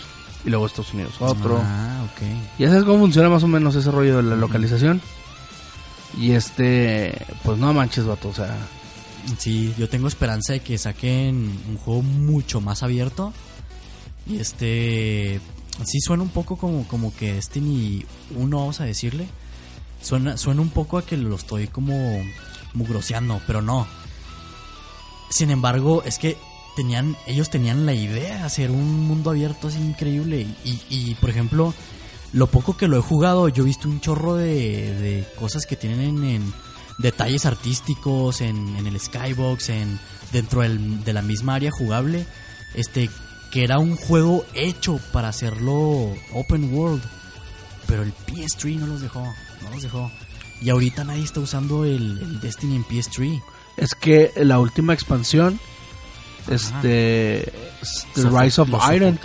y 0.45 0.49
luego 0.49 0.65
Estados 0.65 0.93
Unidos 0.93 1.15
otro. 1.19 1.61
Ah, 1.63 2.01
ok. 2.05 2.21
Ya 2.59 2.69
sabes 2.69 2.83
cómo 2.83 2.99
funciona 2.99 3.29
más 3.29 3.43
o 3.43 3.47
menos 3.47 3.75
ese 3.75 3.91
rollo 3.91 4.17
de 4.17 4.23
la 4.23 4.35
localización. 4.35 5.01
Y 6.17 6.31
este, 6.31 7.25
pues 7.43 7.57
no 7.57 7.71
manches, 7.71 8.05
vato, 8.05 8.29
o 8.29 8.33
sea, 8.33 8.57
Sí, 9.37 9.73
yo 9.77 9.89
tengo 9.89 10.07
esperanza 10.07 10.53
de 10.53 10.59
que 10.61 10.77
saquen 10.77 11.59
un 11.69 11.77
juego 11.77 12.01
mucho 12.01 12.61
más 12.61 12.83
abierto. 12.83 13.33
Y 14.27 14.39
este... 14.39 15.39
Sí 15.85 16.01
suena 16.01 16.23
un 16.23 16.29
poco 16.29 16.57
como, 16.57 16.85
como 16.87 17.15
que 17.15 17.33
Destiny 17.33 18.05
1, 18.35 18.57
vamos 18.57 18.81
a 18.81 18.85
decirle. 18.85 19.27
Suena, 20.01 20.35
suena 20.35 20.61
un 20.61 20.69
poco 20.69 20.97
a 20.97 21.05
que 21.05 21.15
lo 21.15 21.35
estoy 21.35 21.67
como 21.67 22.21
mugroseando, 22.73 23.41
pero 23.47 23.61
no. 23.61 23.87
Sin 25.29 25.51
embargo, 25.51 26.03
es 26.03 26.17
que 26.17 26.37
tenían, 26.75 27.15
ellos 27.27 27.49
tenían 27.49 27.85
la 27.85 27.93
idea 27.93 28.37
de 28.37 28.43
hacer 28.43 28.71
un 28.71 29.07
mundo 29.07 29.29
abierto 29.29 29.67
así 29.67 29.77
increíble. 29.79 30.47
Y, 30.89 31.15
por 31.15 31.29
ejemplo, 31.29 31.73
lo 32.33 32.47
poco 32.47 32.75
que 32.77 32.87
lo 32.87 32.97
he 32.97 33.01
jugado, 33.01 33.47
yo 33.49 33.63
he 33.63 33.67
visto 33.67 33.87
un 33.87 34.01
chorro 34.01 34.35
de, 34.35 34.95
de 34.95 35.27
cosas 35.37 35.65
que 35.65 35.75
tienen 35.75 36.01
en, 36.01 36.23
en 36.23 36.53
detalles 36.97 37.45
artísticos, 37.45 38.41
en, 38.41 38.75
en 38.77 38.87
el 38.87 38.99
skybox, 38.99 39.69
en 39.69 39.99
dentro 40.31 40.61
del- 40.61 41.03
de 41.03 41.13
la 41.13 41.21
misma 41.21 41.55
área 41.55 41.71
jugable. 41.71 42.25
Este, 42.75 43.09
que 43.51 43.63
era 43.63 43.79
un 43.79 43.95
juego 43.95 44.45
hecho 44.53 44.99
para 45.11 45.29
hacerlo 45.29 46.13
open 46.33 46.73
world. 46.73 47.01
Pero 47.87 48.03
el 48.03 48.13
PS3 48.13 48.77
no 48.77 48.87
los 48.87 49.01
dejó, 49.01 49.21
no 49.23 49.69
los 49.71 49.81
dejó. 49.81 50.11
Y 50.61 50.69
ahorita 50.69 51.03
nadie 51.03 51.23
está 51.23 51.39
usando 51.39 51.85
el, 51.85 52.19
el 52.19 52.39
Destiny 52.39 52.75
en 52.75 52.85
PS3. 52.85 53.41
Es 53.79 53.95
que 53.95 54.33
la 54.35 54.59
última 54.59 54.93
expansión, 54.93 55.59
este, 56.49 57.51
The 58.15 58.29
Rise 58.29 58.61
of 58.61 58.69
Iron, 58.93 59.19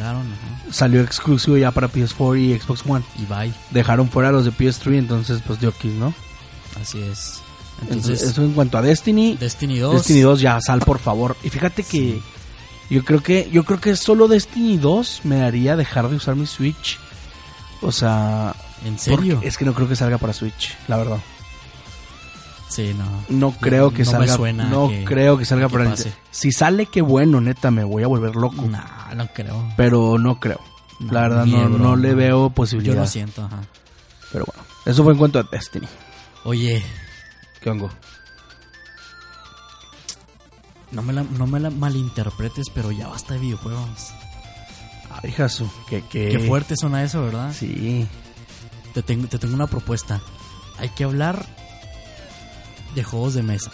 salió 0.71 1.03
exclusivo 1.03 1.57
ya 1.57 1.73
para 1.73 1.91
PS4 1.91 2.41
y 2.41 2.59
Xbox 2.59 2.83
One. 2.87 3.05
Y 3.19 3.27
bye. 3.27 3.53
Dejaron 3.71 4.09
fuera 4.09 4.31
los 4.31 4.45
de 4.45 4.53
PS3, 4.53 4.99
entonces 4.99 5.43
pues 5.47 5.61
dio 5.61 5.73
kiss, 5.73 5.95
¿no? 5.95 6.15
Así 6.81 7.01
es. 7.03 7.41
Entonces, 7.83 8.23
eso 8.23 8.43
en 8.43 8.53
cuanto 8.53 8.79
a 8.79 8.83
Destiny, 8.83 9.37
Destiny 9.37 9.79
2. 9.79 9.95
Destiny 9.97 10.21
2 10.21 10.41
ya 10.41 10.61
sal 10.61 10.81
por 10.81 11.01
favor. 11.01 11.37
Y 11.43 11.51
fíjate 11.51 11.83
que 11.83 12.21
yo 12.89 13.05
creo 13.05 13.23
que 13.23 13.51
yo 13.51 13.65
creo 13.65 13.81
que 13.81 13.97
solo 13.97 14.29
Destiny 14.29 14.79
2 14.79 15.23
me 15.25 15.43
haría 15.43 15.77
dejar 15.77 16.09
de 16.09 16.17
usar 16.17 16.37
mi 16.37 16.47
Switch. 16.47 16.99
O 17.83 17.91
sea, 17.91 18.55
¿En 18.85 18.99
serio? 18.99 19.41
es 19.43 19.59
que 19.59 19.65
no 19.65 19.75
creo 19.75 19.89
que 19.89 19.97
salga 19.97 20.19
para 20.19 20.33
Switch, 20.33 20.77
la 20.87 20.97
verdad. 20.97 21.19
Sí, 22.75 22.93
no. 22.93 23.05
No 23.29 23.53
creo 23.53 23.91
que 23.93 24.03
no 24.03 24.11
me 24.13 24.19
salga. 24.27 24.35
suena 24.35 24.65
no 24.65 24.89
que- 24.89 25.05
creo 25.05 25.39
que 25.39 25.45
salga 25.45 25.69
que 25.69 25.73
para 25.75 25.91
pase. 25.91 26.13
Si 26.33 26.51
sale 26.51 26.87
qué 26.87 27.03
bueno, 27.03 27.41
neta, 27.41 27.71
me 27.71 27.85
voy 27.85 28.03
a 28.03 28.09
volver 28.09 28.35
loco. 28.35 28.63
Nah, 28.63 29.15
no 29.15 29.29
creo. 29.29 29.73
Pero 29.77 30.19
no 30.19 30.41
creo. 30.41 30.61
No, 30.99 31.13
la 31.13 31.21
verdad 31.23 31.47
no, 31.47 31.69
no 31.69 31.95
le 31.97 32.15
veo 32.15 32.49
Yo 32.49 32.55
posibilidad. 32.55 32.97
lo 33.03 33.07
siento, 33.07 33.45
ajá. 33.45 33.61
Pero 34.33 34.45
bueno, 34.47 34.63
eso 34.87 35.05
fue 35.05 35.13
en 35.13 35.19
cuanto 35.19 35.39
a 35.39 35.45
Destiny. 35.45 35.87
Oye, 36.45 36.83
¿Qué 37.61 37.71
hongo? 37.71 37.91
no 40.91 41.03
me, 41.03 41.13
la, 41.13 41.23
no 41.25 41.47
me 41.47 41.59
la 41.61 41.71
malinterpretes, 41.71 42.71
pero 42.71 42.93
ya 42.93 43.09
basta 43.09 43.35
de 43.35 43.41
videojuegos. 43.41 44.13
Ay, 45.23 45.33
Jasu, 45.33 45.69
que 45.89 46.03
que 46.03 46.29
Qué 46.29 46.39
fuerte 46.41 46.75
suena 46.77 47.03
eso, 47.03 47.23
¿verdad? 47.23 47.53
Sí. 47.53 48.07
Te 48.93 49.03
tengo, 49.03 49.27
te 49.27 49.39
tengo 49.39 49.55
una 49.55 49.67
propuesta. 49.67 50.21
Hay 50.79 50.89
que 50.91 51.05
hablar 51.05 51.47
de 52.95 53.05
juegos 53.05 53.35
de 53.35 53.43
mesa. 53.43 53.71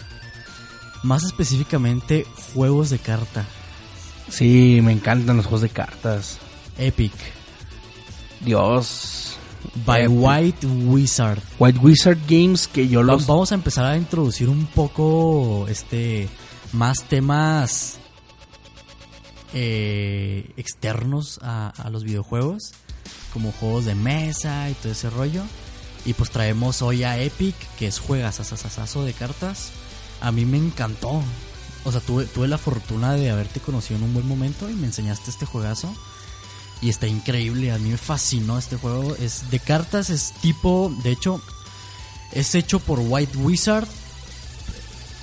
Más 1.03 1.23
específicamente, 1.23 2.25
juegos 2.53 2.89
de 2.89 2.99
carta. 2.99 3.45
Sí, 4.29 4.79
me 4.81 4.91
encantan 4.91 5.37
los 5.37 5.45
juegos 5.45 5.61
de 5.61 5.69
cartas. 5.69 6.37
Epic. 6.77 7.13
Dios. 8.39 9.37
By 9.85 10.03
Epic. 10.03 10.17
White 10.17 10.67
Wizard. 10.67 11.41
White 11.59 11.79
Wizard 11.79 12.17
Games 12.27 12.67
que 12.67 12.87
yo 12.87 13.03
los 13.03 13.27
Vamos 13.27 13.51
a 13.51 13.55
empezar 13.55 13.85
a 13.85 13.97
introducir 13.97 14.49
un 14.49 14.65
poco 14.65 15.65
este 15.69 16.29
más 16.71 17.03
temas 17.03 17.99
eh, 19.53 20.51
externos 20.55 21.39
a, 21.43 21.69
a 21.69 21.89
los 21.89 22.03
videojuegos, 22.03 22.71
como 23.33 23.51
juegos 23.51 23.85
de 23.85 23.95
mesa 23.95 24.69
y 24.69 24.73
todo 24.75 24.91
ese 24.93 25.09
rollo. 25.09 25.43
Y 26.05 26.13
pues 26.13 26.31
traemos 26.31 26.81
hoy 26.81 27.03
a 27.03 27.21
Epic, 27.21 27.55
que 27.77 27.87
es 27.87 27.99
juegas 27.99 28.39
asasasazo 28.39 29.03
de 29.05 29.13
cartas. 29.13 29.69
A 30.19 30.31
mí 30.31 30.45
me 30.45 30.57
encantó. 30.57 31.21
O 31.83 31.91
sea, 31.91 32.01
tuve, 32.01 32.25
tuve 32.25 32.47
la 32.47 32.57
fortuna 32.57 33.13
de 33.13 33.29
haberte 33.29 33.59
conocido 33.59 33.97
en 33.97 34.05
un 34.05 34.13
buen 34.13 34.27
momento 34.27 34.69
y 34.69 34.73
me 34.73 34.87
enseñaste 34.87 35.29
este 35.29 35.45
juegazo. 35.45 35.93
Y 36.81 36.89
está 36.89 37.07
increíble, 37.07 37.71
a 37.71 37.77
mí 37.77 37.89
me 37.89 37.97
fascinó 37.97 38.57
este 38.57 38.77
juego. 38.77 39.15
Es 39.15 39.51
de 39.51 39.59
cartas, 39.59 40.09
es 40.09 40.33
tipo, 40.41 40.91
de 41.03 41.11
hecho, 41.11 41.39
es 42.31 42.55
hecho 42.55 42.79
por 42.79 42.99
White 42.99 43.37
Wizard. 43.37 43.87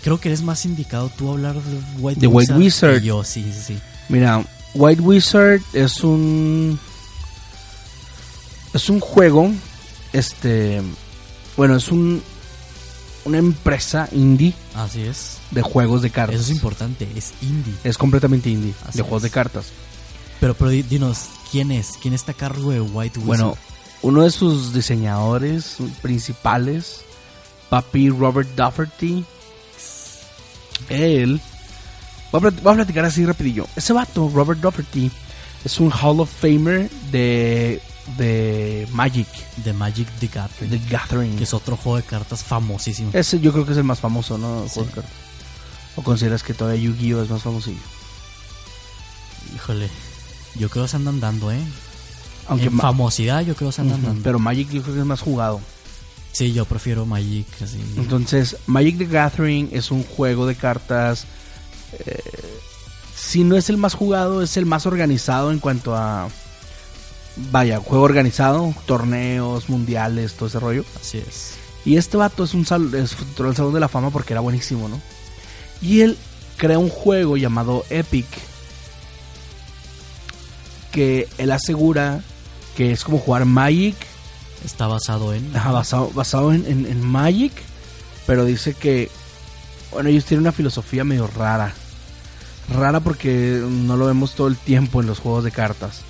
Creo 0.02 0.20
que 0.20 0.28
eres 0.28 0.42
más 0.42 0.64
indicado 0.64 1.10
tú 1.10 1.28
a 1.28 1.32
hablar 1.32 1.60
de 1.60 2.00
White 2.00 2.20
De 2.20 2.28
White 2.28 2.52
Wizard. 2.52 2.58
Wizard. 2.58 3.00
que 3.00 3.06
yo, 3.06 3.24
sí, 3.24 3.42
sí, 3.52 3.74
sí. 3.74 3.78
Mira, 4.08 4.44
White 4.74 5.02
Wizard 5.02 5.60
es 5.72 6.04
un 6.04 6.78
es 8.72 8.88
un 8.88 9.00
juego 9.00 9.50
Este, 10.18 10.82
bueno, 11.56 11.76
es 11.76 11.88
un 11.88 12.22
una 13.24 13.38
empresa 13.38 14.08
indie 14.12 14.54
Así 14.74 15.02
es. 15.02 15.38
de 15.50 15.60
juegos 15.62 16.00
de 16.02 16.10
cartas. 16.10 16.36
Eso 16.36 16.44
es 16.44 16.50
importante, 16.50 17.06
es 17.14 17.32
indie. 17.42 17.74
Es 17.84 17.98
completamente 17.98 18.48
indie 18.48 18.72
Así 18.86 18.96
de 18.98 19.02
juegos 19.02 19.22
de 19.22 19.30
cartas. 19.30 19.66
Pero, 20.40 20.54
pero 20.54 20.70
di- 20.70 20.82
dinos, 20.82 21.26
¿quién 21.50 21.70
es? 21.72 21.98
¿Quién 22.00 22.14
está 22.14 22.32
a 22.32 22.34
cargo 22.34 22.70
de 22.70 22.80
White 22.80 23.18
Wizard? 23.18 23.26
Bueno, 23.26 23.58
uno 24.02 24.22
de 24.22 24.30
sus 24.30 24.72
diseñadores 24.72 25.76
principales, 26.00 27.00
papi 27.68 28.08
Robert 28.08 28.48
Dufferty, 28.56 29.24
él, 30.88 31.40
voy 32.32 32.38
a, 32.40 32.42
plat- 32.50 32.62
voy 32.62 32.72
a 32.72 32.76
platicar 32.76 33.04
así 33.04 33.26
rapidillo. 33.26 33.66
Ese 33.76 33.92
vato, 33.92 34.30
Robert 34.32 34.60
Dufferty, 34.60 35.10
es 35.64 35.80
un 35.80 35.90
Hall 35.92 36.20
of 36.20 36.30
Famer 36.30 36.88
de, 37.10 37.82
de 38.16 38.88
Magic, 38.92 39.28
The 39.64 39.72
Magic 39.72 40.08
the 40.20 40.26
Gathering. 40.28 40.70
The 40.70 40.88
Gathering. 40.90 41.36
Que 41.36 41.44
es 41.44 41.52
otro 41.54 41.76
juego 41.76 41.96
de 41.98 42.02
cartas 42.04 42.42
famosísimo. 42.42 43.10
Ese 43.12 43.38
yo 43.40 43.52
creo 43.52 43.66
que 43.66 43.72
es 43.72 43.78
el 43.78 43.84
más 43.84 44.00
famoso, 44.00 44.38
¿no? 44.38 44.64
Sí. 44.64 44.74
Juego 44.74 44.88
de 44.88 44.94
cartas. 44.94 45.12
¿O 45.96 46.02
consideras 46.02 46.42
que 46.42 46.54
todavía 46.54 46.80
Yu-Gi-Oh 46.82 47.22
es 47.22 47.30
más 47.30 47.42
famosillo? 47.42 47.78
Híjole, 49.54 49.88
yo 50.56 50.68
creo 50.70 50.84
que 50.84 50.90
se 50.90 50.96
andan 50.96 51.20
dando, 51.20 51.50
¿eh? 51.52 51.60
Aunque 52.48 52.66
en 52.66 52.78
famosidad 52.78 53.42
yo 53.42 53.54
creo 53.54 53.70
que 53.70 53.74
se 53.76 53.80
andan 53.82 53.98
Ujú, 53.98 54.06
dando. 54.06 54.22
pero 54.22 54.38
Magic 54.38 54.70
yo 54.70 54.82
creo 54.82 54.94
que 54.94 55.00
es 55.00 55.06
más 55.06 55.20
jugado. 55.20 55.60
Sí, 56.32 56.52
yo 56.52 56.64
prefiero 56.64 57.04
Magic 57.04 57.46
así. 57.62 57.78
Entonces, 57.96 58.56
Magic 58.66 58.96
the 58.98 59.06
Gathering 59.06 59.70
es 59.72 59.90
un 59.90 60.04
juego 60.04 60.46
de 60.46 60.54
cartas. 60.54 61.24
eh, 61.98 62.22
si 63.16 63.42
no 63.44 63.56
es 63.56 63.68
el 63.68 63.76
más 63.76 63.94
jugado, 63.94 64.42
es 64.42 64.56
el 64.56 64.64
más 64.66 64.86
organizado 64.86 65.50
en 65.50 65.58
cuanto 65.58 65.96
a. 65.96 66.28
Vaya, 67.50 67.78
juego 67.78 68.04
organizado, 68.04 68.74
torneos, 68.86 69.68
mundiales, 69.68 70.34
todo 70.34 70.48
ese 70.48 70.58
rollo. 70.60 70.84
Así 71.00 71.18
es. 71.18 71.54
Y 71.84 71.96
este 71.96 72.16
vato 72.16 72.44
es 72.44 72.52
un 72.54 72.66
sal, 72.66 72.92
es, 72.94 73.12
entró 73.20 73.48
al 73.48 73.56
Salón 73.56 73.72
de 73.74 73.80
la 73.80 73.88
Fama 73.88 74.10
porque 74.10 74.32
era 74.34 74.40
buenísimo, 74.40 74.88
¿no? 74.88 75.00
Y 75.80 76.00
él 76.00 76.18
crea 76.56 76.78
un 76.78 76.88
juego 76.90 77.36
llamado 77.36 77.84
Epic. 77.90 78.26
Que 80.92 81.28
él 81.38 81.52
asegura 81.52 82.22
que 82.76 82.92
es 82.92 83.04
como 83.04 83.18
jugar 83.18 83.44
Magic 83.44 83.96
Está 84.64 84.88
basado 84.88 85.32
en... 85.34 85.54
Ajá, 85.56 85.70
basado, 85.70 86.10
basado 86.14 86.52
en, 86.52 86.66
en- 86.66 86.86
en 86.86 87.00
Magic, 87.06 87.52
pero 88.26 88.44
dice 88.44 88.74
que, 88.74 89.08
bueno, 89.92 90.08
ellos 90.08 90.24
tienen 90.24 90.42
una 90.42 90.50
filosofía 90.52 91.04
medio 91.04 91.28
rara. 91.28 91.72
Rara 92.68 92.98
porque 92.98 93.62
no 93.64 93.96
lo 93.96 94.06
vemos 94.06 94.34
todo 94.34 94.48
el 94.48 94.56
tiempo 94.56 95.00
en 95.00 95.06
los 95.06 95.20
juegos 95.20 95.44
de 95.44 95.52
cartas. 95.52 96.00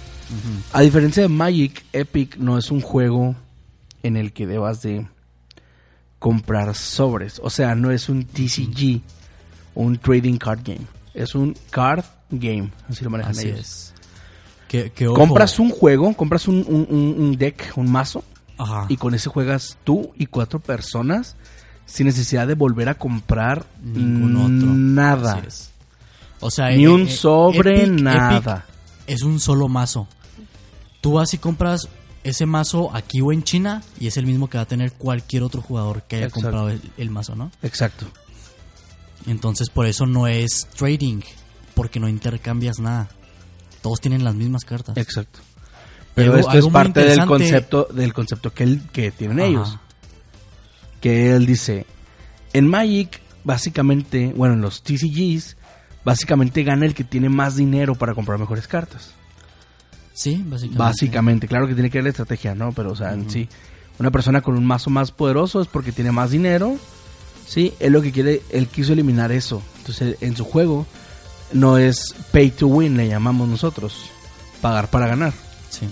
A 0.72 0.80
diferencia 0.82 1.22
de 1.22 1.28
Magic, 1.28 1.84
Epic 1.92 2.36
no 2.36 2.58
es 2.58 2.70
un 2.70 2.80
juego 2.80 3.34
en 4.02 4.16
el 4.16 4.32
que 4.32 4.46
debas 4.46 4.82
de 4.82 5.06
comprar 6.18 6.74
sobres. 6.74 7.40
O 7.42 7.50
sea, 7.50 7.74
no 7.74 7.90
es 7.90 8.08
un 8.08 8.24
TCG, 8.24 9.00
un 9.74 9.98
trading 9.98 10.36
card 10.38 10.60
game. 10.64 10.86
Es 11.14 11.34
un 11.34 11.56
card 11.70 12.04
game, 12.30 12.70
así 12.88 13.04
lo 13.04 13.10
manejan 13.10 13.32
Así 13.32 13.48
ellos. 13.48 13.92
es. 14.70 14.94
Compras 15.14 15.58
un 15.58 15.70
juego, 15.70 16.12
compras 16.14 16.46
un, 16.46 16.56
un- 16.68 16.86
un- 16.90 17.14
un 17.18 17.36
deck, 17.36 17.72
un 17.76 17.90
mazo, 17.90 18.22
Ajá. 18.58 18.84
y 18.90 18.96
con 18.98 19.14
ese 19.14 19.30
juegas 19.30 19.78
tú 19.84 20.12
y 20.16 20.26
cuatro 20.26 20.60
personas 20.60 21.36
sin 21.86 22.06
necesidad 22.06 22.46
de 22.46 22.54
volver 22.54 22.90
a 22.90 22.94
comprar 22.96 23.64
Ningún 23.82 24.36
otro. 24.36 24.74
nada. 24.74 25.42
O 26.40 26.50
sea, 26.50 26.68
Ni 26.70 26.84
eh, 26.84 26.88
un 26.88 27.02
eh, 27.02 27.10
sobre, 27.10 27.86
Epic- 27.86 28.02
nada. 28.02 28.64
Epic 28.66 28.74
es 29.06 29.22
un 29.22 29.40
solo 29.40 29.68
mazo. 29.68 30.06
Tú 31.00 31.12
vas 31.12 31.32
y 31.34 31.38
compras 31.38 31.88
ese 32.24 32.46
mazo 32.46 32.94
aquí 32.94 33.20
o 33.20 33.32
en 33.32 33.42
China 33.42 33.82
y 34.00 34.06
es 34.08 34.16
el 34.16 34.26
mismo 34.26 34.50
que 34.50 34.58
va 34.58 34.62
a 34.62 34.68
tener 34.68 34.92
cualquier 34.92 35.42
otro 35.42 35.62
jugador 35.62 36.02
que 36.02 36.16
haya 36.16 36.26
Exacto. 36.26 36.42
comprado 36.42 36.70
el, 36.70 36.80
el 36.96 37.10
mazo, 37.10 37.34
¿no? 37.36 37.50
Exacto. 37.62 38.06
Entonces 39.26 39.68
por 39.70 39.86
eso 39.86 40.06
no 40.06 40.26
es 40.26 40.66
trading, 40.76 41.20
porque 41.74 42.00
no 42.00 42.08
intercambias 42.08 42.78
nada. 42.80 43.08
Todos 43.82 44.00
tienen 44.00 44.24
las 44.24 44.34
mismas 44.34 44.64
cartas. 44.64 44.96
Exacto. 44.96 45.40
Pero 46.14 46.32
Algo- 46.32 46.40
esto 46.40 46.50
algo 46.50 46.66
es 46.68 46.72
parte 46.72 47.04
del 47.04 47.26
concepto, 47.26 47.88
del 47.92 48.12
concepto 48.12 48.52
que, 48.52 48.64
él, 48.64 48.82
que 48.92 49.10
tienen 49.12 49.38
Ajá. 49.40 49.48
ellos. 49.48 49.78
Que 51.00 51.36
él 51.36 51.46
dice, 51.46 51.86
en 52.52 52.66
Magic, 52.66 53.20
básicamente, 53.44 54.32
bueno, 54.34 54.54
en 54.54 54.60
los 54.60 54.82
TCGs, 54.82 55.56
básicamente 56.04 56.64
gana 56.64 56.86
el 56.86 56.94
que 56.94 57.04
tiene 57.04 57.28
más 57.28 57.54
dinero 57.54 57.94
para 57.94 58.14
comprar 58.14 58.38
mejores 58.38 58.66
cartas. 58.66 59.12
Sí, 60.18 60.42
básicamente. 60.44 60.78
Básicamente, 60.78 61.46
claro 61.46 61.68
que 61.68 61.74
tiene 61.74 61.90
que 61.90 61.98
ver 61.98 62.02
la 62.06 62.10
estrategia, 62.10 62.52
¿no? 62.52 62.72
Pero, 62.72 62.90
o 62.90 62.96
sea, 62.96 63.12
en 63.12 63.30
sí, 63.30 63.48
una 64.00 64.10
persona 64.10 64.40
con 64.40 64.56
un 64.56 64.66
mazo 64.66 64.90
más 64.90 65.12
poderoso 65.12 65.62
es 65.62 65.68
porque 65.68 65.92
tiene 65.92 66.10
más 66.10 66.32
dinero. 66.32 66.76
Sí, 67.46 67.72
él 67.78 67.92
lo 67.92 68.02
que 68.02 68.10
quiere, 68.10 68.42
él 68.50 68.66
quiso 68.66 68.94
eliminar 68.94 69.30
eso. 69.30 69.62
Entonces, 69.76 70.16
en 70.20 70.34
su 70.34 70.44
juego 70.44 70.88
no 71.52 71.78
es 71.78 72.16
pay 72.32 72.50
to 72.50 72.66
win, 72.66 72.96
le 72.96 73.06
llamamos 73.06 73.48
nosotros. 73.48 74.10
Pagar 74.60 74.90
para 74.90 75.06
ganar. 75.06 75.32
Sí. 75.70 75.88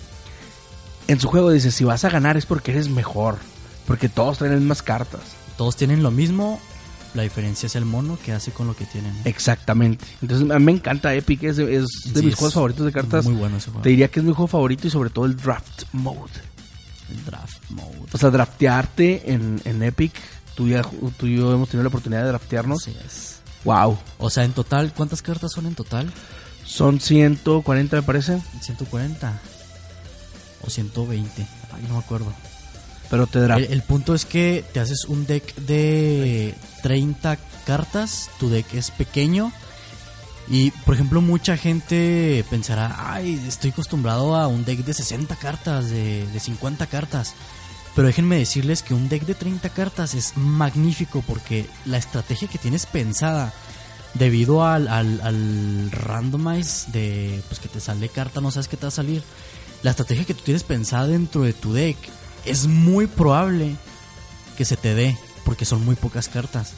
En 1.07 1.21
su 1.21 1.29
juego 1.29 1.53
dice, 1.53 1.71
si 1.71 1.85
vas 1.85 2.05
a 2.05 2.11
ganar 2.11 2.37
es 2.37 2.47
porque 2.47 2.73
eres 2.73 2.89
mejor. 2.89 3.37
Porque 3.87 4.09
todos 4.09 4.39
traen 4.39 4.55
las 4.55 4.61
mismas 4.61 4.83
cartas. 4.83 5.21
Todos 5.57 5.77
tienen 5.77 6.03
lo 6.03 6.11
mismo, 6.11 6.61
la 7.17 7.23
diferencia 7.23 7.67
es 7.67 7.75
el 7.77 7.85
mono 7.85 8.19
que 8.23 8.33
hace 8.33 8.53
con 8.53 8.67
lo 8.67 8.77
que 8.77 8.85
tienen. 8.85 9.13
Exactamente. 9.25 10.05
Entonces, 10.21 10.49
a 10.51 10.59
mí 10.59 10.65
me 10.67 10.73
encanta 10.73 11.15
Epic, 11.15 11.43
es 11.45 11.57
de, 11.57 11.77
es 11.77 11.87
de 12.13 12.21
Sí, 12.21 12.27
mis 12.27 12.35
es 12.35 12.39
juegos 12.39 12.55
favoritos 12.55 12.87
de 12.87 12.93
cartas. 12.93 13.25
Muy 13.25 13.35
bueno 13.35 13.57
ese 13.57 13.71
juego. 13.71 13.83
Te 13.83 13.89
diría 13.89 14.09
que 14.09 14.21
es 14.21 14.27
mi 14.27 14.33
juego 14.33 14.47
favorito 14.47 14.87
y 14.87 14.91
sobre 14.91 15.11
todo 15.11 15.25
el 15.25 15.37
draft 15.37 15.85
mode. 15.93 16.31
El 17.11 17.25
draft 17.25 17.71
mode. 17.71 18.09
O 18.13 18.19
sea, 18.19 18.31
draftearte 18.31 19.33
en, 19.33 19.61
en 19.65 19.83
Epic. 19.83 20.13
Tú, 20.55 20.69
ya, 20.69 20.83
tú 21.19 21.27
y 21.27 21.37
yo 21.37 21.53
hemos 21.53 21.69
tenido 21.69 21.83
la 21.85 21.89
oportunidad 21.89 22.23
de 22.23 22.29
draftearnos. 22.29 22.83
Así 22.83 22.97
es. 23.05 23.41
Wow. 23.65 23.99
O 24.19 24.31
sea, 24.31 24.45
en 24.45 24.53
total, 24.53 24.93
¿cuántas 24.95 25.23
cartas 25.23 25.53
son 25.53 25.67
en 25.67 25.75
total? 25.75 26.13
Son 26.65 27.01
140, 27.01 27.97
me 27.97 28.03
parece. 28.03 28.41
140 28.61 29.41
o 30.63 30.71
120. 30.71 31.47
Ay, 31.73 31.83
no 31.89 31.95
me 31.95 32.01
acuerdo. 32.01 32.33
Pero 33.11 33.27
te. 33.27 33.39
El, 33.39 33.65
el 33.65 33.83
punto 33.83 34.15
es 34.15 34.25
que 34.25 34.65
te 34.73 34.81
haces 34.81 35.05
un 35.05 35.27
deck 35.27 35.55
de 35.57 36.55
30 36.83 37.39
cartas, 37.65 38.31
tu 38.39 38.49
deck 38.49 38.75
es 38.75 38.91
pequeño 38.91 39.53
y, 40.49 40.71
por 40.71 40.95
ejemplo, 40.95 41.21
mucha 41.21 41.57
gente 41.57 42.45
pensará, 42.49 43.13
ay, 43.13 43.43
estoy 43.49 43.71
acostumbrado 43.71 44.37
a 44.37 44.47
un 44.47 44.65
deck 44.65 44.85
de 44.85 44.95
60 44.95 45.35
cartas, 45.37 45.91
de, 45.91 46.27
de 46.27 46.41
50 46.41 46.87
cartas. 46.87 47.35
Pero 47.95 48.09
déjenme 48.09 48.37
decirles 48.37 48.83
que 48.83 48.95
un 48.95 49.09
deck 49.09 49.25
de 49.25 49.35
30 49.35 49.69
cartas 49.71 50.15
es 50.15 50.37
magnífico 50.37 51.25
porque 51.27 51.67
la 51.87 51.97
estrategia 51.97 52.47
que 52.47 52.59
tienes 52.59 52.87
pensada 52.87 53.53
debido 54.15 54.65
al, 54.65 54.87
al, 54.89 55.21
al 55.23 55.91
randomize 55.91 56.91
de 56.93 57.43
pues 57.49 57.59
que 57.59 57.69
te 57.69 57.81
sale 57.81 58.09
carta, 58.09 58.41
no 58.41 58.51
sabes 58.51 58.69
qué 58.69 58.77
te 58.77 58.83
va 58.83 58.89
a 58.89 58.93
salir. 58.93 59.23
La 59.83 59.91
estrategia 59.91 60.25
que 60.25 60.35
tú 60.35 60.43
tienes 60.45 60.63
pensada 60.63 61.07
dentro 61.07 61.43
de 61.43 61.55
tu 61.55 61.73
deck 61.73 61.97
es 62.47 62.67
muy 62.67 63.07
probable 63.07 63.77
que 64.57 64.65
se 64.65 64.77
te 64.77 64.95
dé 64.95 65.17
porque 65.45 65.65
son 65.65 65.85
muy 65.85 65.97
pocas 65.97 66.29
cartas. 66.29 66.73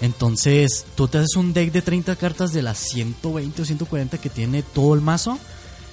Entonces, 0.00 0.84
tú 0.94 1.08
te 1.08 1.18
haces 1.18 1.36
un 1.36 1.52
deck 1.52 1.72
de 1.72 1.82
30 1.82 2.16
cartas 2.16 2.52
de 2.52 2.62
las 2.62 2.78
120 2.78 3.62
o 3.62 3.64
140 3.64 4.18
que 4.18 4.28
tiene 4.28 4.62
todo 4.62 4.94
el 4.94 5.00
mazo. 5.00 5.38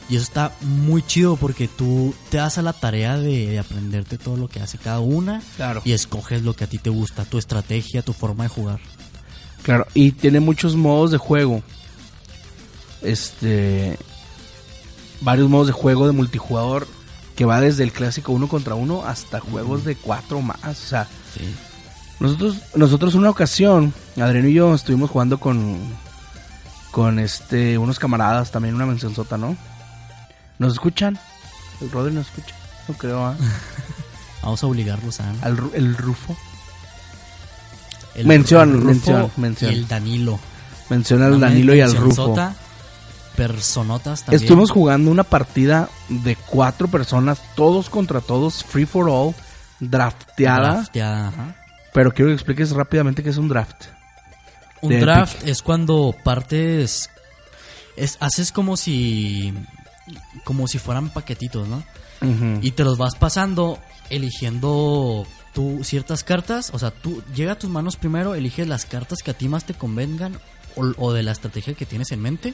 Y 0.09 0.17
eso 0.17 0.23
está 0.23 0.51
muy 0.61 1.01
chido 1.01 1.37
porque 1.37 1.69
tú 1.69 2.13
te 2.29 2.37
das 2.37 2.57
a 2.57 2.61
la 2.61 2.73
tarea 2.73 3.17
de, 3.17 3.47
de 3.47 3.59
aprenderte 3.59 4.17
todo 4.17 4.35
lo 4.35 4.49
que 4.49 4.59
hace 4.59 4.77
cada 4.77 4.99
una. 4.99 5.41
Claro. 5.55 5.81
Y 5.85 5.93
escoges 5.93 6.41
lo 6.41 6.55
que 6.55 6.65
a 6.65 6.67
ti 6.67 6.77
te 6.77 6.89
gusta, 6.89 7.23
tu 7.23 7.37
estrategia, 7.37 8.01
tu 8.01 8.11
forma 8.11 8.43
de 8.43 8.49
jugar. 8.49 8.79
Claro. 9.63 9.87
Y 9.93 10.11
tiene 10.11 10.41
muchos 10.41 10.75
modos 10.75 11.11
de 11.11 11.17
juego. 11.17 11.63
Este. 13.01 13.97
Varios 15.21 15.49
modos 15.49 15.67
de 15.67 15.73
juego 15.73 16.05
de 16.05 16.11
multijugador. 16.11 16.85
Que 17.35 17.45
va 17.45 17.59
desde 17.61 17.83
el 17.83 17.91
clásico 17.91 18.31
uno 18.31 18.47
contra 18.47 18.75
uno 18.75 19.03
hasta 19.05 19.39
juegos 19.39 19.85
de 19.85 19.95
cuatro 19.95 20.41
más. 20.41 20.63
O 20.63 20.73
sea, 20.73 21.07
Sí. 21.35 21.53
Nosotros, 22.19 22.57
nosotros 22.75 23.15
una 23.15 23.29
ocasión, 23.29 23.93
Adriano 24.21 24.47
y 24.47 24.53
yo 24.53 24.73
estuvimos 24.75 25.09
jugando 25.09 25.39
con 25.39 25.77
con 26.91 27.17
este 27.17 27.77
unos 27.79 27.97
camaradas, 27.97 28.51
también 28.51 28.75
una 28.75 28.85
mención 28.85 29.15
sota, 29.15 29.35
¿no? 29.35 29.57
¿Nos 30.59 30.73
escuchan? 30.73 31.17
El 31.81 31.91
Rodri 31.91 32.13
nos 32.13 32.27
escucha. 32.27 32.55
No 32.87 32.93
creo, 32.95 33.25
¿ah? 33.25 33.35
Vamos 34.43 34.63
a 34.63 34.67
obligarlos 34.67 35.19
a... 35.19 35.29
Al 35.41 35.57
el 35.73 35.97
Rufo. 35.97 36.37
El, 38.13 38.27
Mención, 38.27 38.69
el 38.69 38.75
Rufo 38.75 38.87
mención, 38.87 39.31
mención. 39.37 39.71
Y 39.71 39.75
el 39.75 39.87
Danilo. 39.87 40.39
Menciona 40.89 41.25
al 41.25 41.39
Danilo 41.39 41.73
y 41.73 41.81
al 41.81 41.91
Rufo. 41.95 42.05
mencionzota, 42.05 42.55
Personotas 43.35 44.23
también. 44.23 44.41
Estuvimos 44.41 44.71
jugando 44.71 45.09
una 45.09 45.23
partida 45.23 45.89
de 46.09 46.35
cuatro 46.35 46.87
personas, 46.87 47.41
todos 47.55 47.89
contra 47.89 48.21
todos, 48.21 48.63
free 48.63 48.85
for 48.85 49.09
all, 49.09 49.33
drafteada. 49.79 50.73
Drafteada, 50.73 51.27
ajá. 51.29 51.55
Pero 51.93 52.11
quiero 52.11 52.29
que 52.29 52.35
expliques 52.35 52.71
rápidamente 52.71 53.23
qué 53.23 53.29
es 53.29 53.37
un 53.37 53.47
draft. 53.47 53.85
Un 54.81 54.89
de 54.89 54.99
draft 54.99 55.47
es 55.47 55.61
cuando 55.61 56.13
partes. 56.23 57.09
Es, 57.95 58.17
haces 58.19 58.51
como 58.51 58.75
si. 58.75 59.53
Como 60.43 60.67
si 60.67 60.79
fueran 60.79 61.09
paquetitos, 61.09 61.67
¿no? 61.67 61.83
Y 62.61 62.71
te 62.71 62.85
los 62.85 62.97
vas 62.97 63.15
pasando 63.15 63.79
eligiendo 64.09 65.27
tú 65.53 65.81
ciertas 65.83 66.23
cartas. 66.23 66.71
O 66.73 66.79
sea, 66.79 66.91
tú 66.91 67.21
llega 67.35 67.53
a 67.53 67.59
tus 67.59 67.69
manos 67.69 67.97
primero, 67.97 68.33
eliges 68.33 68.65
las 68.65 68.85
cartas 68.85 69.19
que 69.23 69.31
a 69.31 69.33
ti 69.33 69.49
más 69.49 69.65
te 69.65 69.73
convengan 69.73 70.39
o, 70.77 70.93
o 70.97 71.11
de 71.11 71.21
la 71.21 71.33
estrategia 71.33 71.73
que 71.73 71.85
tienes 71.85 72.13
en 72.13 72.21
mente. 72.21 72.53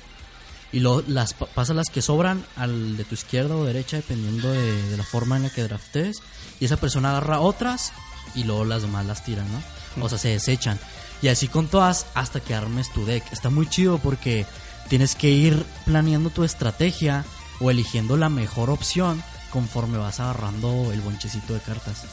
Y 0.71 0.81
luego 0.81 1.03
las 1.07 1.33
pa- 1.33 1.47
pasas 1.47 1.75
las 1.75 1.89
que 1.89 2.01
sobran 2.01 2.45
al 2.55 2.95
de 2.97 3.03
tu 3.05 3.15
izquierda 3.15 3.55
o 3.55 3.63
derecha, 3.65 3.97
dependiendo 3.97 4.51
de, 4.51 4.95
la 4.97 5.03
forma 5.03 5.37
en 5.37 5.43
la 5.43 5.49
que 5.49 5.63
draftes. 5.63 6.21
Y 6.59 6.65
esa 6.65 6.77
persona 6.77 7.09
agarra 7.11 7.39
otras 7.39 7.91
y 8.35 8.43
luego 8.43 8.65
las 8.65 8.81
demás 8.83 9.05
las 9.05 9.23
tiran, 9.23 9.47
¿no? 9.51 10.05
O 10.05 10.09
sea, 10.09 10.17
se 10.19 10.29
desechan. 10.29 10.79
Y 11.21 11.27
así 11.29 11.47
con 11.47 11.67
todas 11.67 12.05
hasta 12.13 12.39
que 12.39 12.53
armes 12.53 12.91
tu 12.93 13.05
deck. 13.05 13.23
Está 13.31 13.49
muy 13.49 13.67
chido 13.67 13.97
porque 13.97 14.45
tienes 14.89 15.15
que 15.15 15.29
ir 15.29 15.65
planeando 15.85 16.29
tu 16.29 16.43
estrategia 16.43 17.25
o 17.59 17.71
eligiendo 17.71 18.15
la 18.15 18.29
mejor 18.29 18.69
opción 18.69 19.21
conforme 19.49 19.97
vas 19.97 20.19
agarrando 20.19 20.91
el 20.93 21.01
bonchecito 21.01 21.53
de 21.55 21.59
cartas. 21.61 22.03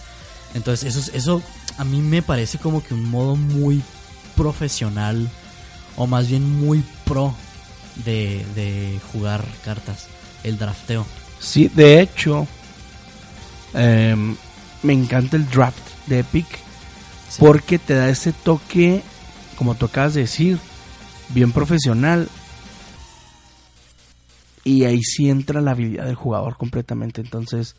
Entonces, 0.54 0.88
eso, 0.96 1.00
es- 1.00 1.14
eso 1.14 1.42
a 1.76 1.84
mí 1.84 2.00
me 2.00 2.22
parece 2.22 2.56
como 2.58 2.82
que 2.82 2.94
un 2.94 3.04
modo 3.10 3.36
muy 3.36 3.82
profesional 4.34 5.28
o 5.96 6.06
más 6.06 6.28
bien 6.28 6.58
muy 6.64 6.82
pro 7.04 7.34
de, 8.04 8.44
de 8.54 9.00
jugar 9.12 9.44
cartas, 9.64 10.06
el 10.44 10.58
drafteo. 10.58 11.06
Sí, 11.38 11.68
de 11.68 12.00
hecho, 12.00 12.46
em, 13.74 14.36
me 14.82 14.92
encanta 14.92 15.36
el 15.36 15.48
draft 15.48 15.78
de 16.06 16.20
Epic 16.20 16.46
Sí. 17.28 17.36
porque 17.40 17.78
te 17.78 17.94
da 17.94 18.08
ese 18.08 18.32
toque, 18.32 19.02
como 19.58 19.74
tú 19.74 19.86
acabas 19.86 20.14
de 20.14 20.20
decir, 20.22 20.58
bien 21.30 21.50
profesional. 21.52 22.28
Y 24.64 24.84
ahí 24.84 25.02
sí 25.02 25.28
entra 25.30 25.60
la 25.60 25.72
habilidad 25.72 26.06
del 26.06 26.14
jugador 26.16 26.56
completamente. 26.56 27.20
Entonces, 27.20 27.76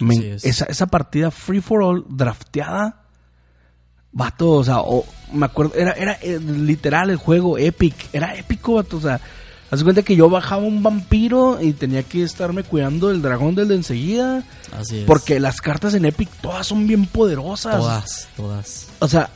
me- 0.00 0.14
Así 0.16 0.26
es. 0.26 0.44
esa, 0.44 0.64
esa 0.66 0.86
partida 0.86 1.30
free 1.30 1.60
for 1.60 1.82
all 1.82 2.04
drafteada, 2.08 3.02
vato, 4.12 4.50
o 4.50 4.64
sea, 4.64 4.80
o- 4.80 5.06
me 5.32 5.46
acuerdo, 5.46 5.74
era, 5.74 5.92
era 5.92 6.12
eh, 6.22 6.38
literal 6.40 7.10
el 7.10 7.16
juego 7.16 7.58
Epic, 7.58 7.94
era 8.12 8.34
épico, 8.36 8.74
vato, 8.74 8.96
o 8.98 9.00
sea, 9.00 9.20
haz 9.72 9.82
cuenta 9.82 10.02
que 10.02 10.14
yo 10.14 10.28
bajaba 10.28 10.62
un 10.62 10.82
vampiro 10.82 11.58
y 11.60 11.72
tenía 11.72 12.02
que 12.02 12.22
estarme 12.22 12.62
cuidando 12.62 13.08
del 13.08 13.22
dragón 13.22 13.54
del 13.54 13.68
de 13.68 13.74
enseguida, 13.76 14.44
Así 14.78 14.98
es. 14.98 15.04
porque 15.06 15.40
las 15.40 15.60
cartas 15.60 15.94
en 15.94 16.04
Epic 16.04 16.28
todas 16.42 16.66
son 16.66 16.86
bien 16.86 17.06
poderosas. 17.06 17.76
todas, 17.78 18.28
todas. 18.36 18.86
O 18.98 19.08
sea, 19.08 19.30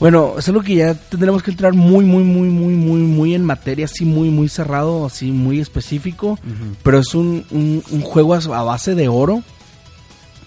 bueno, 0.00 0.34
es 0.38 0.48
algo 0.48 0.62
que 0.62 0.74
ya 0.74 0.94
tendremos 0.94 1.42
que 1.42 1.50
entrar 1.52 1.74
muy, 1.74 2.04
muy, 2.04 2.24
muy, 2.24 2.48
muy, 2.48 2.72
muy, 2.74 3.00
muy 3.02 3.34
en 3.34 3.44
materia, 3.44 3.84
así 3.84 4.04
muy, 4.04 4.30
muy 4.30 4.48
cerrado, 4.48 5.06
así 5.06 5.30
muy 5.30 5.60
específico. 5.60 6.38
Pero 6.82 6.98
es 6.98 7.14
un, 7.14 7.44
un, 7.50 7.84
un 7.90 8.00
juego 8.00 8.34
a 8.34 8.62
base 8.64 8.94
de 8.96 9.06
oro. 9.08 9.42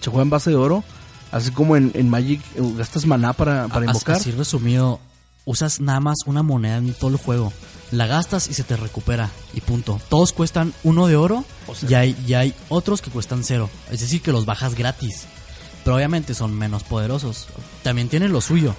Se 0.00 0.10
juega 0.10 0.24
en 0.24 0.30
base 0.30 0.50
de 0.50 0.56
oro. 0.56 0.84
Así 1.32 1.52
como 1.52 1.76
en, 1.76 1.90
en 1.94 2.08
Magic 2.10 2.40
eh, 2.54 2.60
gastas 2.76 3.06
maná 3.06 3.32
para, 3.32 3.68
para 3.68 3.86
invocar. 3.86 4.16
Así 4.16 4.30
resumido, 4.30 5.00
usas 5.44 5.80
nada 5.80 6.00
más 6.00 6.16
una 6.26 6.42
moneda 6.42 6.76
en 6.76 6.92
todo 6.92 7.10
el 7.10 7.16
juego. 7.16 7.52
La 7.92 8.06
gastas 8.06 8.48
y 8.48 8.54
se 8.54 8.64
te 8.64 8.76
recupera. 8.76 9.30
Y 9.54 9.60
punto. 9.60 10.00
Todos 10.08 10.32
cuestan 10.32 10.74
uno 10.82 11.06
de 11.06 11.16
oro 11.16 11.44
O 11.68 11.74
sea- 11.74 11.88
y, 11.90 11.94
hay, 11.94 12.16
y 12.26 12.34
hay 12.34 12.54
otros 12.68 13.00
que 13.00 13.10
cuestan 13.10 13.44
cero. 13.44 13.70
Es 13.90 14.00
decir, 14.00 14.20
que 14.22 14.32
los 14.32 14.44
bajas 14.44 14.74
gratis. 14.74 15.24
Pero 15.84 15.96
obviamente 15.96 16.34
son 16.34 16.52
menos 16.52 16.82
poderosos. 16.82 17.46
También 17.84 18.08
tienen 18.08 18.32
lo 18.32 18.40
suyo. 18.40 18.74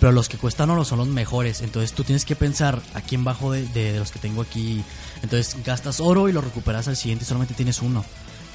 Pero 0.00 0.12
los 0.12 0.28
que 0.28 0.36
cuestan 0.38 0.70
oro 0.70 0.84
son 0.84 0.98
los 0.98 1.08
mejores. 1.08 1.60
Entonces 1.60 1.92
tú 1.92 2.02
tienes 2.04 2.24
que 2.24 2.34
pensar 2.36 2.80
a 2.94 3.00
quién 3.02 3.24
bajo 3.24 3.52
de, 3.52 3.66
de- 3.68 3.92
de 3.92 3.98
los 3.98 4.10
que 4.10 4.18
tengo 4.18 4.40
aquí. 4.42 4.82
Entonces 5.22 5.56
gastas 5.64 6.00
oro 6.00 6.28
y 6.28 6.32
lo 6.32 6.40
recuperas 6.40 6.88
al 6.88 6.96
siguiente 6.96 7.24
y 7.24 7.26
solamente 7.26 7.54
tienes 7.54 7.80
uno. 7.82 8.04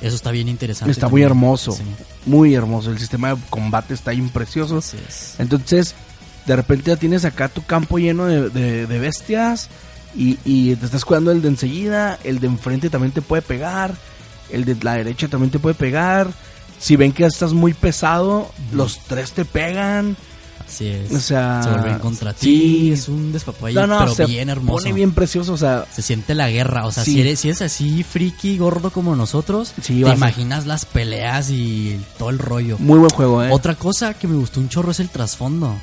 Eso 0.01 0.15
está 0.15 0.31
bien 0.31 0.49
interesante. 0.49 0.91
Está 0.91 1.09
muy 1.09 1.21
hermoso. 1.21 1.73
Sí, 1.73 1.83
Muy 2.25 2.55
hermoso. 2.55 2.89
El 2.89 2.97
sistema 2.97 3.35
de 3.35 3.41
combate 3.51 3.93
está 3.93 4.13
imprecioso. 4.13 4.79
es. 4.79 5.35
Entonces, 5.37 5.93
de 6.47 6.55
repente 6.55 6.89
ya 6.89 6.97
tienes 6.97 7.23
acá 7.23 7.49
tu 7.49 7.63
campo 7.63 7.99
lleno 7.99 8.25
de, 8.25 8.49
de- 8.49 8.87
de 8.87 8.99
bestias 8.99 9.69
y, 10.15 10.37
y 10.45 10.75
te 10.75 10.85
estás 10.85 11.05
cuidando 11.05 11.31
el 11.31 11.41
de 11.41 11.47
enseguida, 11.49 12.19
el 12.23 12.39
de 12.39 12.47
enfrente 12.47 12.89
también 12.89 13.11
te 13.11 13.21
puede 13.21 13.41
pegar, 13.41 13.93
el 14.51 14.65
de 14.65 14.75
la 14.81 14.95
derecha 14.95 15.27
también 15.27 15.51
te 15.51 15.59
puede 15.59 15.75
pegar. 15.75 16.29
Si 16.79 16.95
ven 16.95 17.11
que 17.11 17.25
estás 17.25 17.53
muy 17.53 17.73
pesado, 17.73 18.51
los 18.73 18.99
tres 19.07 19.31
te 19.33 19.45
pegan. 19.45 20.17
Así 20.67 20.87
es. 20.87 21.11
O 21.11 21.19
sea, 21.19 21.61
se 21.63 21.69
vuelven 21.69 21.99
contra 21.99 22.31
sí. 22.31 22.37
ti. 22.39 22.91
Es 22.93 23.07
un 23.09 23.31
despapalle, 23.33 23.75
No, 23.75 23.85
no, 23.87 23.99
pero 23.99 24.15
se 24.15 24.25
bien 24.25 24.49
hermoso. 24.49 24.77
pone 24.77 24.93
bien 24.93 25.11
precioso, 25.11 25.53
o 25.53 25.57
sea, 25.57 25.85
Se 25.93 26.01
siente 26.01 26.33
la 26.33 26.49
guerra. 26.49 26.85
O 26.85 26.91
sea, 26.91 27.03
Sí. 27.03 27.13
si, 27.13 27.21
eres, 27.21 27.39
si 27.41 27.49
eres 27.49 27.61
así 27.61 28.03
friki, 28.03 28.57
gordo 28.57 28.89
como 28.89 29.15
nosotros, 29.15 29.73
Sí, 29.81 30.01
te 30.01 30.09
imaginas 30.11 30.65
las 30.65 30.85
peleas 30.85 31.49
y 31.51 31.99
todo 32.17 32.29
el 32.29 32.39
rollo. 32.39 32.77
muy 32.79 32.97
buen 32.99 33.11
juego, 33.11 33.43
¿eh? 33.43 33.49
Otra 33.51 33.75
cosa 33.75 34.13
que 34.13 34.27
me 34.27 34.35
gustó 34.37 34.59
un 34.59 34.69
chorro 34.69 34.91
es 34.91 34.99
el 35.01 35.09
trasfondo. 35.09 35.75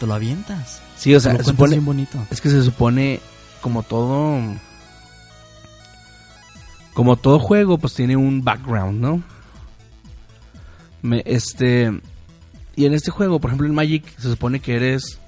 Te 0.00 0.06
lo 0.06 0.14
avientas. 0.14 0.80
sí, 0.96 1.14
o 1.14 1.20
sea, 1.20 1.36
se 1.36 1.44
supone, 1.44 1.72
bien 1.72 1.84
bonito. 1.84 2.18
es 2.30 2.40
que 2.40 2.48
se 2.48 2.62
supone 2.62 3.20
como 3.60 3.82
todo 3.82 4.38
como 6.94 7.16
todo 7.16 7.38
juego 7.38 7.78
pues 7.78 7.94
tiene 7.94 8.16
un 8.16 8.42
background, 8.42 9.00
¿no? 9.00 9.22
Me, 11.02 11.22
este 11.26 11.92
y 12.74 12.86
en 12.86 12.94
este 12.94 13.10
juego, 13.10 13.40
por 13.40 13.50
ejemplo 13.50 13.66
en 13.66 13.74
Magic 13.74 14.04
se 14.18 14.28
supone 14.30 14.60
que 14.60 14.74
eres 14.76 15.18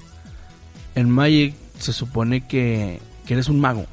en 0.94 1.08
Magic 1.10 1.54
se 1.78 1.92
supone 1.92 2.46
que, 2.46 3.00
que 3.26 3.34
eres 3.34 3.48
un 3.48 3.60
mago 3.60 3.86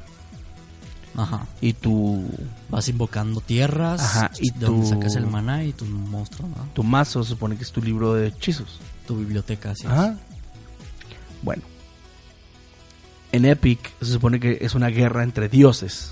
Ajá. 1.16 1.46
y 1.60 1.72
tu 1.72 2.28
Vas 2.68 2.88
invocando 2.88 3.40
tierras, 3.40 4.00
Ajá, 4.00 4.30
y 4.40 4.50
de 4.52 4.66
donde 4.66 4.82
tu- 4.82 4.88
sacas 4.94 5.14
el 5.16 5.26
maná 5.26 5.64
y 5.64 5.72
tus 5.72 5.88
monstruos, 5.88 6.50
¿no? 6.50 6.68
tu 6.74 6.82
mazo 6.82 7.22
se 7.24 7.30
supone 7.30 7.56
que 7.56 7.62
es 7.62 7.72
tu 7.72 7.80
libro 7.80 8.12
de 8.14 8.26
hechizos. 8.28 8.78
Tu 9.06 9.16
biblioteca, 9.16 9.70
así 9.70 9.86
es. 9.86 9.90
Ajá. 9.92 10.16
Bueno. 11.42 11.62
En 13.38 13.44
Epic 13.44 13.92
se 14.00 14.12
supone 14.12 14.40
que 14.40 14.58
es 14.60 14.74
una 14.74 14.88
guerra 14.88 15.22
entre 15.22 15.48
dioses. 15.48 16.10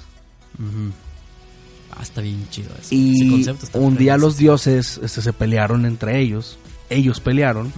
Ah, 1.90 2.02
está 2.02 2.20
bien 2.20 2.46
chido 2.50 2.70
eso. 2.74 2.82
Ese 2.82 2.94
Y 2.94 3.30
concepto 3.30 3.66
está 3.66 3.78
un 3.80 3.96
día 3.96 4.16
los 4.16 4.36
dioses 4.36 5.00
este, 5.02 5.22
se 5.22 5.32
pelearon 5.32 5.86
entre 5.86 6.20
ellos. 6.20 6.56
Ellos 6.88 7.18
pelearon. 7.18 7.72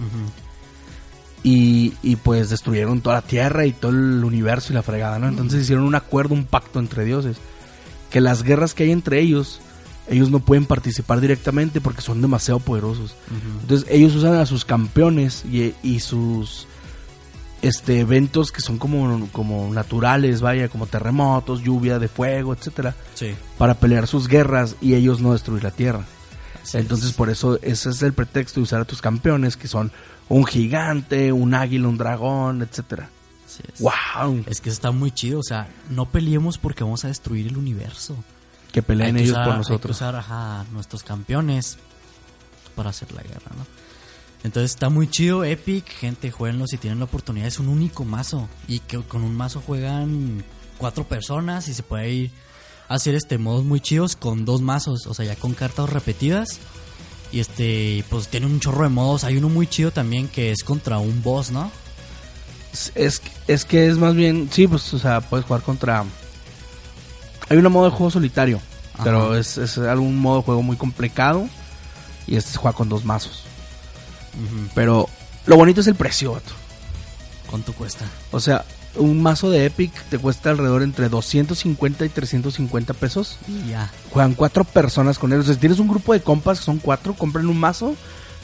Y, 1.41 1.95
y, 2.03 2.17
pues 2.17 2.51
destruyeron 2.51 3.01
toda 3.01 3.15
la 3.15 3.21
tierra 3.23 3.65
y 3.65 3.71
todo 3.71 3.91
el 3.91 4.23
universo 4.23 4.71
y 4.71 4.75
la 4.75 4.83
fregada, 4.83 5.17
¿no? 5.17 5.27
Entonces 5.27 5.63
hicieron 5.63 5.85
un 5.85 5.95
acuerdo, 5.95 6.35
un 6.35 6.45
pacto 6.45 6.77
entre 6.77 7.03
dioses. 7.03 7.37
Que 8.11 8.21
las 8.21 8.43
guerras 8.43 8.75
que 8.75 8.83
hay 8.83 8.91
entre 8.91 9.19
ellos, 9.19 9.61
ellos 10.09 10.29
no 10.29 10.41
pueden 10.41 10.65
participar 10.65 11.21
directamente 11.21 11.81
porque 11.81 12.01
son 12.01 12.21
demasiado 12.21 12.59
poderosos. 12.59 13.15
Entonces 13.61 13.87
ellos 13.89 14.13
usan 14.13 14.35
a 14.35 14.45
sus 14.45 14.63
campeones 14.63 15.43
y, 15.45 15.73
y 15.81 16.01
sus 16.01 16.67
este 17.61 17.99
eventos 17.99 18.51
que 18.51 18.61
son 18.61 18.77
como, 18.77 19.27
como 19.31 19.73
naturales, 19.73 20.41
vaya, 20.41 20.69
como 20.69 20.87
terremotos, 20.87 21.61
lluvia 21.61 21.99
de 21.99 22.07
fuego, 22.07 22.53
etcétera, 22.53 22.95
Sí. 23.15 23.35
para 23.57 23.73
pelear 23.75 24.07
sus 24.07 24.27
guerras 24.27 24.75
y 24.81 24.93
ellos 24.95 25.19
no 25.21 25.33
destruir 25.33 25.63
la 25.63 25.71
tierra. 25.71 26.05
así 26.63 26.77
Entonces 26.77 27.09
es. 27.09 27.15
por 27.15 27.29
eso 27.29 27.59
ese 27.61 27.89
es 27.89 28.01
el 28.01 28.13
pretexto 28.13 28.59
de 28.59 28.63
usar 28.63 28.81
a 28.81 28.85
tus 28.85 29.01
campeones 29.01 29.57
que 29.57 29.67
son 29.67 29.91
un 30.29 30.45
gigante, 30.45 31.31
un 31.31 31.53
águila, 31.53 31.87
un 31.87 31.97
dragón, 31.97 32.61
etcétera. 32.61 33.09
Es. 33.73 33.81
Wow, 33.81 34.43
Es 34.45 34.61
que 34.61 34.69
está 34.69 34.91
muy 34.91 35.11
chido, 35.11 35.39
o 35.39 35.43
sea, 35.43 35.67
no 35.89 36.05
peleemos 36.05 36.57
porque 36.59 36.83
vamos 36.83 37.03
a 37.03 37.07
destruir 37.09 37.47
el 37.47 37.57
universo. 37.57 38.15
que 38.71 38.83
peleen 38.83 39.15
que 39.15 39.23
ellos 39.23 39.31
usar- 39.33 39.45
por 39.45 39.53
Hay 39.53 39.57
que 39.63 39.69
nosotros. 39.69 39.95
usar 39.97 40.15
ajá, 40.15 40.63
nuestros 40.71 41.01
campeones 41.03 41.77
para 42.75 42.91
hacer 42.91 43.11
la 43.13 43.23
guerra, 43.23 43.51
¿no? 43.57 43.65
Entonces 44.43 44.71
está 44.71 44.89
muy 44.89 45.09
chido, 45.09 45.43
Epic, 45.43 45.85
gente, 45.89 46.31
jueguenlo 46.31 46.65
si 46.65 46.77
tienen 46.77 46.99
la 46.99 47.05
oportunidad, 47.05 47.47
es 47.47 47.59
un 47.59 47.67
único 47.67 48.05
mazo 48.05 48.47
y 48.67 48.79
que 48.79 48.97
con 49.01 49.23
un 49.23 49.35
mazo 49.35 49.61
juegan 49.65 50.43
cuatro 50.77 51.03
personas 51.03 51.67
y 51.67 51.73
se 51.73 51.83
puede 51.83 52.09
ir 52.09 52.31
a 52.87 52.95
hacer 52.95 53.15
este 53.15 53.37
modos 53.37 53.65
muy 53.65 53.81
chidos 53.81 54.15
con 54.15 54.45
dos 54.45 54.61
mazos, 54.61 55.07
o 55.07 55.13
sea, 55.13 55.25
ya 55.25 55.35
con 55.35 55.53
cartas 55.53 55.89
repetidas. 55.89 56.59
Y 57.31 57.41
este, 57.41 58.03
pues 58.09 58.27
tiene 58.27 58.47
un 58.47 58.59
chorro 58.59 58.83
de 58.83 58.89
modos, 58.89 59.23
hay 59.23 59.37
uno 59.37 59.49
muy 59.49 59.67
chido 59.67 59.91
también 59.91 60.27
que 60.27 60.51
es 60.51 60.63
contra 60.63 60.97
un 60.97 61.21
boss, 61.21 61.51
¿no? 61.51 61.71
Es, 62.95 63.21
es, 63.47 63.65
que 63.65 63.87
es 63.87 63.97
más 63.97 64.15
bien, 64.15 64.49
sí, 64.51 64.67
pues, 64.67 64.91
o 64.93 64.99
sea, 64.99 65.21
puedes 65.21 65.45
jugar 65.45 65.61
contra... 65.61 66.05
Hay 67.49 67.57
un 67.57 67.71
modo 67.71 67.85
de 67.85 67.91
juego 67.91 68.09
solitario, 68.09 68.59
Ajá. 68.93 69.03
pero 69.03 69.35
es, 69.35 69.57
es 69.57 69.77
algún 69.77 70.17
modo 70.17 70.37
de 70.37 70.43
juego 70.43 70.63
muy 70.63 70.77
complicado 70.77 71.47
y 72.25 72.35
este 72.35 72.51
se 72.53 72.57
juega 72.57 72.75
con 72.75 72.89
dos 72.89 73.05
mazos. 73.05 73.43
Pero 74.75 75.07
lo 75.45 75.55
bonito 75.57 75.81
es 75.81 75.87
el 75.87 75.95
precio, 75.95 76.33
vato. 76.33 76.51
¿Cuánto 77.49 77.73
cuesta? 77.73 78.05
O 78.31 78.39
sea, 78.39 78.63
un 78.95 79.21
mazo 79.21 79.49
de 79.49 79.65
Epic 79.65 79.91
te 80.09 80.17
cuesta 80.17 80.49
alrededor 80.51 80.83
entre 80.83 81.09
250 81.09 82.05
y 82.05 82.09
350 82.09 82.93
pesos. 82.93 83.37
Y 83.47 83.69
ya. 83.71 83.91
Juegan 84.11 84.33
cuatro 84.35 84.63
personas 84.63 85.17
con 85.17 85.33
él. 85.33 85.39
O 85.39 85.43
sea, 85.43 85.53
si 85.55 85.59
tienes 85.59 85.79
un 85.79 85.87
grupo 85.87 86.13
de 86.13 86.21
compas 86.21 86.59
que 86.59 86.65
son 86.65 86.77
cuatro, 86.77 87.13
compren 87.15 87.47
un 87.47 87.59
mazo. 87.59 87.95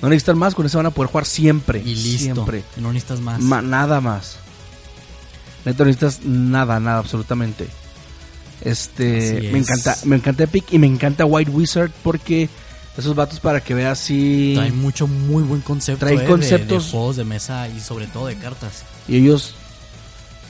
No 0.01 0.09
necesitan 0.09 0.37
más, 0.37 0.55
con 0.55 0.65
eso 0.65 0.77
van 0.77 0.87
a 0.87 0.91
poder 0.91 1.09
jugar 1.11 1.25
siempre. 1.25 1.79
Y 1.79 1.95
listo. 1.95 2.19
Siempre. 2.33 2.63
No 2.77 2.91
necesitas 2.91 3.21
más. 3.21 3.39
Ma- 3.41 3.61
nada 3.61 4.01
más. 4.01 4.37
Neto, 5.65 5.83
no 5.83 5.87
necesitas 5.87 6.23
nada, 6.25 6.79
nada, 6.79 6.99
absolutamente. 6.99 7.67
Este, 8.61 9.49
me 9.51 9.59
encanta, 9.59 9.97
me 10.05 10.15
encanta 10.15 10.43
Epic 10.43 10.65
y 10.73 10.79
me 10.79 10.87
encanta 10.87 11.25
White 11.25 11.51
Wizard 11.51 11.91
porque 12.03 12.49
Esos 12.97 13.13
vatos 13.15 13.39
para 13.39 13.61
que 13.61 13.73
veas 13.73 13.99
si... 13.99 14.53
Trae 14.55 14.71
mucho, 14.71 15.07
muy 15.07 15.43
buen 15.43 15.61
concepto. 15.61 16.05
Trae 16.05 16.15
eh, 16.15 16.19
de- 16.19 16.25
conceptos. 16.25 16.85
De, 16.85 16.91
juegos 16.91 17.15
de 17.17 17.25
mesa 17.25 17.67
y 17.67 17.79
sobre 17.81 18.07
todo 18.07 18.27
de 18.27 18.37
cartas. 18.37 18.83
Y 19.07 19.17
ellos 19.17 19.53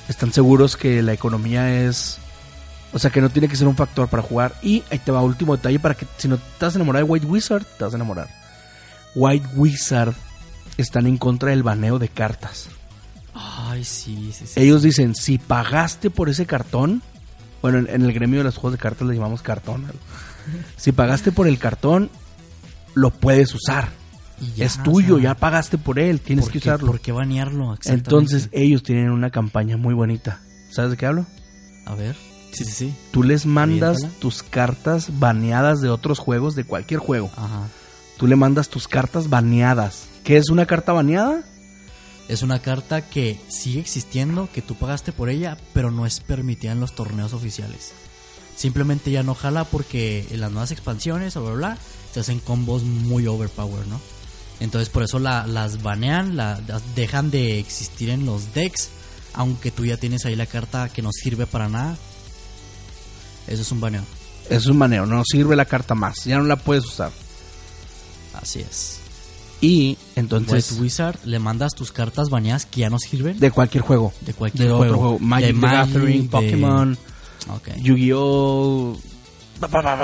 están 0.08 0.32
seguros 0.32 0.78
que 0.78 1.02
la 1.02 1.14
economía 1.14 1.84
es... 1.86 2.20
O 2.94 3.00
sea, 3.00 3.10
que 3.10 3.20
no 3.20 3.30
tiene 3.30 3.48
que 3.48 3.56
ser 3.56 3.68
un 3.68 3.76
factor 3.76 4.08
para 4.08 4.22
jugar. 4.22 4.56
Y 4.62 4.84
ahí 4.92 5.00
te 5.00 5.12
va 5.12 5.22
último 5.22 5.56
detalle 5.58 5.80
para 5.80 5.96
que 5.96 6.06
si 6.18 6.28
no 6.28 6.38
te 6.38 6.66
vas 6.66 6.76
a 6.76 6.78
enamorar 6.78 7.04
de 7.04 7.10
White 7.10 7.26
Wizard, 7.26 7.66
te 7.66 7.84
vas 7.84 7.94
a 7.94 7.98
enamorar. 7.98 8.30
White 9.16 9.48
Wizard 9.56 10.14
están 10.78 11.08
en 11.08 11.18
contra 11.18 11.50
del 11.50 11.64
baneo 11.64 12.00
de 12.00 12.10
cartas. 12.10 12.68
Ay, 13.34 13.84
sí, 13.84 14.32
sí, 14.38 14.46
sí. 14.48 14.60
Ellos 14.60 14.82
dicen, 14.82 15.16
si 15.16 15.40
pagaste 15.40 16.10
por 16.10 16.30
ese 16.30 16.46
cartón, 16.46 17.02
bueno, 17.62 17.80
en, 17.80 17.90
en 17.90 18.02
el 18.04 18.14
gremio 18.14 18.40
de 18.40 18.46
los 18.46 18.56
juegos 18.56 18.74
de 18.74 18.82
cartas 18.82 19.08
le 19.08 19.16
llamamos 19.16 19.42
cartón. 19.42 19.86
Si 20.78 20.92
pagaste 20.92 21.32
por 21.32 21.48
el 21.48 21.58
cartón, 21.58 22.12
lo 22.96 23.12
puedes 23.12 23.54
usar. 23.54 23.90
Y 24.42 24.52
ya, 24.58 24.66
es 24.66 24.82
tuyo, 24.84 25.16
o 25.16 25.20
sea, 25.20 25.32
ya 25.32 25.36
pagaste 25.38 25.78
por 25.78 25.98
él, 26.00 26.20
tienes 26.20 26.46
¿por 26.46 26.52
que 26.54 26.60
qué- 26.60 26.70
usarlo. 26.70 26.88
¿Por 26.88 27.00
qué 27.00 27.12
banearlo? 27.12 27.78
Entonces 27.86 28.50
ellos 28.52 28.84
tienen 28.84 29.12
una 29.12 29.30
campaña 29.30 29.78
muy 29.78 29.94
bonita. 29.94 30.42
¿Sabes 30.72 30.92
de 30.92 30.98
qué 30.98 31.06
hablo? 31.06 31.26
A 31.86 31.96
ver. 31.96 32.16
Sí, 32.52 32.66
sí, 32.66 32.72
sí. 32.72 32.96
Tú 33.12 33.24
les 33.24 33.46
mandas 33.46 33.98
Aviéntala. 33.98 34.20
tus 34.20 34.42
cartas 34.44 35.20
baneadas 35.20 35.80
de 35.82 35.90
otros 35.90 36.20
juegos, 36.20 36.56
de 36.56 36.64
cualquier 36.64 37.00
juego. 37.00 37.30
Ajá. 37.38 37.68
Tú 38.18 38.28
le 38.28 38.36
mandas 38.36 38.70
tus 38.70 38.88
cartas 38.88 39.30
baneadas. 39.30 40.08
¿Qué 40.24 40.38
es 40.38 40.50
una 40.50 40.66
carta 40.66 40.92
baneada? 40.94 41.44
Es 42.28 42.42
una 42.44 42.60
carta 42.60 43.02
que 43.08 43.40
sigue 43.50 43.80
existiendo, 43.82 44.50
que 44.52 44.62
tú 44.62 44.76
pagaste 44.76 45.12
por 45.12 45.30
ella, 45.30 45.58
pero 45.74 45.92
no 45.92 46.06
es 46.06 46.20
permitida 46.22 46.72
en 46.72 46.80
los 46.80 46.96
torneos 46.96 47.34
oficiales. 47.34 47.92
Simplemente 48.56 49.12
ya 49.12 49.22
no 49.24 49.36
jala 49.36 49.64
porque 49.66 50.26
en 50.32 50.40
las 50.42 50.52
nuevas 50.52 50.72
expansiones 50.72 51.36
o 51.36 51.42
bla, 51.44 51.52
bla, 51.52 51.58
bla, 51.70 51.78
se 52.16 52.22
hacen 52.22 52.40
combos 52.40 52.84
muy 52.84 53.28
overpower, 53.28 53.86
¿no? 53.88 54.00
Entonces 54.62 54.88
por 54.88 55.04
eso 55.04 55.20
la- 55.20 55.46
las 55.46 55.84
banean, 55.84 56.38
la- 56.38 56.62
las 56.66 56.82
dejan 56.96 57.30
de 57.30 57.60
existir 57.60 58.10
en 58.10 58.26
los 58.26 58.54
decks, 58.54 58.88
aunque 59.34 59.70
tú 59.70 59.84
ya 59.86 59.98
tienes 59.98 60.24
ahí 60.26 60.34
la 60.38 60.46
carta 60.46 60.88
que 60.88 61.02
no 61.02 61.10
sirve 61.12 61.46
para 61.46 61.68
nada. 61.68 61.98
Eso 63.48 63.62
es 63.64 63.72
un 63.74 63.82
baneo. 63.82 64.04
Es 64.50 64.66
un 64.68 64.80
baneo, 64.80 65.06
no 65.06 65.24
sirve 65.30 65.58
la 65.58 65.66
carta 65.66 65.94
más. 65.94 66.24
Ya 66.24 66.38
no 66.38 66.46
la 66.46 66.56
puedes 66.56 66.86
usar. 66.86 67.12
Así 68.34 68.60
es. 68.62 69.00
Y 69.60 69.98
entonces, 70.16 70.72
White 70.72 70.82
Wizard, 70.84 71.20
le 71.26 71.40
mandas 71.40 71.74
tus 71.74 71.92
cartas 71.92 72.30
baneadas 72.30 72.66
que 72.66 72.82
ya 72.82 72.90
no 72.90 72.98
sirven 73.00 73.38
de 73.40 73.52
cualquier 73.52 73.84
juego. 73.84 74.14
de 74.22 74.34
cualquier 74.34 74.68
De 74.70 74.74
juego. 74.74 74.84
otro 74.86 74.98
juego. 75.00 75.20
Magic 75.20 75.48
De 75.48 75.54
the 75.54 75.60
Magic, 75.60 75.94
Gathering, 75.94 76.22
de- 76.24 76.30
Pokémon, 76.30 76.98
Ok, 77.50 77.70
Yu-Gi-Oh! 77.78 78.98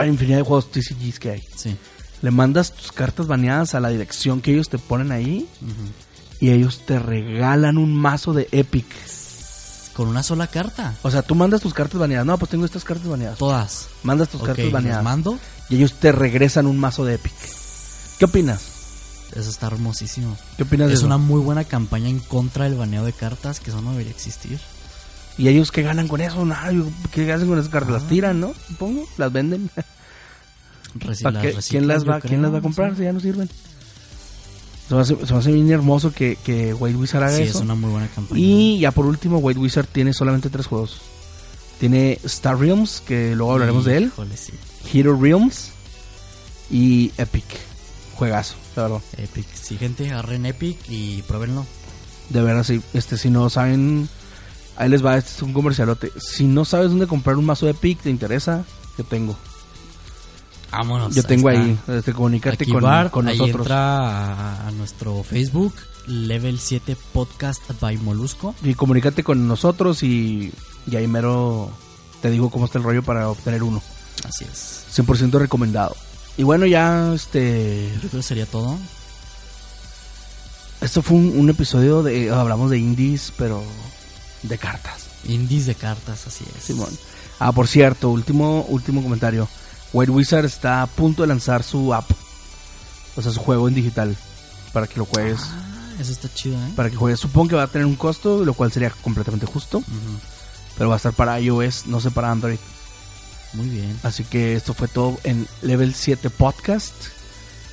Infinidad 0.06 0.38
de 0.38 0.44
juegos 0.44 0.72
TCGs 0.72 1.20
que 1.20 1.30
hay. 1.32 1.44
sí. 1.56 1.76
Le 2.22 2.32
mandas 2.32 2.74
tus 2.74 2.92
cartas 2.92 3.28
baneadas 3.28 3.74
a 3.76 3.80
la 3.80 3.90
dirección 3.90 4.42
que 4.42 4.52
ellos 4.54 4.70
te 4.70 4.78
ponen 4.78 5.12
ahí. 5.12 5.48
Y 6.40 6.50
ellos 6.52 6.86
te 6.86 7.00
regalan 7.00 7.78
un 7.78 7.94
mazo 7.96 8.34
de 8.34 8.48
Epic. 8.52 8.86
Con 9.94 10.08
una 10.08 10.24
sola 10.24 10.48
carta. 10.48 10.96
O 11.02 11.12
sea, 11.12 11.22
tú 11.22 11.36
mandas 11.36 11.62
tus 11.62 11.74
cartas 11.74 12.00
baneadas. 12.00 12.26
No, 12.26 12.38
pues 12.38 12.50
tengo 12.50 12.66
estas 12.66 12.84
cartas 12.84 13.08
baneadas. 13.08 13.38
Todas. 13.38 13.88
Mandas 14.04 14.30
tus 14.30 14.42
cartas 14.42 14.64
las 14.66 14.74
baneadas. 14.74 15.04
mando. 15.04 15.38
Y 15.70 15.76
ellos 15.78 15.94
te 16.00 16.12
regresan 16.12 16.66
un 16.66 16.78
mazo 16.80 17.04
de 17.06 17.16
Epic. 17.16 17.34
¿Qué 18.20 18.26
opinas? 18.26 18.62
Eso 19.36 19.50
está 19.50 19.68
hermosísimo. 19.68 20.38
¿Qué 20.58 20.64
opinas 20.64 20.88
de 20.88 20.94
Es 20.94 21.00
eso? 21.00 21.08
una 21.08 21.18
muy 21.18 21.42
buena 21.42 21.64
campaña 21.64 22.10
en 22.10 22.20
contra 22.20 22.66
del 22.66 22.76
baneo 22.76 23.04
de 23.06 23.14
cartas, 23.14 23.60
que 23.60 23.70
eso 23.70 23.82
no 23.82 23.92
debería 23.92 24.12
existir. 24.12 24.60
¿Y 25.38 25.48
ellos 25.48 25.72
qué 25.72 25.82
ganan 25.82 26.08
con 26.08 26.20
eso? 26.22 26.44
Nada, 26.46 26.72
¿qué 27.12 27.32
hacen 27.32 27.48
con 27.48 27.58
esas 27.58 27.72
cartas? 27.72 27.94
¿Las 27.94 28.04
Ah. 28.04 28.08
tiran, 28.10 28.40
no? 28.42 28.54
Supongo. 28.68 29.08
¿Las 29.18 29.32
venden? 29.32 29.70
¿Quién 31.00 31.88
las 31.88 32.06
va, 32.08 32.20
creo, 32.20 32.30
¿quién 32.30 32.42
las 32.42 32.54
va 32.54 32.58
a 32.58 32.62
comprar 32.62 32.96
si 32.96 33.04
ya 33.04 33.14
no 33.14 33.20
sirven? 33.20 33.50
Se 34.88 34.96
me 34.96 35.02
hace, 35.02 35.26
se 35.26 35.34
me 35.34 35.40
hace 35.40 35.52
bien 35.52 35.72
hermoso 35.72 36.12
que, 36.12 36.38
que 36.44 36.74
White 36.74 36.98
Wizard 36.98 37.24
haga 37.24 37.38
Sí, 37.38 37.44
eso. 37.44 37.60
es 37.60 37.64
una 37.64 37.76
muy 37.76 37.92
buena 37.92 38.08
campaña. 38.08 38.40
Y 38.42 38.80
ya 38.80 38.92
por 38.92 39.06
último, 39.06 39.38
White 39.38 39.60
Wizard 39.60 39.88
tiene 39.88 40.14
solamente 40.14 40.50
tres 40.50 40.68
juegos. 40.68 41.02
Tiene 41.80 42.20
Star 42.26 42.60
Realms, 42.60 43.02
que 43.06 43.36
luego 43.36 43.54
hablaremos 43.54 43.86
de 43.86 43.98
él. 43.98 44.12
Sí. 44.36 44.54
Hero 44.94 45.18
Realms 45.20 45.72
y 46.70 47.12
Epic. 47.18 47.46
Juegazo, 48.16 48.56
la 48.76 48.84
verdad. 48.84 49.02
Epic. 49.18 49.46
Sí, 49.54 49.78
gente, 49.78 50.12
agarren 50.12 50.46
Epic 50.46 50.78
y 50.90 51.22
pruébenlo. 51.24 51.66
De 52.30 52.42
verdad, 52.42 52.64
sí. 52.64 52.82
Este, 52.94 53.18
si 53.18 53.30
no 53.30 53.50
saben, 53.50 54.08
ahí 54.76 54.90
les 54.90 55.04
va, 55.04 55.18
este 55.18 55.32
es 55.32 55.42
un 55.42 55.54
comercialote. 55.54 56.12
Si 56.20 56.44
no 56.46 56.66
sabes 56.66 56.90
dónde 56.90 57.08
comprar 57.08 57.38
un 57.38 57.46
mazo 57.46 57.66
de 57.66 57.72
Epic, 57.72 58.02
te 58.02 58.10
interesa, 58.10 58.64
yo 58.98 59.04
tengo. 59.06 59.38
Vámonos. 60.72 61.14
Yo 61.14 61.24
tengo 61.24 61.50
está. 61.50 61.62
ahí, 61.64 61.80
este, 61.98 62.14
comunícate 62.14 62.64
Aquí 62.64 62.72
con, 62.72 62.84
Bart, 62.84 63.12
con 63.12 63.28
ahí 63.28 63.38
nosotros. 63.38 63.66
entra 63.68 64.58
a, 64.64 64.68
a 64.68 64.72
nuestro 64.72 65.24
Facebook, 65.24 65.74
Level 66.08 66.60
7 66.60 66.96
Podcast 67.14 67.62
by 67.80 67.98
Molusco. 67.98 68.56
Y 68.64 68.74
comunícate 68.74 69.24
con 69.24 69.48
nosotros 69.48 70.02
y, 70.04 70.52
y 70.90 70.96
ahí 70.96 71.08
mero 71.08 71.72
te 72.22 72.30
digo 72.30 72.50
cómo 72.50 72.66
está 72.66 72.78
el 72.78 72.84
rollo 72.84 73.04
para 73.04 73.30
obtener 73.30 73.64
uno. 73.64 73.82
Así 74.24 74.46
es. 74.46 74.86
100% 74.96 75.40
recomendado. 75.40 75.96
Y 76.38 76.44
bueno, 76.44 76.66
ya 76.66 77.14
este 77.14 77.90
Yo 78.02 78.10
creo 78.10 78.22
que 78.22 78.28
sería 78.28 78.46
todo. 78.46 78.78
esto 80.80 81.02
fue 81.02 81.18
un, 81.18 81.38
un 81.38 81.50
episodio 81.50 82.02
de 82.04 82.32
hablamos 82.32 82.70
de 82.72 82.78
indies, 82.78 83.34
pero 83.38 83.62
de 84.44 84.58
cartas. 84.58 85.08
Indies 85.26 85.66
de 85.66 85.76
cartas, 85.76 86.26
así 86.28 86.46
es. 86.58 86.64
Simón. 86.64 86.90
Ah, 87.40 87.52
por 87.52 87.68
cierto, 87.68 88.10
último 88.10 88.66
último 88.70 89.04
comentario. 89.04 89.48
White 89.94 90.12
Wizard 90.12 90.46
está 90.46 90.82
a 90.82 90.88
punto 90.88 91.24
de 91.24 91.28
lanzar 91.28 91.64
su 91.64 91.94
app. 91.94 92.10
O 93.16 93.22
sea, 93.22 93.32
su 93.32 93.40
juego 93.40 93.68
en 93.68 93.74
digital 93.76 94.16
para 94.74 94.88
que 94.88 94.98
lo 94.98 95.06
juegues, 95.06 95.42
Ah, 95.44 95.94
eso 96.00 96.12
está 96.14 96.34
chido, 96.34 96.56
¿eh? 96.56 96.70
para 96.76 96.90
que 96.90 96.96
juegues. 96.96 97.20
Supongo 97.20 97.50
que 97.50 97.56
va 97.56 97.64
a 97.64 97.68
tener 97.68 97.86
un 97.86 97.96
costo, 97.96 98.46
lo 98.46 98.54
cual 98.54 98.72
sería 98.72 98.90
completamente 99.02 99.46
justo, 99.46 99.84
pero 100.78 100.90
va 100.90 100.96
a 100.96 100.98
estar 100.98 101.12
para 101.14 101.40
iOS, 101.40 101.88
no 101.88 102.00
sé 102.00 102.10
para 102.12 102.32
Android. 102.32 102.58
Muy 103.54 103.68
bien. 103.68 104.00
Así 104.04 104.24
que 104.24 104.56
esto 104.56 104.74
fue 104.74 104.88
todo 104.88 105.18
en 105.26 105.46
Level 105.62 105.94
7 105.94 106.30
Podcast. 106.30 106.94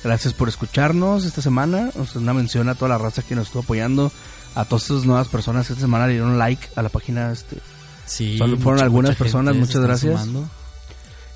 Gracias 0.03 0.33
por 0.33 0.49
escucharnos 0.49 1.23
esta 1.25 1.41
semana. 1.41 1.89
O 1.97 2.05
sea, 2.05 2.19
una 2.21 2.33
mención 2.33 2.67
a 2.67 2.75
toda 2.75 2.89
la 2.89 2.97
raza 2.97 3.21
que 3.21 3.33
nos 3.35 3.47
estuvo 3.47 3.63
apoyando. 3.63 4.11
A 4.55 4.65
todas 4.65 4.83
estas 4.83 5.05
nuevas 5.05 5.29
personas 5.29 5.67
que 5.67 5.73
esta 5.73 5.83
semana 5.83 6.07
le 6.07 6.13
dieron 6.13 6.37
like 6.37 6.67
a 6.75 6.81
la 6.81 6.89
página. 6.89 7.31
Este, 7.31 7.57
Sí, 8.05 8.37
Solo 8.37 8.57
fueron 8.57 8.81
algunas 8.81 9.15
personas, 9.15 9.55
muchas 9.55 9.81
gracias. 9.81 10.19
sumando. 10.19 10.49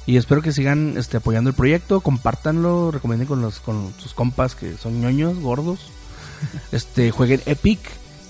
Y 0.05 0.17
espero 0.17 0.41
que 0.41 0.51
sigan 0.51 0.95
este, 0.97 1.17
apoyando 1.17 1.49
el 1.49 1.55
proyecto. 1.55 2.01
Compártanlo, 2.01 2.91
recomienden 2.91 3.27
con, 3.27 3.41
los, 3.41 3.59
con 3.59 3.93
sus 3.97 4.13
compas 4.13 4.55
que 4.55 4.77
son 4.77 5.01
ñoños, 5.01 5.37
gordos. 5.39 5.79
Este, 6.73 7.11
jueguen 7.11 7.41
Epic. 7.45 7.79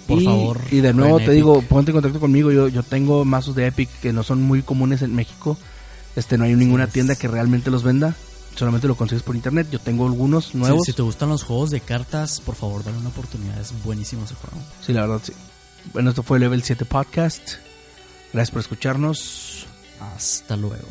Por 0.07 0.21
y, 0.21 0.25
favor, 0.25 0.59
Y 0.69 0.81
de 0.81 0.93
nuevo 0.93 1.17
te 1.17 1.23
Epic. 1.23 1.35
digo, 1.35 1.61
ponte 1.63 1.91
en 1.91 1.95
contacto 1.95 2.19
conmigo. 2.19 2.51
Yo, 2.51 2.67
yo 2.67 2.83
tengo 2.83 3.25
mazos 3.25 3.55
de 3.55 3.65
Epic 3.67 3.89
que 4.01 4.13
no 4.13 4.21
son 4.23 4.41
muy 4.43 4.61
comunes 4.61 5.01
en 5.01 5.15
México. 5.15 5.57
Este, 6.15 6.37
no 6.37 6.43
hay 6.43 6.53
ninguna 6.55 6.85
tienda 6.87 7.15
que 7.15 7.27
realmente 7.27 7.71
los 7.71 7.81
venda. 7.83 8.13
Solamente 8.55 8.87
lo 8.87 8.95
consigues 8.95 9.23
por 9.23 9.35
internet. 9.35 9.67
Yo 9.71 9.79
tengo 9.79 10.05
algunos 10.05 10.49
Sí, 10.49 10.57
nuevos. 10.57 10.81
si 10.85 10.91
Sí, 10.91 10.95
te 10.95 11.01
gustan 11.01 11.29
los 11.29 11.41
juegos 11.43 11.71
de 11.71 11.79
cartas, 11.79 12.39
por 12.39 12.53
favor, 12.53 12.83
dale 12.83 12.97
una 12.99 13.09
oportunidad. 13.09 13.59
Es 13.59 13.73
buenísimo 13.83 14.25
ese 14.25 14.35
juego. 14.35 14.57
la 14.89 15.01
verdad, 15.07 15.21
sí. 15.23 15.33
Bueno, 15.91 16.11
esto 16.11 16.21
fue 16.21 16.39
Level 16.39 16.61
7 16.61 16.85
Podcast. 16.85 17.53
Gracias 18.31 18.51
por 18.51 18.61
escucharnos. 18.61 19.65
Hasta 20.15 20.55
luego. 20.55 20.87